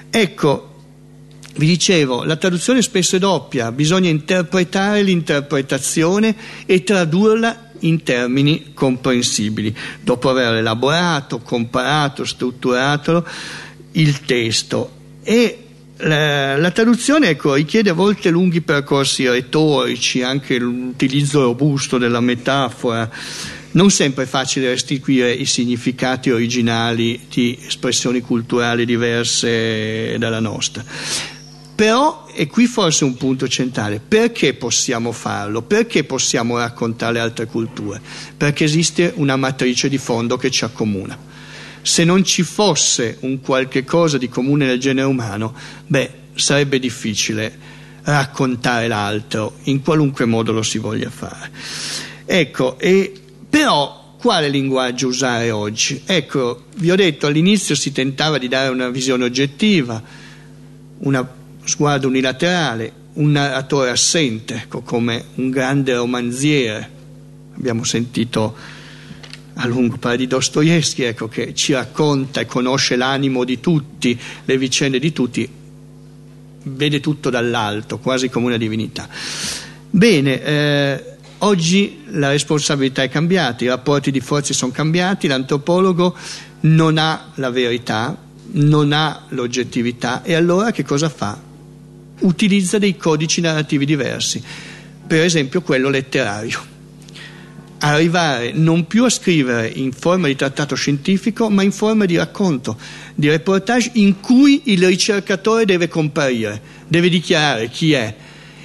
Ecco, 0.09 0.71
vi 1.55 1.65
dicevo, 1.65 2.23
la 2.23 2.35
traduzione 2.35 2.81
spesso 2.81 3.15
è 3.15 3.19
doppia, 3.19 3.71
bisogna 3.71 4.09
interpretare 4.09 5.01
l'interpretazione 5.01 6.35
e 6.65 6.83
tradurla 6.83 7.70
in 7.81 8.03
termini 8.03 8.71
comprensibili, 8.73 9.75
dopo 10.01 10.29
aver 10.29 10.55
elaborato, 10.55 11.39
comparato, 11.39 12.25
strutturato 12.25 13.25
il 13.93 14.21
testo. 14.21 14.99
E 15.23 15.57
la, 15.97 16.57
la 16.57 16.71
traduzione 16.71 17.29
ecco, 17.29 17.53
richiede 17.53 17.91
a 17.91 17.93
volte 17.93 18.29
lunghi 18.29 18.61
percorsi 18.61 19.27
retorici, 19.27 20.23
anche 20.23 20.57
l'utilizzo 20.57 21.43
robusto 21.43 21.97
della 21.97 22.21
metafora. 22.21 23.09
Non 23.73 23.89
sempre 23.89 24.23
è 24.23 24.27
facile 24.27 24.67
restituire 24.67 25.31
i 25.31 25.45
significati 25.45 26.29
originali 26.29 27.27
di 27.29 27.57
espressioni 27.65 28.19
culturali 28.19 28.85
diverse 28.85 30.17
dalla 30.17 30.41
nostra. 30.41 30.83
Però, 31.81 32.27
e 32.31 32.45
qui 32.45 32.67
forse 32.67 33.05
un 33.05 33.17
punto 33.17 33.47
centrale, 33.47 33.99
perché 34.07 34.53
possiamo 34.53 35.11
farlo? 35.11 35.63
Perché 35.63 36.03
possiamo 36.03 36.59
raccontare 36.59 37.19
altre 37.19 37.47
culture? 37.47 37.99
Perché 38.37 38.65
esiste 38.65 39.11
una 39.15 39.35
matrice 39.35 39.89
di 39.89 39.97
fondo 39.97 40.37
che 40.37 40.51
ci 40.51 40.63
accomuna. 40.63 41.17
Se 41.81 42.03
non 42.03 42.23
ci 42.23 42.43
fosse 42.43 43.17
un 43.21 43.41
qualche 43.41 43.83
cosa 43.83 44.19
di 44.19 44.29
comune 44.29 44.67
nel 44.67 44.79
genere 44.79 45.07
umano, 45.07 45.55
beh, 45.87 46.11
sarebbe 46.35 46.77
difficile 46.77 47.51
raccontare 48.03 48.87
l'altro, 48.87 49.55
in 49.63 49.81
qualunque 49.81 50.25
modo 50.25 50.51
lo 50.51 50.61
si 50.61 50.77
voglia 50.77 51.09
fare. 51.09 51.49
Ecco, 52.25 52.77
e 52.77 53.11
però 53.49 54.17
quale 54.19 54.49
linguaggio 54.49 55.07
usare 55.07 55.49
oggi? 55.49 56.03
Ecco, 56.05 56.65
vi 56.75 56.91
ho 56.91 56.95
detto 56.95 57.25
all'inizio 57.25 57.73
si 57.73 57.91
tentava 57.91 58.37
di 58.37 58.47
dare 58.47 58.69
una 58.69 58.89
visione 58.89 59.23
oggettiva, 59.23 60.29
una 60.99 61.39
sguardo 61.63 62.07
unilaterale, 62.07 62.91
un 63.13 63.31
narratore 63.31 63.89
assente, 63.89 64.55
ecco, 64.55 64.81
come 64.81 65.23
un 65.35 65.49
grande 65.49 65.95
romanziere. 65.95 66.99
Abbiamo 67.55 67.83
sentito 67.83 68.55
a 69.55 69.67
lungo 69.67 69.97
parlare 69.97 70.17
di 70.17 70.27
Dostoevsky, 70.27 71.03
ecco, 71.03 71.27
che 71.27 71.53
ci 71.53 71.73
racconta 71.73 72.39
e 72.41 72.45
conosce 72.45 72.95
l'animo 72.95 73.43
di 73.43 73.59
tutti, 73.59 74.17
le 74.45 74.57
vicende 74.57 74.99
di 74.99 75.11
tutti, 75.11 75.47
vede 76.63 76.99
tutto 76.99 77.29
dall'alto, 77.29 77.99
quasi 77.99 78.29
come 78.29 78.47
una 78.47 78.57
divinità. 78.57 79.07
Bene, 79.89 80.41
eh, 80.41 81.03
oggi 81.39 82.03
la 82.11 82.29
responsabilità 82.29 83.03
è 83.03 83.09
cambiata, 83.09 83.63
i 83.63 83.67
rapporti 83.67 84.09
di 84.09 84.21
forze 84.21 84.53
sono 84.53 84.71
cambiati, 84.71 85.27
l'antropologo 85.27 86.15
non 86.61 86.97
ha 86.97 87.31
la 87.35 87.49
verità, 87.49 88.17
non 88.53 88.93
ha 88.93 89.25
l'oggettività 89.29 90.23
e 90.23 90.33
allora 90.33 90.71
che 90.71 90.83
cosa 90.83 91.09
fa? 91.09 91.49
Utilizza 92.21 92.77
dei 92.77 92.97
codici 92.97 93.41
narrativi 93.41 93.85
diversi, 93.85 94.41
per 95.05 95.21
esempio 95.21 95.61
quello 95.61 95.89
letterario. 95.89 96.69
Arrivare 97.79 98.51
non 98.53 98.85
più 98.85 99.05
a 99.05 99.09
scrivere 99.09 99.67
in 99.67 99.91
forma 99.91 100.27
di 100.27 100.35
trattato 100.35 100.75
scientifico, 100.75 101.49
ma 101.49 101.63
in 101.63 101.71
forma 101.71 102.05
di 102.05 102.15
racconto, 102.15 102.77
di 103.15 103.27
reportage 103.27 103.91
in 103.93 104.19
cui 104.19 104.61
il 104.65 104.85
ricercatore 104.85 105.65
deve 105.65 105.87
comparire, 105.87 106.61
deve 106.87 107.09
dichiarare 107.09 107.69
chi 107.69 107.93
è 107.93 108.15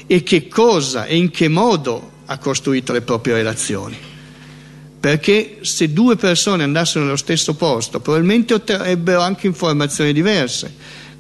e 0.07 0.23
che 0.23 0.49
cosa 0.49 1.07
e 1.07 1.17
in 1.17 1.31
che 1.31 1.49
modo 1.49 2.13
ha 2.27 2.39
costruito 2.39 2.93
le 2.93 3.01
proprie 3.01 3.35
relazioni 3.35 3.97
perché 5.07 5.59
se 5.61 5.93
due 5.93 6.17
persone 6.17 6.65
andassero 6.65 7.05
nello 7.05 7.17
stesso 7.17 7.55
posto 7.55 8.01
probabilmente 8.01 8.55
otterrebbero 8.55 9.21
anche 9.21 9.47
informazioni 9.47 10.13
diverse, 10.13 10.75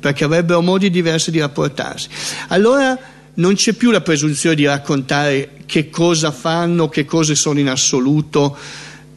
perché 0.06 0.22
avrebbero 0.22 0.62
modi 0.62 0.88
diversi 0.88 1.32
di 1.32 1.40
rapportarsi. 1.40 2.08
Allora 2.48 2.96
non 3.34 3.54
c'è 3.54 3.72
più 3.72 3.90
la 3.90 4.02
presunzione 4.02 4.54
di 4.54 4.64
raccontare 4.64 5.62
che 5.66 5.90
cosa 5.90 6.30
fanno, 6.30 6.88
che 6.88 7.04
cose 7.04 7.34
sono 7.34 7.58
in 7.58 7.68
assoluto 7.68 8.56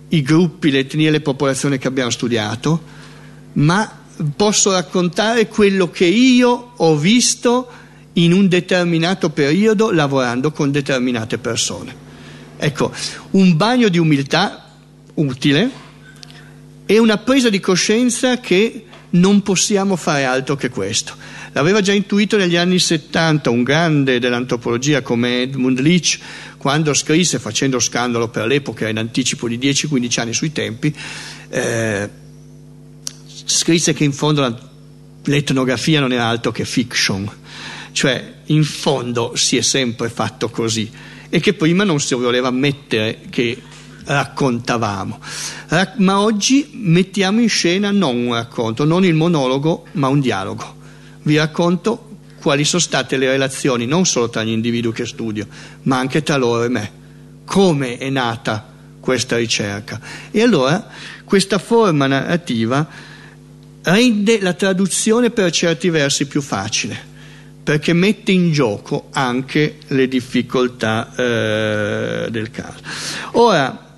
i 0.07 0.23
gruppi, 0.23 0.71
le 0.71 0.79
etnie 0.79 1.11
le 1.11 1.21
popolazioni 1.21 1.77
che 1.77 1.87
abbiamo 1.87 2.09
studiato, 2.09 2.81
ma 3.53 3.99
posso 4.35 4.71
raccontare 4.71 5.47
quello 5.47 5.91
che 5.91 6.05
io 6.05 6.71
ho 6.75 6.95
visto 6.95 7.69
in 8.13 8.33
un 8.33 8.47
determinato 8.47 9.29
periodo 9.29 9.91
lavorando 9.91 10.51
con 10.51 10.71
determinate 10.71 11.37
persone. 11.37 11.95
Ecco, 12.57 12.91
un 13.31 13.55
bagno 13.55 13.89
di 13.89 13.99
umiltà 13.99 14.71
utile 15.13 15.69
e 16.87 16.97
una 16.97 17.17
presa 17.17 17.49
di 17.49 17.59
coscienza 17.59 18.39
che 18.39 18.85
non 19.11 19.41
possiamo 19.41 19.95
fare 19.95 20.25
altro 20.25 20.55
che 20.55 20.69
questo. 20.69 21.13
L'aveva 21.53 21.81
già 21.81 21.93
intuito 21.93 22.37
negli 22.37 22.55
anni 22.55 22.79
70 22.79 23.49
un 23.49 23.63
grande 23.63 24.19
dell'antropologia 24.19 25.01
come 25.01 25.41
Edmund 25.41 25.79
Leach, 25.79 26.19
quando 26.57 26.93
scrisse, 26.93 27.39
facendo 27.39 27.79
scandalo 27.79 28.27
per 28.27 28.45
l'epoca, 28.45 28.87
in 28.87 28.97
anticipo 28.97 29.47
di 29.47 29.57
10-15 29.57 30.19
anni 30.19 30.33
sui 30.33 30.51
tempi, 30.51 30.93
eh, 31.49 32.09
scrisse 33.45 33.93
che 33.93 34.03
in 34.03 34.13
fondo 34.13 34.69
l'etnografia 35.23 35.99
non 35.99 36.11
era 36.11 36.25
altro 36.25 36.51
che 36.51 36.65
fiction, 36.65 37.29
cioè 37.91 38.35
in 38.45 38.63
fondo 38.63 39.35
si 39.35 39.57
è 39.57 39.61
sempre 39.61 40.09
fatto 40.09 40.49
così 40.49 40.89
e 41.29 41.39
che 41.39 41.53
prima 41.53 41.83
non 41.83 41.99
si 41.99 42.15
voleva 42.15 42.47
ammettere 42.47 43.19
che 43.29 43.61
raccontavamo. 44.09 45.19
Ma 45.97 46.19
oggi 46.19 46.71
mettiamo 46.73 47.41
in 47.41 47.49
scena 47.49 47.91
non 47.91 48.17
un 48.17 48.33
racconto, 48.33 48.83
non 48.83 49.05
il 49.05 49.13
monologo, 49.13 49.85
ma 49.93 50.07
un 50.07 50.19
dialogo. 50.19 50.77
Vi 51.21 51.37
racconto 51.37 52.07
quali 52.41 52.63
sono 52.63 52.81
state 52.81 53.17
le 53.17 53.27
relazioni 53.27 53.85
non 53.85 54.05
solo 54.05 54.29
tra 54.29 54.43
gli 54.43 54.49
individui 54.49 54.93
che 54.93 55.05
studio, 55.05 55.47
ma 55.83 55.99
anche 55.99 56.23
tra 56.23 56.37
loro 56.37 56.63
e 56.63 56.69
me. 56.69 56.91
Come 57.45 57.97
è 57.97 58.09
nata 58.09 58.67
questa 58.99 59.37
ricerca? 59.37 59.99
E 60.31 60.41
allora 60.41 60.87
questa 61.23 61.59
forma 61.59 62.07
narrativa 62.07 62.87
rende 63.83 64.41
la 64.41 64.53
traduzione 64.53 65.29
per 65.29 65.51
certi 65.51 65.89
versi 65.89 66.25
più 66.25 66.41
facile 66.41 67.07
perché 67.61 67.93
mette 67.93 68.31
in 68.31 68.51
gioco 68.51 69.09
anche 69.11 69.77
le 69.89 70.07
difficoltà 70.07 71.13
eh, 71.15 72.27
del 72.31 72.49
caso. 72.49 72.79
Ora, 73.33 73.88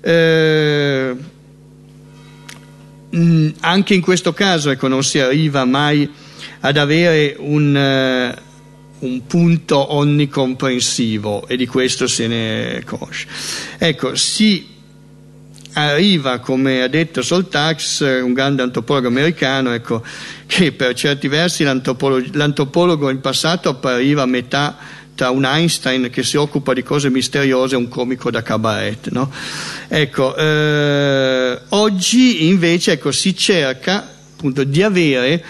eh, 0.00 1.14
mm, 3.14 3.48
anche 3.60 3.94
in 3.94 4.00
questo 4.00 4.32
caso 4.32 4.70
ecco, 4.70 4.88
non 4.88 5.02
si 5.02 5.18
arriva 5.18 5.64
mai 5.64 6.08
ad 6.60 6.76
avere 6.76 7.36
un, 7.38 7.74
uh, 9.00 9.06
un, 9.06 9.26
punto 9.26 9.94
onnicomprensivo 9.94 11.46
e 11.46 11.56
di 11.56 11.66
questo 11.66 12.06
se 12.06 12.26
ne 12.26 12.82
conosce. 12.84 13.26
Ecco, 13.78 14.14
si 14.14 14.76
arriva, 15.72 16.38
come 16.40 16.82
ha 16.82 16.88
detto 16.88 17.22
Soltax, 17.22 18.00
un 18.22 18.32
grande 18.32 18.62
antropologo 18.62 19.06
americano, 19.06 19.72
ecco, 19.72 20.02
che 20.46 20.72
per 20.72 20.94
certi 20.94 21.28
versi 21.28 21.62
l'antropologo 21.62 23.10
in 23.10 23.20
passato 23.20 23.68
appariva 23.68 24.22
a 24.22 24.26
metà 24.26 24.76
tra 25.18 25.30
un 25.30 25.44
Einstein 25.44 26.10
che 26.12 26.22
si 26.22 26.36
occupa 26.36 26.72
di 26.72 26.84
cose 26.84 27.10
misteriose 27.10 27.74
un 27.74 27.88
comico 27.88 28.30
da 28.30 28.40
cabaret. 28.40 29.08
No? 29.08 29.28
Ecco, 29.88 30.36
eh, 30.36 31.58
oggi 31.70 32.46
invece 32.46 32.92
ecco, 32.92 33.10
si 33.10 33.34
cerca 33.34 34.08
appunto 34.36 34.62
di 34.62 34.80
avere 34.80 35.44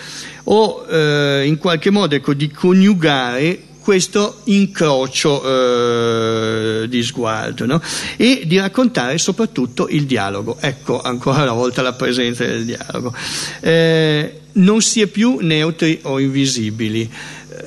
o 0.45 0.87
eh, 0.89 1.43
in 1.45 1.59
qualche 1.59 1.91
modo 1.91 2.15
ecco, 2.15 2.33
di 2.33 2.51
coniugare 2.51 3.65
questo 3.83 4.41
incrocio 4.45 5.43
eh, 5.45 6.89
di 6.89 7.03
sguardo 7.03 7.67
no? 7.67 7.83
e 8.17 8.45
di 8.47 8.59
raccontare 8.59 9.19
soprattutto 9.19 9.87
il 9.89 10.07
dialogo. 10.07 10.57
Ecco 10.61 11.03
ancora 11.03 11.43
una 11.43 11.53
volta 11.53 11.83
la 11.83 11.93
presenza 11.93 12.43
del 12.47 12.65
dialogo. 12.65 13.15
Eh, 13.61 14.41
non 14.53 14.81
si 14.81 15.03
è 15.03 15.07
più 15.07 15.39
neutri 15.41 16.01
o 16.03 16.19
invisibili. 16.19 17.11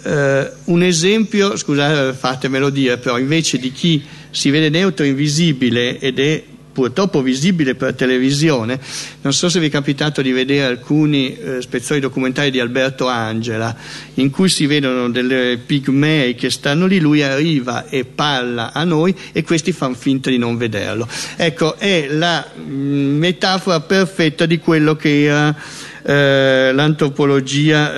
Eh, 0.04 0.52
un 0.66 0.84
esempio, 0.84 1.58
scusate, 1.58 2.14
fatemelo 2.14 2.70
dire, 2.70 2.98
però 2.98 3.18
invece 3.18 3.58
di 3.58 3.72
chi 3.72 4.04
si 4.30 4.50
vede 4.50 4.70
neutro 4.70 5.06
invisibile 5.06 6.00
ed 6.00 6.20
è 6.20 6.44
purtroppo 6.72 7.22
visibile 7.22 7.76
per 7.76 7.94
televisione. 7.94 8.80
Non 9.22 9.34
so 9.34 9.50
se 9.50 9.60
vi 9.60 9.68
è 9.68 9.70
capitato 9.70 10.22
di 10.22 10.32
vedere 10.32 10.66
alcuni 10.66 11.36
eh, 11.36 11.62
spezzoni 11.62 12.00
documentari 12.00 12.50
di 12.50 12.60
Alberto 12.60 13.08
Angela 13.08 13.76
in 14.16 14.30
cui 14.30 14.50
si 14.50 14.66
vedono 14.66 15.10
delle 15.10 15.60
pigmei 15.64 16.36
che 16.36 16.50
stanno 16.50 16.86
lì, 16.86 17.00
lui 17.00 17.22
arriva 17.22 17.88
e 17.88 18.06
parla 18.06 18.72
a 18.74 18.84
noi 18.84 19.16
e 19.32 19.44
questi 19.44 19.72
fanno 19.72 19.96
finta 19.96 20.30
di 20.30 20.38
non 20.38 20.58
vederlo. 20.58 21.08
Ecco, 21.36 21.78
è 21.78 22.08
la 22.10 22.50
mh, 22.56 22.62
mm, 22.62 23.18
metafora 23.18 23.80
perfetta 23.82 24.46
di 24.46 24.60
quello 24.60 24.96
che 24.96 25.24
era 25.24 25.56
eh, 26.04 26.72
l'antropologia 26.74 27.94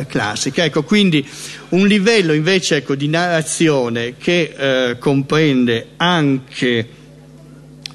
eh, 0.00 0.06
classica. 0.06 0.64
Ecco, 0.64 0.82
quindi 0.82 1.26
un 1.70 1.86
livello 1.86 2.32
invece 2.32 2.76
ecco, 2.76 2.94
di 2.94 3.08
narrazione 3.08 4.14
che 4.16 4.54
eh, 4.56 4.98
comprende 4.98 5.88
anche 5.96 6.88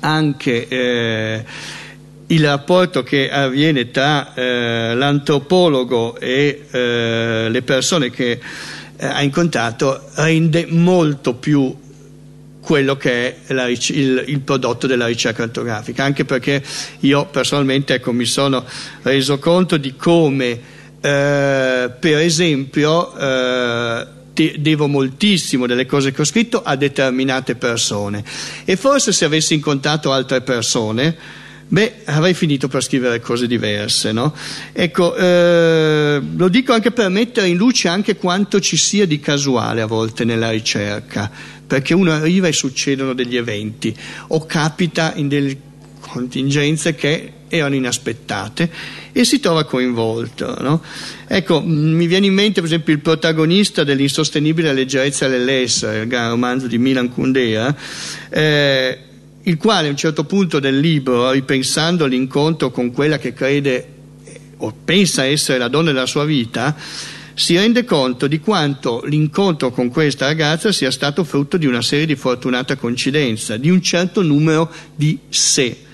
anche 0.04 0.68
eh, 0.68 1.44
il 2.28 2.44
rapporto 2.44 3.04
che 3.04 3.30
avviene 3.30 3.92
tra 3.92 4.34
eh, 4.34 4.96
l'antropologo 4.96 6.18
e 6.18 6.66
le 6.72 7.62
persone 7.62 8.10
che 8.10 8.40
ha 9.00 9.22
incontrato 9.22 10.10
rende 10.16 10.66
molto 10.68 11.36
più 11.36 11.76
quello 12.62 12.96
che 12.96 13.44
è 13.46 13.54
la, 13.54 13.68
il, 13.68 14.24
il, 14.28 14.40
prodotto 14.40 14.88
della 14.88 15.08
ricerca 15.08 15.44
antrografica, 15.44 16.04
anche 16.04 16.26
perché 16.26 16.64
io 17.00 17.26
personalmente 17.26 17.96
ecco, 17.96 18.14
mi 18.14 18.26
sono 18.26 18.64
reso 19.02 19.40
conto 19.40 19.78
di 19.78 19.96
come, 19.96 20.60
eh, 21.02 21.92
per 22.00 22.18
esempio, 22.18 23.18
eh, 23.18 24.06
devo 24.58 24.88
moltissimo 24.88 25.68
delle 25.68 25.86
cose 25.86 26.12
che 26.12 26.22
ho 26.22 26.26
scritto 26.26 26.62
a 26.64 26.76
determinate 26.76 27.56
persone 27.56 28.24
e 28.64 28.76
forse 28.76 29.12
se 29.12 29.26
avessi 29.26 29.54
incontrato 29.54 30.12
altre 30.12 30.42
persone 30.42 31.16
beh, 31.72 32.02
avrei 32.06 32.34
finito 32.34 32.68
per 32.68 32.84
scrivere 32.84 33.22
cose 33.22 33.48
diverse, 33.48 34.12
no? 34.12 34.34
Ecco, 34.74 35.16
eh, 35.16 36.22
lo 36.36 36.48
dico 36.50 36.74
anche 36.74 36.92
per 36.92 37.10
mettere 37.10 37.48
in 37.48 37.56
luce 37.56 37.88
anche 37.88 38.18
quanto 38.18 38.60
ci 38.60 38.76
sia 38.76 39.06
di 39.06 39.20
casuale 39.22 39.82
a 39.82 39.86
volte 39.86 40.26
nella 40.26 40.50
ricerca, 40.50 41.32
perché 41.72 41.94
uno 41.94 42.12
arriva 42.12 42.50
e 42.50 42.52
succedono 42.52 43.14
degli 43.14 43.38
eventi 43.38 43.96
o 44.28 44.46
capita 44.46 45.14
in 45.16 45.30
delle 45.30 45.58
contingenze 46.02 46.96
che 46.96 47.32
erano 47.48 47.76
inaspettate 47.76 48.70
e 49.14 49.24
si 49.24 49.40
trova 49.40 49.64
coinvolto. 49.64 50.58
No? 50.60 50.82
Ecco, 51.26 51.62
mi 51.62 52.08
viene 52.08 52.26
in 52.26 52.34
mente 52.34 52.56
per 52.56 52.66
esempio 52.66 52.92
il 52.92 53.00
protagonista 53.00 53.86
dell'insostenibile 53.86 54.74
leggerezza 54.74 55.30
dell'essere, 55.30 56.02
il 56.02 56.08
gran 56.08 56.32
romanzo 56.32 56.68
di 56.68 56.78
Milan 56.78 57.08
Kundera, 57.08 57.74
eh, 58.30 58.98
il 59.44 59.56
quale 59.56 59.88
a 59.88 59.92
un 59.92 59.98
certo 59.98 60.26
punto 60.26 60.60
del 60.60 60.78
libro, 60.78 61.32
ripensando 61.32 62.04
all'incontro 62.04 62.70
con 62.70 62.92
quella 62.92 63.18
che 63.18 63.32
crede 63.32 63.88
o 64.58 64.76
pensa 64.84 65.24
essere 65.24 65.58
la 65.58 65.70
donna 65.70 65.94
della 65.94 66.06
sua 66.06 66.26
vita, 66.26 66.76
si 67.42 67.56
rende 67.56 67.86
conto 67.86 68.28
di 68.28 68.40
quanto 68.40 69.02
l'incontro 69.04 69.72
con 69.72 69.90
questa 69.90 70.28
ragazza 70.28 70.72
sia 70.72 70.92
stato 70.92 71.24
frutto 71.24 71.58
di 71.58 71.66
una 71.66 71.82
serie 71.82 72.06
di 72.06 72.16
fortunata 72.16 72.76
coincidenza, 72.76 73.58
di 73.58 73.72
un 73.72 73.82
certo 73.82 74.22
numero 74.22 74.72
di 74.94 75.18
sé 75.28 75.90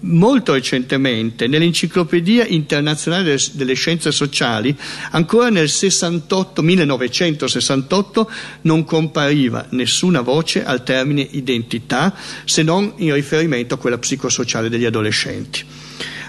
molto 0.00 0.52
recentemente 0.52 1.46
nell'enciclopedia 1.46 2.46
internazionale 2.46 3.38
delle 3.52 3.74
scienze 3.74 4.12
sociali 4.12 4.76
ancora 5.10 5.48
nel 5.48 5.68
68, 5.68 6.62
1968 6.62 8.30
non 8.62 8.84
compariva 8.84 9.66
nessuna 9.70 10.20
voce 10.20 10.64
al 10.64 10.82
termine 10.82 11.26
identità 11.30 12.14
se 12.44 12.62
non 12.62 12.92
in 12.96 13.14
riferimento 13.14 13.74
a 13.74 13.78
quella 13.78 13.98
psicosociale 13.98 14.68
degli 14.68 14.84
adolescenti 14.84 15.64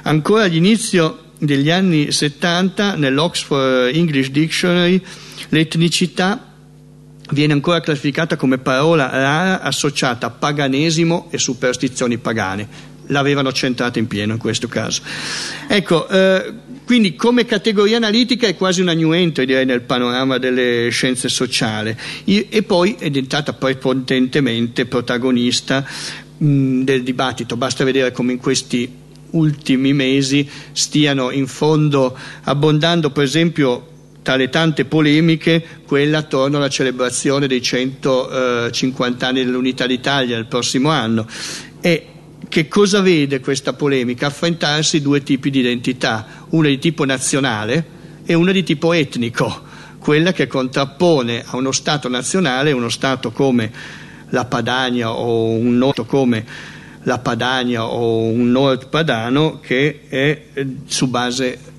Ancora 0.08 0.43
all'inizio 0.43 1.32
degli 1.39 1.72
anni 1.72 2.12
70 2.12 2.95
nell'Oxford 2.95 3.95
English 3.95 4.30
Dictionary 4.30 5.01
l'etnicità 5.49 6.53
viene 7.32 7.53
ancora 7.53 7.82
classificata 7.82 8.36
come 8.36 8.60
parola 8.60 9.10
rara 9.10 9.62
associata 9.62 10.28
a 10.28 10.30
paganesimo 10.30 11.30
e 11.32 11.39
superstizioni 11.39 12.20
pagane. 12.20 12.93
L'avevano 13.08 13.51
centrata 13.51 13.97
in 13.97 14.06
pieno 14.06 14.34
in 14.34 14.39
questo 14.39 14.68
caso. 14.68 15.01
Ecco, 15.68 16.08
eh, 16.08 16.53
quindi 16.86 17.16
come 17.16 17.45
categoria 17.45 17.97
analitica 17.97 18.45
è 18.45 18.56
quasi 18.56 18.82
una 18.82 18.93
new 18.93 19.12
entry 19.12 19.45
direi 19.45 19.66
nel 19.66 19.82
panorama 19.82 20.38
delle 20.38 20.89
scienze 20.89 21.30
sociali 21.30 21.95
e 22.26 22.62
poi 22.62 22.95
è 22.99 23.10
diventata 23.10 23.53
prepotentemente 23.53 24.86
protagonista 24.86 25.84
mh, 26.38 26.84
del 26.84 27.01
dibattito. 27.01 27.58
Basta 27.58 27.84
vedere 27.84 28.12
come 28.12 28.34
in 28.34 28.38
questi 28.38 29.03
ultimi 29.36 29.94
mesi 29.94 30.50
stiano 30.72 31.32
in 31.32 31.48
fondo 31.48 32.18
abbondando 32.44 33.10
per 33.12 33.24
esempio 33.24 33.88
tra 34.22 34.36
le 34.36 34.50
tante 34.50 34.86
polemiche 34.86 35.64
quella 35.86 36.20
attorno 36.20 36.58
alla 36.58 36.70
celebrazione 36.70 37.48
dei 37.48 37.62
150 37.62 39.28
anni 39.28 39.46
dell'unità 39.46 39.86
d'Italia 39.86 40.38
il 40.38 40.48
prossimo 40.48 40.90
anno 40.90 41.28
e 41.80 42.08
che 42.48 42.68
cosa 42.68 43.02
vede 43.02 43.40
questa 43.40 43.74
polemica? 43.74 44.28
Affrontarsi 44.28 45.02
due 45.02 45.24
tipi 45.24 45.50
di 45.50 45.60
identità, 45.60 46.46
una 46.50 46.68
di 46.68 46.80
tipo 46.80 47.04
nazionale 47.04 47.86
e 48.24 48.34
una 48.34 48.52
di 48.52 48.64
tipo 48.64 48.94
etnico, 48.94 49.64
quella 50.00 50.32
che 50.32 50.48
contrappone 50.48 51.44
a 51.46 51.58
uno 51.58 51.72
Stato 51.72 52.08
nazionale 52.08 52.72
uno 52.72 52.90
Stato 52.90 53.32
come 53.32 53.72
la 54.30 54.46
Padania 54.46 55.12
o 55.12 55.50
un 55.50 55.78
noto 55.78 56.06
come 56.06 56.46
la 57.06 57.20
Padania 57.20 57.86
o 57.86 58.24
un 58.24 58.51
nord 58.51 58.89
padano 58.89 59.60
che 59.60 60.01
è 60.08 60.41
eh, 60.53 60.68
su 60.86 61.08
base 61.08 61.74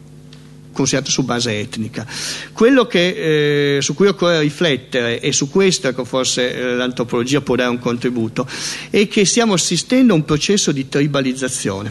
considerato 0.77 1.11
su 1.11 1.23
base 1.25 1.59
etnica. 1.59 2.07
Quello 2.53 2.87
che, 2.87 3.77
eh, 3.77 3.83
su 3.83 3.95
cui 3.95 4.09
occorre 4.09 4.41
riflettere, 4.41 5.21
e 5.21 5.33
su 5.33 5.49
questo 5.49 5.89
ecco, 5.89 6.05
forse 6.05 6.55
eh, 6.55 6.75
l'antropologia 6.75 7.41
può 7.41 7.57
dare 7.57 7.71
un 7.71 7.79
contributo, 7.79 8.47
è 8.91 9.09
che 9.09 9.25
stiamo 9.25 9.55
assistendo 9.55 10.13
a 10.13 10.17
un 10.17 10.25
processo 10.27 10.73
di 10.73 10.87
tribalizzazione. 10.87 11.91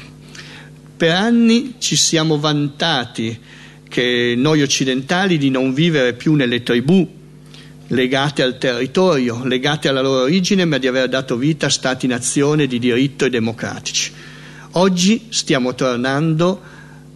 Per 0.96 1.10
anni 1.10 1.76
ci 1.80 1.96
siamo 1.96 2.38
vantati 2.40 3.38
che 3.90 4.36
noi 4.38 4.62
occidentali 4.62 5.38
di 5.38 5.50
non 5.50 5.74
vivere 5.74 6.14
più 6.14 6.36
nelle 6.36 6.62
tribù, 6.62 7.15
legate 7.88 8.42
al 8.42 8.58
territorio, 8.58 9.44
legate 9.46 9.88
alla 9.88 10.02
loro 10.02 10.24
origine, 10.24 10.66
ma 10.66 10.78
di 10.78 10.88
aver 10.88 11.08
dato 11.08 11.38
vita 11.38 11.68
a 11.68 11.70
stati-nazione 11.70 12.68
di 12.68 12.80
diritto 12.80 13.26
e 13.26 13.30
democratici. 13.30 14.12
Oggi 14.72 15.28
stiamo 15.30 15.76
tornando 15.76 16.62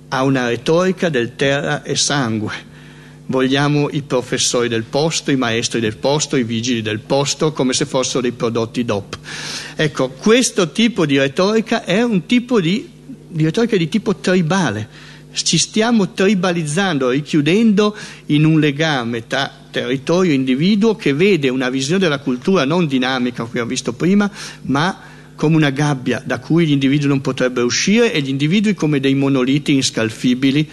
a 0.09 0.23
una 0.23 0.47
retorica 0.47 1.09
del 1.09 1.35
terra 1.35 1.83
e 1.83 1.95
sangue. 1.95 2.67
Vogliamo 3.25 3.89
i 3.91 4.01
professori 4.01 4.67
del 4.67 4.83
posto, 4.83 5.29
i 5.29 5.35
maestri 5.35 5.79
del 5.79 5.97
posto, 5.97 6.35
i 6.35 6.43
vigili 6.43 6.81
del 6.81 6.99
posto, 6.99 7.51
come 7.51 7.73
se 7.73 7.85
fossero 7.85 8.21
dei 8.21 8.31
prodotti 8.31 8.85
DOP. 8.85 9.17
Ecco, 9.75 10.09
questo 10.09 10.71
tipo 10.71 11.05
di 11.05 11.19
retorica 11.19 11.83
è 11.83 12.01
un 12.01 12.25
tipo 12.25 12.59
di, 12.59 12.89
di 13.27 13.43
retorica 13.43 13.77
di 13.77 13.87
tipo 13.87 14.15
tribale. 14.15 15.07
Ci 15.31 15.59
stiamo 15.59 16.11
tribalizzando, 16.11 17.09
richiudendo 17.09 17.95
in 18.27 18.45
un 18.45 18.59
legame 18.59 19.27
tra 19.27 19.58
territorio 19.71 20.33
individuo 20.33 20.95
che 20.95 21.13
vede 21.13 21.49
una 21.49 21.69
visione 21.69 21.99
della 21.99 22.19
cultura 22.19 22.65
non 22.65 22.87
dinamica, 22.87 23.37
come 23.37 23.49
abbiamo 23.49 23.69
visto 23.69 23.93
prima, 23.93 24.29
ma 24.63 24.99
come 25.35 25.55
una 25.55 25.69
gabbia 25.69 26.21
da 26.25 26.39
cui 26.39 26.65
gli 26.65 26.71
individui 26.71 27.07
non 27.07 27.21
potrebbero 27.21 27.65
uscire 27.65 28.11
e 28.11 28.21
gli 28.21 28.27
individui 28.27 28.73
come 28.73 28.99
dei 28.99 29.15
monoliti 29.15 29.73
inscalfibili. 29.73 30.69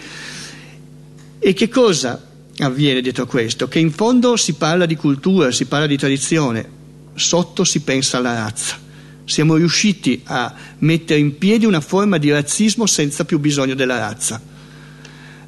E 1.39 1.53
che 1.53 1.69
cosa 1.69 2.21
avviene 2.57 3.01
dietro 3.01 3.25
questo? 3.25 3.67
Che 3.69 3.79
in 3.79 3.91
fondo 3.91 4.35
si 4.35 4.53
parla 4.53 4.85
di 4.85 4.95
cultura, 4.95 5.51
si 5.51 5.65
parla 5.65 5.87
di 5.87 5.97
tradizione, 5.97 6.69
sotto 7.13 7.63
si 7.63 7.81
pensa 7.81 8.17
alla 8.17 8.33
razza. 8.33 8.77
Siamo 9.23 9.55
riusciti 9.55 10.21
a 10.25 10.53
mettere 10.79 11.19
in 11.19 11.37
piedi 11.37 11.65
una 11.65 11.81
forma 11.81 12.17
di 12.17 12.29
razzismo 12.29 12.85
senza 12.85 13.23
più 13.23 13.39
bisogno 13.39 13.73
della 13.73 13.99
razza. 13.99 14.41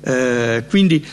Eh, 0.02 0.64
quindi 0.70 1.06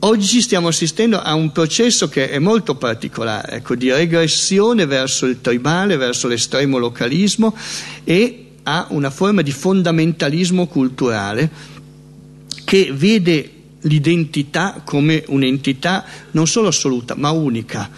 Oggi 0.00 0.42
stiamo 0.42 0.68
assistendo 0.68 1.18
a 1.18 1.32
un 1.34 1.52
processo 1.52 2.10
che 2.10 2.28
è 2.28 2.38
molto 2.38 2.74
particolare, 2.74 3.56
ecco, 3.56 3.74
di 3.74 3.90
regressione 3.90 4.84
verso 4.84 5.24
il 5.24 5.40
tribale, 5.40 5.96
verso 5.96 6.28
l'estremo 6.28 6.76
localismo 6.76 7.56
e 8.04 8.48
a 8.64 8.86
una 8.90 9.08
forma 9.08 9.40
di 9.40 9.52
fondamentalismo 9.52 10.66
culturale 10.66 11.50
che 12.64 12.92
vede 12.92 13.50
l'identità 13.80 14.82
come 14.84 15.24
un'entità 15.28 16.04
non 16.32 16.46
solo 16.46 16.68
assoluta 16.68 17.14
ma 17.16 17.30
unica. 17.30 17.88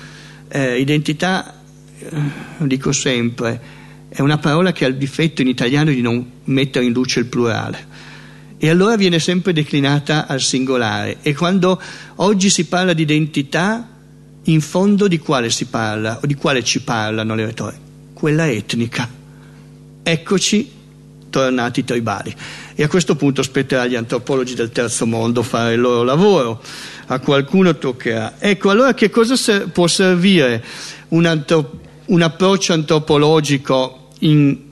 Eh, 0.47 0.79
identità, 0.79 1.61
eh, 1.99 2.17
dico 2.59 2.93
sempre, 2.93 3.61
è 4.09 4.21
una 4.21 4.39
parola 4.39 4.71
che 4.71 4.85
ha 4.85 4.89
il 4.89 4.97
difetto 4.97 5.43
in 5.43 5.49
italiano 5.49 5.91
di 5.91 6.01
non 6.01 6.25
mettere 6.45 6.85
in 6.85 6.93
luce 6.93 7.19
il 7.19 7.27
plurale 7.27 8.08
e 8.59 8.69
allora 8.69 8.97
viene 8.97 9.21
sempre 9.21 9.53
declinata 9.53 10.27
al 10.27 10.41
singolare 10.41 11.19
e 11.23 11.35
quando 11.35 11.81
oggi 12.17 12.51
si 12.51 12.67
parla 12.67 12.93
di 12.93 13.03
identità 13.03 13.89
in 14.45 14.61
fondo 14.61 15.07
di 15.07 15.19
quale 15.19 15.51
si 15.51 15.67
parla 15.67 16.19
o 16.23 16.27
di 16.27 16.35
quale 16.35 16.65
ci 16.65 16.83
parlano 16.83 17.35
le 17.35 17.47
retoriche? 17.47 17.81
Quella 18.13 18.51
etnica. 18.51 19.09
Eccoci 20.03 20.77
tornati 21.31 21.85
tribali. 21.85 22.35
E 22.75 22.83
a 22.83 22.89
questo 22.89 23.15
punto 23.15 23.43
spetterà 23.43 23.83
agli 23.83 23.95
antropologi 23.95 24.55
del 24.55 24.71
terzo 24.71 25.07
mondo 25.07 25.43
fare 25.43 25.75
il 25.75 25.81
loro 25.81 26.03
lavoro, 26.03 26.63
a 27.07 27.19
qualcuno 27.21 27.77
toccherà. 27.77 28.35
Ecco, 28.39 28.71
allora 28.71 28.95
che 28.95 29.11
cosa 29.11 29.37
ser- 29.37 29.69
può 29.69 29.87
servire 29.87 30.65
un, 31.09 31.27
antro- 31.27 31.81
un 32.07 32.23
approccio 32.23 32.73
antropologico 32.73 34.09
in 34.21 34.67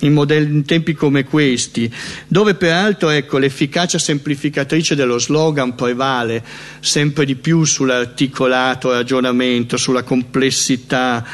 in, 0.00 0.12
modelli, 0.12 0.54
in, 0.54 0.64
tempi 0.64 0.94
come 0.94 1.24
questi, 1.24 1.92
dove 2.26 2.54
peraltro 2.54 3.10
ecco, 3.10 3.38
l'efficacia 3.38 3.98
semplificatrice 3.98 4.94
dello 4.94 5.18
slogan 5.18 5.74
prevale 5.74 6.42
sempre 6.80 7.24
di 7.24 7.36
più 7.36 7.64
sull'articolato 7.64 8.92
ragionamento, 8.92 9.76
sulla 9.76 10.02
complessità 10.02 11.24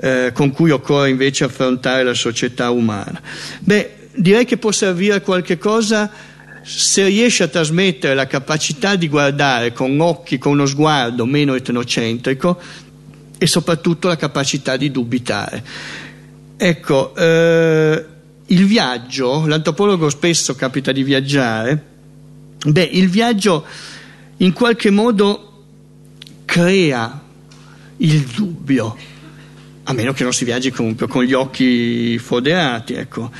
eh, 0.00 0.30
con 0.32 0.50
cui 0.50 0.70
occorre 0.70 1.10
invece 1.10 1.44
affrontare 1.44 2.02
la 2.02 2.14
società 2.14 2.70
umana. 2.70 3.20
Beh, 3.60 4.08
direi 4.14 4.44
che 4.44 4.56
può 4.56 4.72
servire 4.72 5.16
a 5.16 5.20
qualche 5.20 5.58
cosa 5.58 6.10
se 6.62 7.06
riesce 7.06 7.42
a 7.42 7.48
trasmettere 7.48 8.14
la 8.14 8.26
capacità 8.26 8.96
di 8.96 9.08
guardare 9.08 9.72
con 9.72 9.98
occhi, 10.00 10.38
con 10.38 10.52
uno 10.52 10.66
sguardo 10.66 11.24
meno 11.24 11.54
etnocentrico 11.54 12.60
e 13.38 13.46
soprattutto 13.46 14.08
la 14.08 14.16
capacità 14.16 14.76
di 14.76 14.90
dubitare. 14.90 15.64
Ecco, 16.62 17.14
eh, 17.16 18.04
il 18.44 18.66
viaggio, 18.66 19.46
l'antropologo 19.46 20.10
spesso 20.10 20.54
capita 20.54 20.92
di 20.92 21.02
viaggiare, 21.02 21.84
beh, 22.66 22.82
il 22.82 23.08
viaggio 23.08 23.64
in 24.36 24.52
qualche 24.52 24.90
modo 24.90 25.64
crea 26.44 27.18
il 27.96 28.20
dubbio, 28.24 28.94
a 29.84 29.92
meno 29.94 30.12
che 30.12 30.22
non 30.22 30.34
si 30.34 30.44
viaggi 30.44 30.70
comunque 30.70 31.06
con 31.08 31.24
gli 31.24 31.32
occhi 31.32 32.18
foderati, 32.18 32.92
ecco 32.92 33.30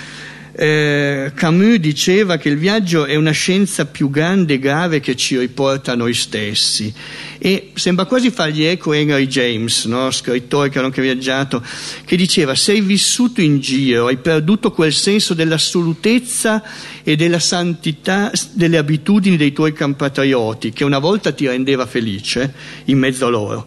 eh, 0.52 1.32
Camus 1.34 1.76
diceva 1.76 2.36
che 2.36 2.48
il 2.48 2.56
viaggio 2.56 3.04
è 3.04 3.14
una 3.14 3.30
scienza 3.30 3.86
più 3.86 4.10
grande 4.10 4.54
e 4.54 4.58
grave 4.58 5.00
che 5.00 5.16
ci 5.16 5.38
riporta 5.38 5.92
a 5.92 5.94
noi 5.94 6.14
stessi 6.14 6.92
e 7.38 7.70
sembra 7.74 8.04
quasi 8.04 8.30
fargli 8.30 8.64
eco 8.64 8.92
Henry 8.92 9.26
James, 9.26 9.84
no? 9.86 10.10
scrittore 10.10 10.68
che 10.68 10.78
ha 10.78 10.84
anche 10.84 11.00
viaggiato, 11.00 11.62
che 12.04 12.16
diceva 12.16 12.54
sei 12.54 12.80
vissuto 12.80 13.40
in 13.40 13.60
giro, 13.60 14.08
hai 14.08 14.18
perduto 14.18 14.72
quel 14.72 14.92
senso 14.92 15.34
dell'assolutezza 15.34 16.62
e 17.02 17.16
della 17.16 17.38
santità 17.38 18.30
delle 18.52 18.76
abitudini 18.76 19.36
dei 19.36 19.52
tuoi 19.52 19.72
compatrioti 19.72 20.72
che 20.72 20.84
una 20.84 20.98
volta 20.98 21.32
ti 21.32 21.46
rendeva 21.46 21.86
felice 21.86 22.52
in 22.86 22.98
mezzo 22.98 23.26
a 23.26 23.30
loro 23.30 23.66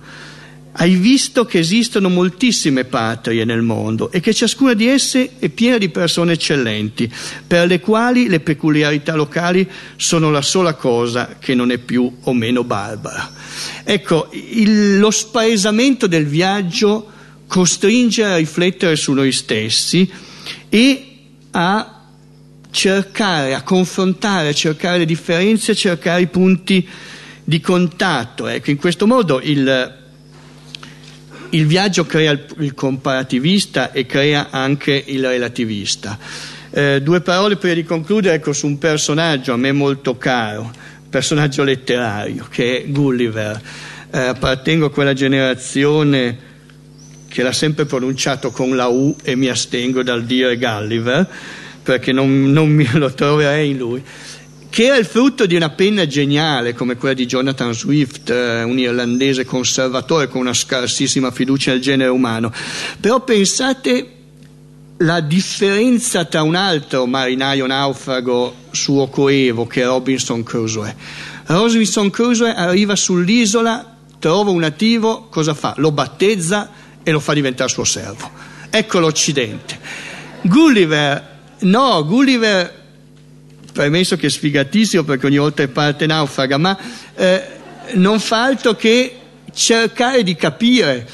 hai 0.76 0.96
visto 0.96 1.46
che 1.46 1.60
esistono 1.60 2.10
moltissime 2.10 2.86
patrie 2.86 3.46
nel 3.46 3.62
mondo 3.62 4.12
e 4.12 4.20
che 4.20 4.34
ciascuna 4.34 4.74
di 4.74 4.88
esse 4.88 5.38
è 5.38 5.50
piena 5.50 5.78
di 5.78 5.90
persone 5.90 6.34
eccellenti, 6.34 7.12
per 7.46 7.68
le 7.68 7.80
quali 7.80 8.28
le 8.28 8.40
peculiarità 8.40 9.14
locali 9.14 9.70
sono 9.96 10.32
la 10.32 10.42
sola 10.42 10.74
cosa 10.74 11.36
che 11.40 11.54
non 11.54 11.72
è 11.72 11.78
più 11.78 12.12
o 12.22 12.34
meno 12.34 12.64
barbara. 12.64 13.32
Ecco, 13.84 14.30
il, 14.32 14.98
lo 14.98 15.12
spaesamento 15.12 16.08
del 16.08 16.26
viaggio 16.26 17.12
costringe 17.46 18.24
a 18.24 18.38
riflettere 18.38 18.96
su 18.96 19.14
noi 19.14 19.32
stessi 19.32 20.12
e 20.70 21.08
a 21.52 22.02
cercare, 22.72 23.54
a 23.54 23.62
confrontare, 23.62 24.48
a 24.48 24.54
cercare 24.54 24.98
le 24.98 25.06
differenze, 25.06 25.74
a 25.74 25.76
cercare 25.76 26.22
i 26.22 26.28
punti 26.28 26.88
di 27.44 27.60
contatto. 27.60 28.48
Ecco, 28.48 28.72
in 28.72 28.78
questo 28.78 29.06
modo 29.06 29.40
il 29.40 30.02
il 31.54 31.66
viaggio 31.68 32.06
crea 32.06 32.32
il, 32.32 32.46
il, 32.60 32.74
comparativista 32.74 33.92
e 33.92 34.06
crea 34.06 34.48
anche 34.50 35.04
il 35.08 35.26
relativista. 35.26 36.18
Eh, 36.72 37.02
due 37.02 37.22
parole 37.22 37.58
prima 37.58 37.76
di 37.76 37.84
concludere 37.84 38.36
ecco, 38.36 38.54
su 38.54 38.66
un 38.66 38.78
personaggio 38.78 39.54
a 39.54 39.58
me 39.58 39.72
molto 39.72 40.18
caro, 40.18 40.72
personaggio 41.10 41.64
letterario, 41.64 42.48
che 42.50 42.78
è 42.84 42.86
Gulliver. 42.88 43.62
Eh, 44.12 44.20
appartengo 44.20 44.88
a 44.88 44.92
quella 44.92 45.14
generazione 45.14 46.52
che 47.28 47.44
l'ha 47.44 47.54
sempre 47.54 47.86
pronunciato 47.86 48.52
con 48.52 48.76
la 48.76 48.88
U 48.88 49.16
e 49.24 49.36
mi 49.36 49.48
astengo 49.48 50.04
dal 50.04 50.24
dire 50.24 50.58
Gulliver, 50.58 51.28
perché 51.84 52.12
non, 52.12 52.52
non 52.52 52.70
mi 52.70 52.88
lo 52.94 53.14
troverei 53.14 53.70
in 53.70 53.78
lui 53.78 54.04
che 54.74 54.86
era 54.86 54.96
il 54.96 55.06
frutto 55.06 55.46
di 55.46 55.54
una 55.54 55.70
penna 55.70 56.08
geniale 56.08 56.74
come 56.74 56.98
quella 56.98 57.14
di 57.14 57.28
Jonathan 57.28 57.76
Swift, 57.76 58.32
eh, 58.32 58.64
un 58.64 58.80
irlandese 58.80 59.46
conservatore 59.46 60.28
con 60.28 60.42
una 60.42 60.54
scarsissima 60.56 61.30
fiducia 61.30 61.70
nel 61.70 61.80
genere 61.80 62.10
umano. 62.10 62.52
Però 63.00 63.24
pensate 63.24 64.12
la 64.98 65.20
differenza 65.20 66.26
tra 66.26 66.42
un 66.42 66.56
altro 66.56 67.06
marinaio 67.06 67.68
naufrago 67.68 68.56
suo 68.72 69.10
coevo 69.10 69.68
che 69.68 69.84
è 69.84 69.86
Robinson 69.86 70.42
Crusoe. 70.42 70.96
Robinson 71.46 72.10
Crusoe 72.10 72.56
arriva 72.56 72.96
sull'isola, 72.96 73.96
trova 74.18 74.50
un 74.50 74.62
nativo, 74.62 75.28
cosa 75.30 75.54
fa? 75.54 75.76
Lo 75.78 75.92
battezza 75.92 76.72
e 77.04 77.12
lo 77.12 77.20
fa 77.20 77.34
diventare 77.34 77.70
suo 77.70 77.84
servo. 77.84 78.28
Ecco 78.72 78.98
l'Occidente. 78.98 79.80
Gulliver, 80.42 81.42
no, 81.60 82.04
Gulliver 82.08 82.82
premesso 83.74 84.16
che 84.16 84.28
è 84.28 84.30
sfigatissimo 84.30 85.04
perché 85.04 85.26
ogni 85.26 85.38
volta 85.38 85.64
è 85.64 85.68
parte 85.68 86.06
naufraga, 86.06 86.58
ma 86.58 86.78
eh, 87.16 87.44
non 87.94 88.20
fa 88.20 88.44
altro 88.44 88.76
che 88.76 89.18
cercare 89.52 90.24
di 90.24 90.36
capire 90.36 91.08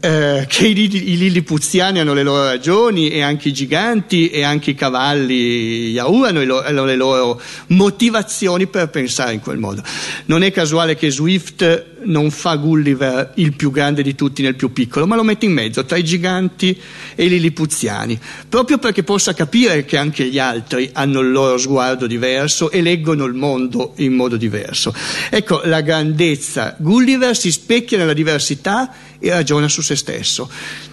eh, 0.00 0.44
che 0.48 0.66
i, 0.66 1.12
i 1.12 1.16
lillipuziani 1.16 2.00
hanno 2.00 2.14
le 2.14 2.22
loro 2.22 2.44
ragioni 2.44 3.10
e 3.10 3.22
anche 3.22 3.48
i 3.48 3.52
giganti 3.52 4.30
e 4.30 4.42
anche 4.42 4.70
i 4.70 4.74
cavalli 4.74 5.90
Yahoo 5.90 6.24
hanno, 6.24 6.44
lo, 6.44 6.62
hanno 6.62 6.84
le 6.84 6.96
loro 6.96 7.40
motivazioni 7.68 8.66
per 8.66 8.88
pensare 8.88 9.32
in 9.32 9.40
quel 9.40 9.58
modo. 9.58 9.82
Non 10.26 10.42
è 10.42 10.50
casuale 10.52 10.96
che 10.96 11.10
Swift 11.10 11.94
non 12.04 12.30
fa 12.30 12.56
Gulliver 12.56 13.32
il 13.36 13.54
più 13.54 13.70
grande 13.70 14.02
di 14.02 14.14
tutti 14.14 14.42
nel 14.42 14.54
più 14.54 14.72
piccolo, 14.72 15.06
ma 15.06 15.16
lo 15.16 15.22
mette 15.22 15.46
in 15.46 15.52
mezzo 15.52 15.84
tra 15.84 15.96
i 15.96 16.04
giganti 16.04 16.78
e 17.14 17.24
i 17.24 17.28
lilipuziani, 17.28 18.18
proprio 18.48 18.78
perché 18.78 19.02
possa 19.02 19.34
capire 19.34 19.84
che 19.84 19.96
anche 19.96 20.24
gli 20.26 20.38
altri 20.38 20.90
hanno 20.92 21.20
il 21.20 21.30
loro 21.30 21.58
sguardo 21.58 22.06
diverso 22.06 22.70
e 22.70 22.82
leggono 22.82 23.24
il 23.24 23.34
mondo 23.34 23.94
in 23.96 24.12
modo 24.12 24.36
diverso. 24.36 24.94
Ecco, 25.30 25.62
la 25.64 25.80
grandezza. 25.80 26.76
Gulliver 26.78 27.36
si 27.36 27.50
specchia 27.50 27.98
nella 27.98 28.12
diversità 28.12 28.92
e 29.18 29.30
ragiona 29.30 29.68
su 29.68 29.82
se 29.82 29.96
stesso. 29.96 30.50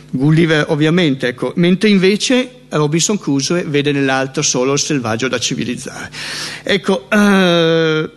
Gulliver 0.10 0.66
ovviamente, 0.70 1.30
ecco, 1.30 1.54
mentre 1.56 1.90
invece 1.90 2.62
Robinson 2.70 3.18
Crusoe 3.18 3.64
vede 3.64 3.92
nell'altro 3.92 4.44
solo 4.44 4.74
il 4.74 4.80
selvaggio 4.80 5.28
da 5.28 5.40
civilizzare. 5.40 6.12
Ecco, 6.62 7.08
uh, 7.10 8.10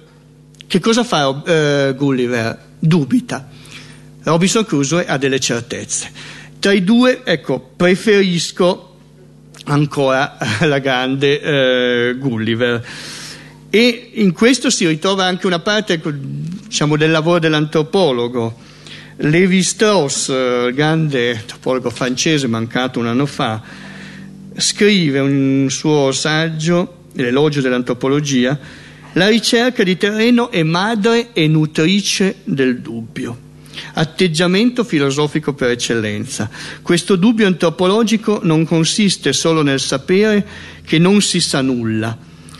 che 0.66 0.80
cosa 0.80 1.04
fa 1.04 1.28
uh, 1.28 1.94
Gulliver? 1.94 2.65
Dubita. 2.78 3.48
Robinson 4.22 4.64
Crusoe 4.64 5.06
ha 5.06 5.16
delle 5.18 5.40
certezze. 5.40 6.10
Tra 6.58 6.72
i 6.72 6.82
due, 6.82 7.22
ecco, 7.24 7.60
preferisco 7.76 8.96
ancora 9.64 10.36
la 10.62 10.78
grande 10.78 12.12
uh, 12.12 12.18
Gulliver. 12.18 12.86
E 13.70 14.10
in 14.14 14.32
questo 14.32 14.70
si 14.70 14.86
ritrova 14.86 15.24
anche 15.24 15.46
una 15.46 15.58
parte 15.58 15.94
ecco, 15.94 16.10
diciamo, 16.12 16.96
del 16.96 17.10
lavoro 17.10 17.38
dell'antropologo 17.38 18.64
Levi 19.18 19.62
Strauss, 19.62 20.28
il 20.28 20.72
grande 20.74 21.36
antropologo 21.36 21.88
francese 21.88 22.46
mancato 22.46 22.98
un 22.98 23.06
anno 23.06 23.24
fa, 23.24 23.62
scrive 24.56 25.20
un 25.20 25.66
suo 25.70 26.12
saggio, 26.12 27.04
L'elogio 27.16 27.62
dell'antropologia, 27.62 28.58
la 29.16 29.28
ricerca 29.28 29.82
di 29.82 29.96
terreno 29.96 30.50
è 30.50 30.62
madre 30.62 31.32
e 31.32 31.48
nutrice 31.48 32.36
del 32.44 32.80
dubbio. 32.80 33.44
Atteggiamento 33.94 34.84
filosofico 34.84 35.54
per 35.54 35.70
eccellenza. 35.70 36.50
Questo 36.82 37.16
dubbio 37.16 37.46
antropologico 37.46 38.40
non 38.42 38.66
consiste 38.66 39.32
solo 39.32 39.62
nel 39.62 39.80
sapere 39.80 40.46
che 40.84 40.98
non 40.98 41.22
si 41.22 41.40
sa 41.40 41.62
nulla, 41.62 42.16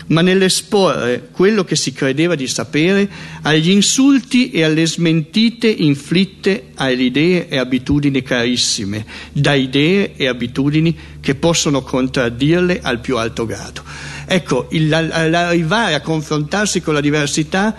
ma 0.07 0.21
nell'esporre 0.21 1.29
quello 1.31 1.63
che 1.63 1.75
si 1.75 1.93
credeva 1.93 2.33
di 2.33 2.47
sapere 2.47 3.07
agli 3.43 3.69
insulti 3.69 4.49
e 4.49 4.63
alle 4.63 4.87
smentite 4.87 5.67
inflitte 5.67 6.69
alle 6.75 7.03
idee 7.03 7.47
e 7.49 7.57
abitudini 7.57 8.23
carissime, 8.23 9.05
da 9.31 9.53
idee 9.53 10.15
e 10.15 10.27
abitudini 10.27 10.95
che 11.19 11.35
possono 11.35 11.83
contraddirle 11.83 12.79
al 12.81 12.99
più 12.99 13.17
alto 13.17 13.45
grado. 13.45 13.83
Ecco, 14.29 14.67
il, 14.71 14.89
l'arrivare 14.89 15.93
a 15.93 16.01
confrontarsi 16.01 16.81
con 16.81 16.93
la 16.93 16.99
diversità 16.99 17.73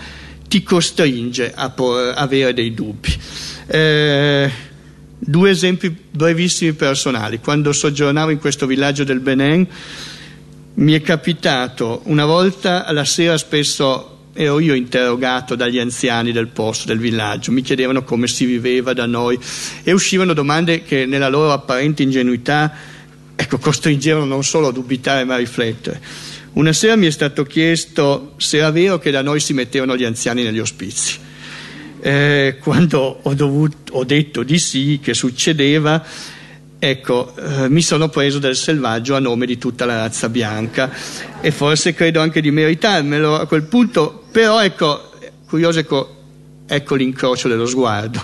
ti 0.49 0.63
costringe 0.63 1.53
a 1.55 1.69
por, 1.69 2.15
avere 2.17 2.55
dei 2.55 2.73
dubbi. 2.73 3.15
Eh, 3.67 4.51
due 5.19 5.51
esempi 5.51 5.95
brevissimi 6.11 6.73
personali. 6.73 7.39
Quando 7.39 7.73
soggiornavo 7.73 8.31
in 8.31 8.39
questo 8.39 8.67
villaggio 8.67 9.05
del 9.05 9.21
Benin, 9.21 9.67
mi 10.75 10.93
è 10.95 11.03
capitato 11.03 12.01
una 12.05 12.25
volta 12.25 12.87
alla 12.87 13.05
sera 13.05 13.37
spesso 13.37 14.17
ero 14.33 14.61
io 14.61 14.75
interrogato 14.75 15.57
dagli 15.57 15.79
anziani 15.79 16.31
del 16.31 16.47
posto, 16.47 16.87
del 16.87 16.99
villaggio, 16.99 17.51
mi 17.51 17.61
chiedevano 17.61 18.05
come 18.05 18.29
si 18.29 18.45
viveva 18.45 18.93
da 18.93 19.05
noi 19.05 19.39
e 19.83 19.93
uscivano 19.93 20.33
domande 20.33 20.83
che 20.83 21.07
nella 21.07 21.29
loro 21.29 21.53
apparente 21.53 22.05
ingenuità 22.05 22.73
ecco, 23.35 23.59
costringevano 23.59 24.27
non 24.27 24.45
solo 24.45 24.69
a 24.69 24.73
dubitare 24.73 25.25
ma 25.25 25.35
a 25.35 25.39
riflettere. 25.39 26.01
Una 26.59 26.73
sera 26.73 26.97
mi 26.97 27.07
è 27.07 27.11
stato 27.13 27.45
chiesto 27.45 28.33
se 28.37 28.57
era 28.57 28.73
vero 28.73 28.99
che 28.99 29.13
da 29.13 29.23
noi 29.23 29.39
si 29.39 29.53
mettevano 29.53 29.97
gli 29.97 30.03
anziani 30.03 30.43
negli 30.43 30.59
ospizi. 30.59 31.17
Eh, 32.01 32.57
quando 32.61 33.21
ho, 33.23 33.35
dovuto, 33.35 33.93
ho 33.93 34.03
detto 34.03 34.43
di 34.43 34.59
sì, 34.59 34.99
che 35.01 35.15
succedeva, 35.15 36.05
ecco, 36.77 37.33
eh, 37.37 37.69
mi 37.69 37.81
sono 37.81 38.09
preso 38.09 38.41
del 38.41 38.57
selvaggio 38.57 39.15
a 39.15 39.21
nome 39.21 39.47
di 39.47 39.57
tutta 39.57 39.85
la 39.85 39.99
razza 39.99 40.29
bianca 40.29 40.91
e 41.41 41.53
forse 41.53 41.95
credo 41.95 42.21
anche 42.21 42.41
di 42.41 42.51
meritarmelo 42.51 43.37
a 43.39 43.47
quel 43.47 43.63
punto, 43.63 44.25
però 44.33 44.61
ecco, 44.61 45.13
curioso 45.47 45.79
ecco, 45.79 46.17
ecco 46.67 46.97
l'incrocio 46.97 47.47
dello 47.47 47.67
sguardo. 47.67 48.21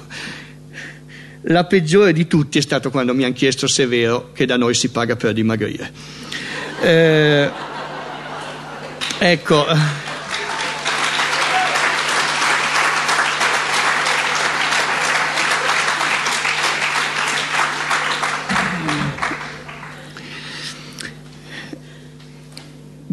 La 1.43 1.67
peggiore 1.67 2.13
di 2.13 2.27
tutti 2.27 2.59
è 2.59 2.63
stato 2.63 2.91
quando 2.91 3.15
mi 3.15 3.23
hanno 3.23 3.33
chiesto 3.33 3.69
se 3.69 3.85
è 3.85 3.87
vero 3.87 4.31
che 4.33 4.45
da 4.45 4.57
noi 4.57 4.75
si 4.75 4.89
paga 4.89 5.15
per 5.15 5.33
dimagrire. 5.35 5.93
Eh, 6.83 7.74
ecco. 9.19 9.67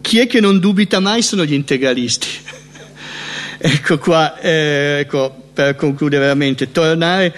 Chi 0.01 0.19
è 0.19 0.27
che 0.27 0.41
non 0.41 0.59
dubita 0.59 0.99
mai 0.99 1.21
sono 1.21 1.45
gli 1.45 1.53
integralisti. 1.53 2.27
ecco 3.57 3.97
qua, 3.97 4.37
eh, 4.39 4.97
ecco, 4.99 5.33
per 5.53 5.75
concludere 5.75 6.23
veramente, 6.23 6.69
tornare 6.69 7.33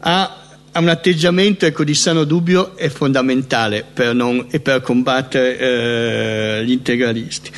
a, 0.00 0.42
a 0.72 0.80
un 0.80 0.88
atteggiamento 0.88 1.66
ecco, 1.66 1.84
di 1.84 1.94
sano 1.94 2.24
dubbio 2.24 2.76
è 2.76 2.88
fondamentale 2.88 3.84
per 3.92 4.12
non, 4.12 4.46
e 4.50 4.58
per 4.58 4.80
combattere 4.80 5.58
eh, 5.58 6.64
gli 6.64 6.72
integralisti. 6.72 7.50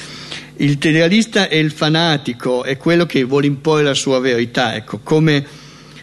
Il 0.60 0.70
integralista 0.70 1.48
è 1.48 1.54
il 1.54 1.70
fanatico, 1.70 2.64
è 2.64 2.76
quello 2.76 3.06
che 3.06 3.22
vuole 3.22 3.46
imporre 3.46 3.84
la 3.84 3.94
sua 3.94 4.18
verità, 4.18 4.74
ecco, 4.74 4.98
come 5.04 5.46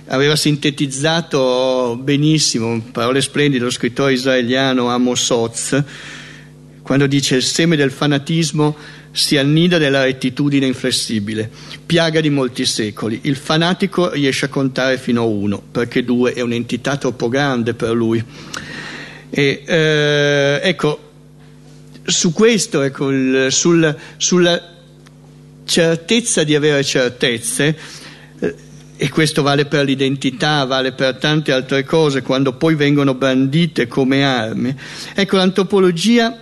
aveva 0.08 0.38
sintetizzato 0.38 2.00
benissimo, 2.02 2.82
parole 2.94 3.20
splendide, 3.20 3.66
lo 3.66 3.70
scrittore 3.70 4.14
israeliano 4.14 4.88
Amos 4.88 5.30
Oz, 5.30 5.84
quando 6.82 7.06
dice 7.06 7.36
il 7.36 7.44
seme 7.44 7.76
del 7.76 7.92
fanatismo 7.92 8.78
si 9.12 9.36
annida 9.36 9.78
nella 9.78 10.04
rettitudine 10.04 10.66
inflessibile, 10.66 11.50
piaga 11.86 12.22
di 12.22 12.30
molti 12.30 12.66
secoli. 12.66 13.20
Il 13.24 13.36
fanatico 13.36 14.12
riesce 14.12 14.46
a 14.46 14.50
contare 14.50 14.98
fino 14.98 15.24
a 15.24 15.26
uno, 15.26 15.62
perché 15.70 16.06
due 16.06 16.32
è 16.32 16.40
un'entità 16.40 16.96
troppo 16.96 17.28
grande 17.28 17.74
per 17.74 17.92
lui. 17.92 18.24
E, 19.30 19.64
eh, 19.66 20.60
ecco, 20.64 21.05
su 22.06 22.34
questo, 22.34 22.82
ecco, 22.82 23.10
il, 23.10 23.48
sul, 23.50 23.96
sulla 24.18 24.74
certezza 25.66 26.44
di 26.44 26.56
avere 26.56 26.84
certezze, 26.84 27.78
eh, 28.40 28.56
e 28.98 29.10
questo 29.10 29.42
vale 29.42 29.66
per 29.66 29.84
l'identità, 29.84 30.64
vale 30.66 30.94
per 30.94 31.16
tante 31.16 31.52
altre 31.52 31.84
cose, 31.84 32.22
quando 32.22 32.54
poi 32.54 32.76
vengono 32.76 33.14
bandite 33.14 33.88
come 33.88 34.24
armi. 34.24 34.74
Ecco, 35.14 35.38
l'antropologia 35.38 36.42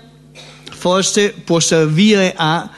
forse 0.70 1.34
può 1.44 1.60
servire 1.60 2.34
a 2.36 2.70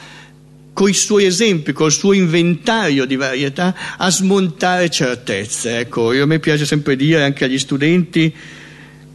con 0.72 0.90
i 0.90 0.92
suoi 0.92 1.24
esempi, 1.24 1.72
col 1.72 1.90
suo 1.90 2.12
inventario 2.12 3.06
di 3.06 3.16
varietà, 3.16 3.74
a 3.96 4.10
smontare 4.10 4.90
certezze. 4.90 5.78
Ecco, 5.78 6.12
io, 6.12 6.24
a 6.24 6.26
me 6.26 6.38
piace 6.38 6.66
sempre 6.66 6.96
dire 6.96 7.24
anche 7.24 7.44
agli 7.44 7.58
studenti 7.58 8.30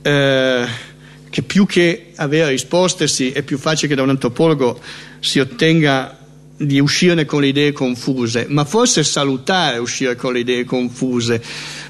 eh, 0.02 0.66
che 1.32 1.42
più 1.44 1.66
che 1.66 2.12
avere 2.18 2.52
risposte 2.52 3.08
sì, 3.08 3.32
è 3.32 3.42
più 3.42 3.58
facile 3.58 3.88
che 3.88 3.96
da 3.96 4.04
un 4.04 4.10
antropologo 4.10 4.80
si 5.22 5.40
ottenga 5.40 6.18
di 6.58 6.80
uscirne 6.80 7.26
con 7.26 7.42
le 7.42 7.48
idee 7.48 7.72
confuse, 7.72 8.46
ma 8.50 8.66
forse 8.66 9.04
salutare 9.04 9.78
uscire 9.78 10.16
con 10.16 10.34
le 10.34 10.40
idee 10.40 10.66
confuse, 10.66 11.42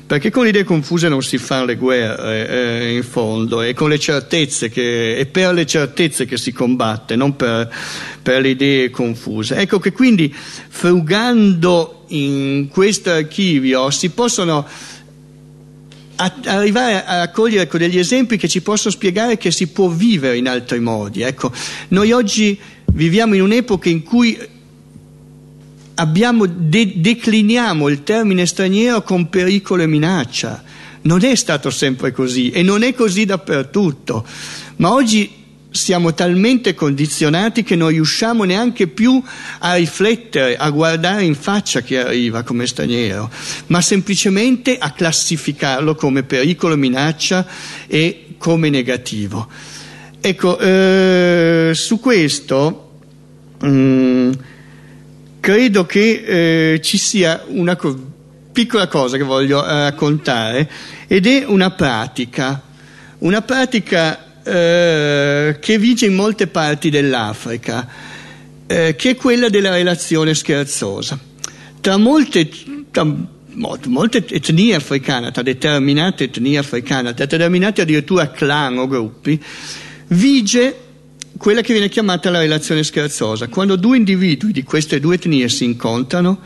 perché 0.06 0.30
con 0.30 0.44
le 0.44 0.50
idee 0.50 0.64
confuse 0.64 1.10
non 1.10 1.24
si 1.24 1.40
fanno 1.40 1.66
le 1.66 1.76
guerre 1.76 2.48
eh, 2.48 2.96
in 2.96 3.04
fondo, 3.04 3.62
è 3.62 3.74
che, 3.74 5.18
è 5.18 5.26
per 5.26 5.54
le 5.54 5.66
certezze 5.66 6.26
che 6.26 6.38
si 6.38 6.52
combatte, 6.52 7.16
non 7.16 7.36
per, 7.36 7.74
per 8.22 8.42
le 8.42 8.50
idee 8.50 8.92
confuse. 8.92 9.56
Ecco 9.56 9.80
che 9.80 9.92
quindi 9.92 10.34
frugando 10.34 12.06
in 12.10 12.68
questo 12.70 13.10
archivio 13.10 13.90
si 13.90 14.10
possono 14.10 14.68
arrivare 16.46 17.06
a 17.06 17.18
raccogliere 17.18 17.64
ecco, 17.64 17.78
degli 17.78 17.98
esempi 17.98 18.38
che 18.38 18.48
ci 18.48 18.62
possono 18.62 18.94
spiegare 18.94 19.38
che 19.38 19.52
si 19.52 19.68
può 19.68 19.88
vivere 19.88 20.38
in 20.38 20.48
altri 20.48 20.80
modi. 20.80 21.22
Ecco, 21.22 21.52
noi 21.90 22.12
oggi 22.12 22.60
viviamo 22.94 23.36
in 23.36 23.42
un'epoca 23.42 23.90
in 23.90 24.04
cui 24.04 24.38
abbiamo, 25.96 26.46
de- 26.46 26.94
decliniamo 26.96 27.88
il 27.88 28.04
termine 28.04 28.46
straniero 28.46 29.04
con 29.04 29.30
pericolo 29.30 29.84
e 29.84 29.88
minaccia. 29.88 30.64
Non 31.04 31.24
è 31.24 31.34
stato 31.36 31.70
sempre 31.72 32.12
così 32.12 32.52
e 32.52 32.62
non 32.62 32.84
è 32.84 32.94
così 32.94 33.26
dappertutto, 33.26 34.26
ma 34.78 34.94
oggi 34.94 35.41
siamo 35.72 36.14
talmente 36.14 36.74
condizionati 36.74 37.64
che 37.64 37.78
non 37.78 37.90
riusciamo 37.90 38.44
neanche 38.44 38.88
più 38.88 39.22
a 39.60 39.76
riflettere, 39.76 40.58
a 40.58 40.70
guardare 40.70 41.24
in 41.24 41.34
faccia 41.34 41.80
chi 41.82 41.96
arriva 41.96 42.44
come 42.44 42.68
straniero, 42.68 43.30
ma 43.68 43.82
semplicemente 43.82 44.78
a 44.78 44.92
classificarlo 44.92 45.96
come 45.96 46.24
pericolo, 46.24 46.76
minaccia 46.76 47.48
e 47.88 48.36
come 48.38 48.70
negativo. 48.70 49.48
Ecco, 50.20 50.60
eh, 50.60 51.72
su 51.74 52.00
questo 52.00 52.92
mh, 53.60 53.68
mm, 53.68 54.32
credo 55.40 55.86
che 55.86 56.74
eh, 56.74 56.82
ci 56.82 56.98
sia 56.98 57.44
una 57.48 57.76
co- 57.78 58.10
piccola 58.52 58.88
cosa 58.88 59.16
che 59.16 59.24
voglio 59.24 59.66
eh, 59.66 59.84
raccontare 59.84 60.70
ed 61.08 61.26
è 61.26 61.46
una 61.46 61.72
pratica, 61.72 62.62
una 63.20 63.42
pratica 63.42 64.31
eh, 64.44 65.58
che 65.60 65.78
vige 65.78 66.06
in 66.06 66.16
molte 66.16 66.48
parti 66.48 66.90
dell'Africa, 66.90 67.88
eh, 68.68 68.96
che 68.96 69.12
è 69.12 69.16
quella 69.16 69.50
della 69.50 69.72
relazione 69.72 70.34
scherzosa. 70.34 71.20
Tra 71.80 71.98
molte, 71.98 72.50
tra 72.92 73.06
molte 73.54 74.26
etnie 74.28 74.76
africane, 74.76 75.32
tra 75.32 75.42
determinate 75.42 76.26
etnie 76.26 76.58
africane, 76.58 77.14
tra 77.14 77.26
determinati 77.26 77.82
addirittura 77.82 78.32
clan 78.32 78.78
o 78.78 78.88
gruppi, 78.88 79.42
vige 80.08 80.76
quella 81.38 81.62
che 81.62 81.74
viene 81.74 81.90
chiamata 81.90 82.30
la 82.30 82.40
relazione 82.40 82.84
scherzosa. 82.84 83.48
Quando 83.48 83.76
due 83.76 83.98
individui 83.98 84.52
di 84.52 84.64
queste 84.64 85.00
due 85.00 85.16
etnie 85.16 85.50
si 85.50 85.66
incontrano, 85.66 86.40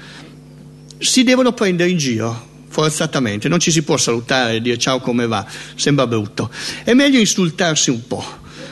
si 0.97 1.23
devono 1.23 1.51
prendere 1.53 1.89
in 1.89 1.97
giro 1.97 2.53
forzatamente, 2.75 3.47
non 3.47 3.59
ci 3.61 3.71
si 3.71 3.83
può 3.83 3.95
salutare 3.95 4.55
e 4.55 4.61
dire 4.61 4.77
ciao 4.77 4.99
come 4.99 5.27
va, 5.27 5.45
sembra 5.75 6.05
brutto. 6.07 6.49
È 6.83 6.91
meglio 6.93 7.19
insultarsi 7.19 7.89
un 7.89 8.05
po', 8.05 8.25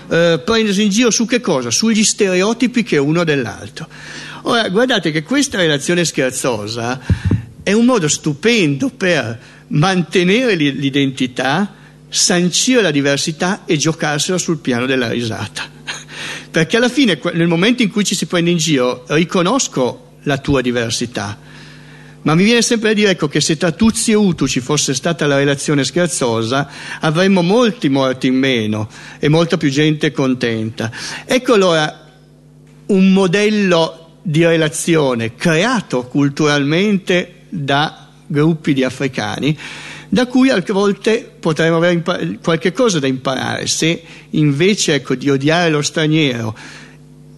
eh, 0.09 0.41
prendersi 0.43 0.83
in 0.83 0.89
giro 0.89 1.09
su 1.09 1.25
che 1.25 1.39
cosa? 1.39 1.71
Sugli 1.71 2.03
stereotipi 2.03 2.83
che 2.83 2.97
uno 2.97 3.23
dell'altro. 3.23 3.87
Ora, 4.41 4.67
guardate 4.67 5.11
che 5.11 5.23
questa 5.23 5.57
relazione 5.57 6.03
scherzosa 6.03 6.99
è 7.63 7.71
un 7.71 7.85
modo 7.85 8.09
stupendo 8.09 8.89
per 8.89 9.39
mantenere 9.67 10.55
l'identità, 10.55 11.73
sancire 12.09 12.81
la 12.81 12.91
diversità 12.91 13.61
e 13.63 13.77
giocarsela 13.77 14.37
sul 14.37 14.57
piano 14.57 14.85
della 14.85 15.07
risata. 15.07 15.63
Perché 16.51 16.75
alla 16.75 16.89
fine, 16.89 17.17
nel 17.31 17.47
momento 17.47 17.83
in 17.83 17.89
cui 17.89 18.03
ci 18.03 18.15
si 18.15 18.25
prende 18.25 18.49
in 18.49 18.57
giro, 18.57 19.05
riconosco 19.07 20.17
la 20.23 20.39
tua 20.39 20.59
diversità. 20.59 21.51
Ma 22.23 22.35
mi 22.35 22.43
viene 22.43 22.61
sempre 22.61 22.91
a 22.91 22.93
dire 22.93 23.11
ecco, 23.11 23.27
che 23.27 23.41
se 23.41 23.57
tra 23.57 23.71
Tuzzi 23.71 24.11
e 24.11 24.15
Utu 24.15 24.47
ci 24.47 24.59
fosse 24.59 24.93
stata 24.93 25.27
la 25.27 25.37
relazione 25.37 25.83
scherzosa, 25.83 26.69
avremmo 26.99 27.41
molti 27.41 27.89
morti 27.89 28.27
in 28.27 28.35
meno 28.35 28.89
e 29.19 29.27
molta 29.27 29.57
più 29.57 29.69
gente 29.69 30.11
contenta. 30.11 30.91
Ecco 31.25 31.53
allora 31.53 32.01
un 32.87 33.11
modello 33.11 34.19
di 34.21 34.45
relazione 34.45 35.35
creato 35.35 36.05
culturalmente 36.05 37.41
da 37.49 38.07
gruppi 38.25 38.73
di 38.73 38.83
africani 38.83 39.57
da 40.13 40.27
cui 40.27 40.49
a 40.49 40.63
volte 40.67 41.29
potremmo 41.39 41.77
avere 41.77 41.93
impar- 41.93 42.37
qualche 42.39 42.71
cosa 42.71 42.99
da 42.99 43.07
imparare. 43.07 43.65
Se 43.65 43.99
invece 44.29 44.93
ecco, 44.93 45.15
di 45.15 45.27
odiare 45.27 45.71
lo 45.71 45.81
straniero 45.81 46.55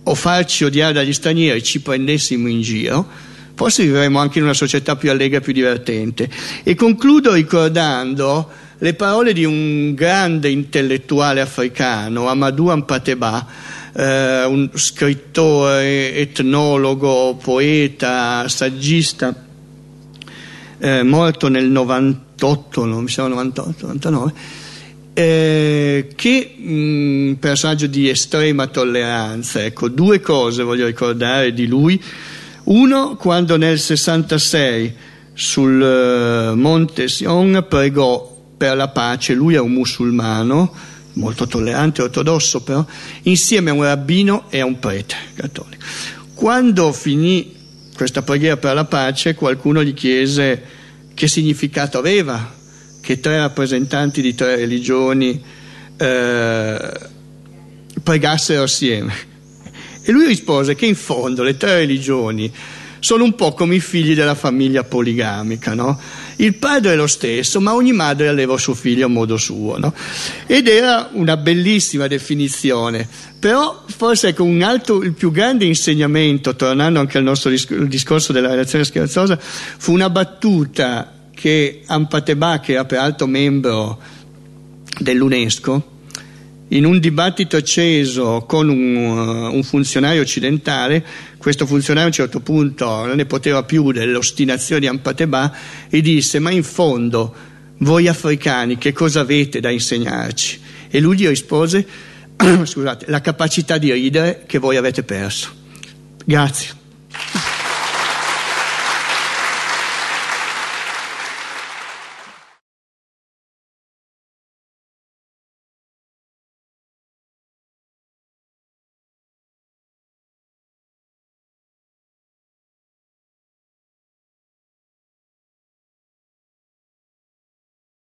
o 0.04 0.14
farci 0.14 0.66
odiare 0.66 0.92
dagli 0.92 1.14
stranieri 1.14 1.64
ci 1.64 1.80
prendessimo 1.80 2.50
in 2.50 2.62
giro, 2.62 3.08
forse 3.56 3.84
vivremmo 3.84 4.20
anche 4.20 4.38
in 4.38 4.44
una 4.44 4.54
società 4.54 4.96
più 4.96 5.10
allegra 5.10 5.38
e 5.38 5.42
più 5.42 5.54
divertente. 5.54 6.30
E 6.64 6.76
concludo 6.76 7.34
ricordando 7.34 8.50
le 8.78 8.94
parole 8.94 9.34
di 9.34 9.46
un 9.46 9.94
grande 9.96 10.50
intellettuale 10.50 11.42
africano, 11.42 12.28
Amadou 12.28 12.68
Ampateba, 12.68 13.48
eh, 13.96 14.44
un 14.44 14.70
scrittore, 14.74 16.14
etnologo, 16.14 17.36
poeta, 17.42 18.48
saggista, 18.48 19.34
eh, 20.78 21.04
morto 21.04 21.48
nel 21.48 21.66
90 21.66 22.26
98, 22.36 22.86
non 22.86 23.04
mi 23.04 23.10
sembra 23.10 23.36
98, 23.36 23.86
99, 23.88 24.34
eh, 25.14 26.08
che 26.16 26.56
mh, 26.58 26.74
mm, 26.74 27.34
personaggio 27.34 27.88
di 27.88 28.10
estrema 28.10 28.68
tolleranza. 28.68 29.64
Ecco, 29.64 29.88
due 29.88 30.20
cose 30.20 30.64
voglio 30.64 30.86
ricordare 30.86 31.54
di 31.54 31.66
lui. 31.66 32.02
Uno, 32.66 33.16
quando 33.16 33.58
nel 33.58 33.80
66 33.80 34.94
sul 35.34 35.82
uh, 35.82 36.56
Monte 36.56 37.08
Sion 37.08 37.66
pregò 37.70 38.34
per 38.58 38.76
la 38.76 38.88
pace, 38.88 39.34
lui 39.34 39.54
è 39.54 39.60
un 39.60 39.72
musulmano, 39.72 40.74
molto 41.14 41.46
tollerante, 41.46 42.02
ortodosso 42.02 42.64
però, 42.64 42.84
insieme 43.24 43.70
a 43.70 43.74
un 43.74 43.84
rabbino 43.84 44.46
e 44.50 44.62
a 44.62 44.66
un 44.66 44.80
prete 44.80 45.16
cattolico. 45.36 45.84
Quando 46.34 46.92
finì 46.92 47.54
questa 47.96 48.24
preghiera 48.24 48.58
per 48.58 48.74
la 48.74 48.86
pace, 48.86 49.36
qualcuno 49.36 49.84
gli 49.84 49.94
chiese 49.94 50.62
che 51.14 51.28
significato 51.28 51.98
aveva 51.98 52.54
che 53.00 53.20
tre 53.20 53.38
rappresentanti 53.38 54.22
di 54.22 54.34
tre 54.34 54.56
religioni 54.56 55.40
eh, 55.98 56.92
pregassero 58.02 58.64
assieme. 58.64 59.35
E 60.08 60.12
lui 60.12 60.28
rispose 60.28 60.76
che 60.76 60.86
in 60.86 60.96
fondo 60.96 61.42
le 61.42 61.58
tre 61.58 61.78
religioni 61.78 62.52
sono 63.00 63.24
un 63.24 63.34
po' 63.34 63.54
come 63.54 63.76
i 63.76 63.80
figli 63.80 64.14
della 64.14 64.36
famiglia 64.36 64.84
poligamica, 64.84 65.74
no? 65.74 66.00
Il 66.38 66.56
padre 66.56 66.94
è 66.94 66.96
lo 66.96 67.08
stesso, 67.08 67.60
ma 67.60 67.74
ogni 67.74 67.92
madre 67.92 68.28
alleva 68.28 68.56
suo 68.58 68.76
figlio 68.76 69.06
a 69.06 69.10
modo 69.10 69.38
suo, 69.38 69.80
no? 69.80 69.94
Ed 70.46 70.68
era 70.68 71.10
una 71.14 71.38
bellissima 71.38 72.06
definizione, 72.06 73.08
però 73.40 73.84
forse 73.88 74.30
ecco 74.30 74.44
un 74.44 74.62
altro, 74.62 75.02
il 75.02 75.14
più 75.14 75.32
grande 75.32 75.66
insegnamento, 75.66 76.56
tornando 76.56 77.00
anche 77.00 77.18
al 77.18 77.24
nostro 77.24 77.50
discorso 77.50 78.32
della 78.32 78.50
relazione 78.50 78.86
scherzosa, 78.86 79.40
fu 79.40 79.92
una 79.92 80.10
battuta 80.10 81.30
che 81.34 81.82
Ampateba, 81.86 82.60
che 82.60 82.74
era 82.74 82.86
peraltro 82.86 83.26
membro 83.28 84.00
dell'UNESCO, 85.00 85.94
in 86.70 86.86
un 86.86 87.00
dibattito 87.00 87.58
acceso 87.58 88.44
con 88.48 88.70
un, 88.70 88.96
uh, 88.96 89.54
un, 89.54 89.64
funzionario 89.64 90.22
occidentale, 90.22 91.06
questo 91.38 91.66
funzionario 91.66 92.08
a 92.08 92.12
un 92.12 92.16
certo 92.16 92.40
punto 92.40 93.06
non 93.06 93.16
ne 93.16 93.26
poteva 93.26 93.64
più 93.64 93.92
dell'ostinazione 93.92 94.82
di 94.82 94.88
Ampateba 94.88 95.54
e 95.90 96.02
disse 96.02 96.40
ma 96.40 96.50
in 96.50 96.64
fondo 96.64 97.34
voi 97.80 98.08
africani 98.08 98.78
che 98.78 98.94
cosa 98.94 99.20
avete 99.20 99.60
da 99.60 99.70
insegnarci? 99.70 100.60
E 100.90 101.00
lui 101.00 101.18
gli 101.18 101.28
rispose 101.28 101.86
scusate, 102.66 103.06
la 103.10 103.22
capacità 103.22 103.78
di 103.78 103.92
ridere 103.92 104.44
che 104.46 104.58
voi 104.58 104.78
avete 104.78 105.04
perso. 105.04 105.52
Grazie. 106.26 106.85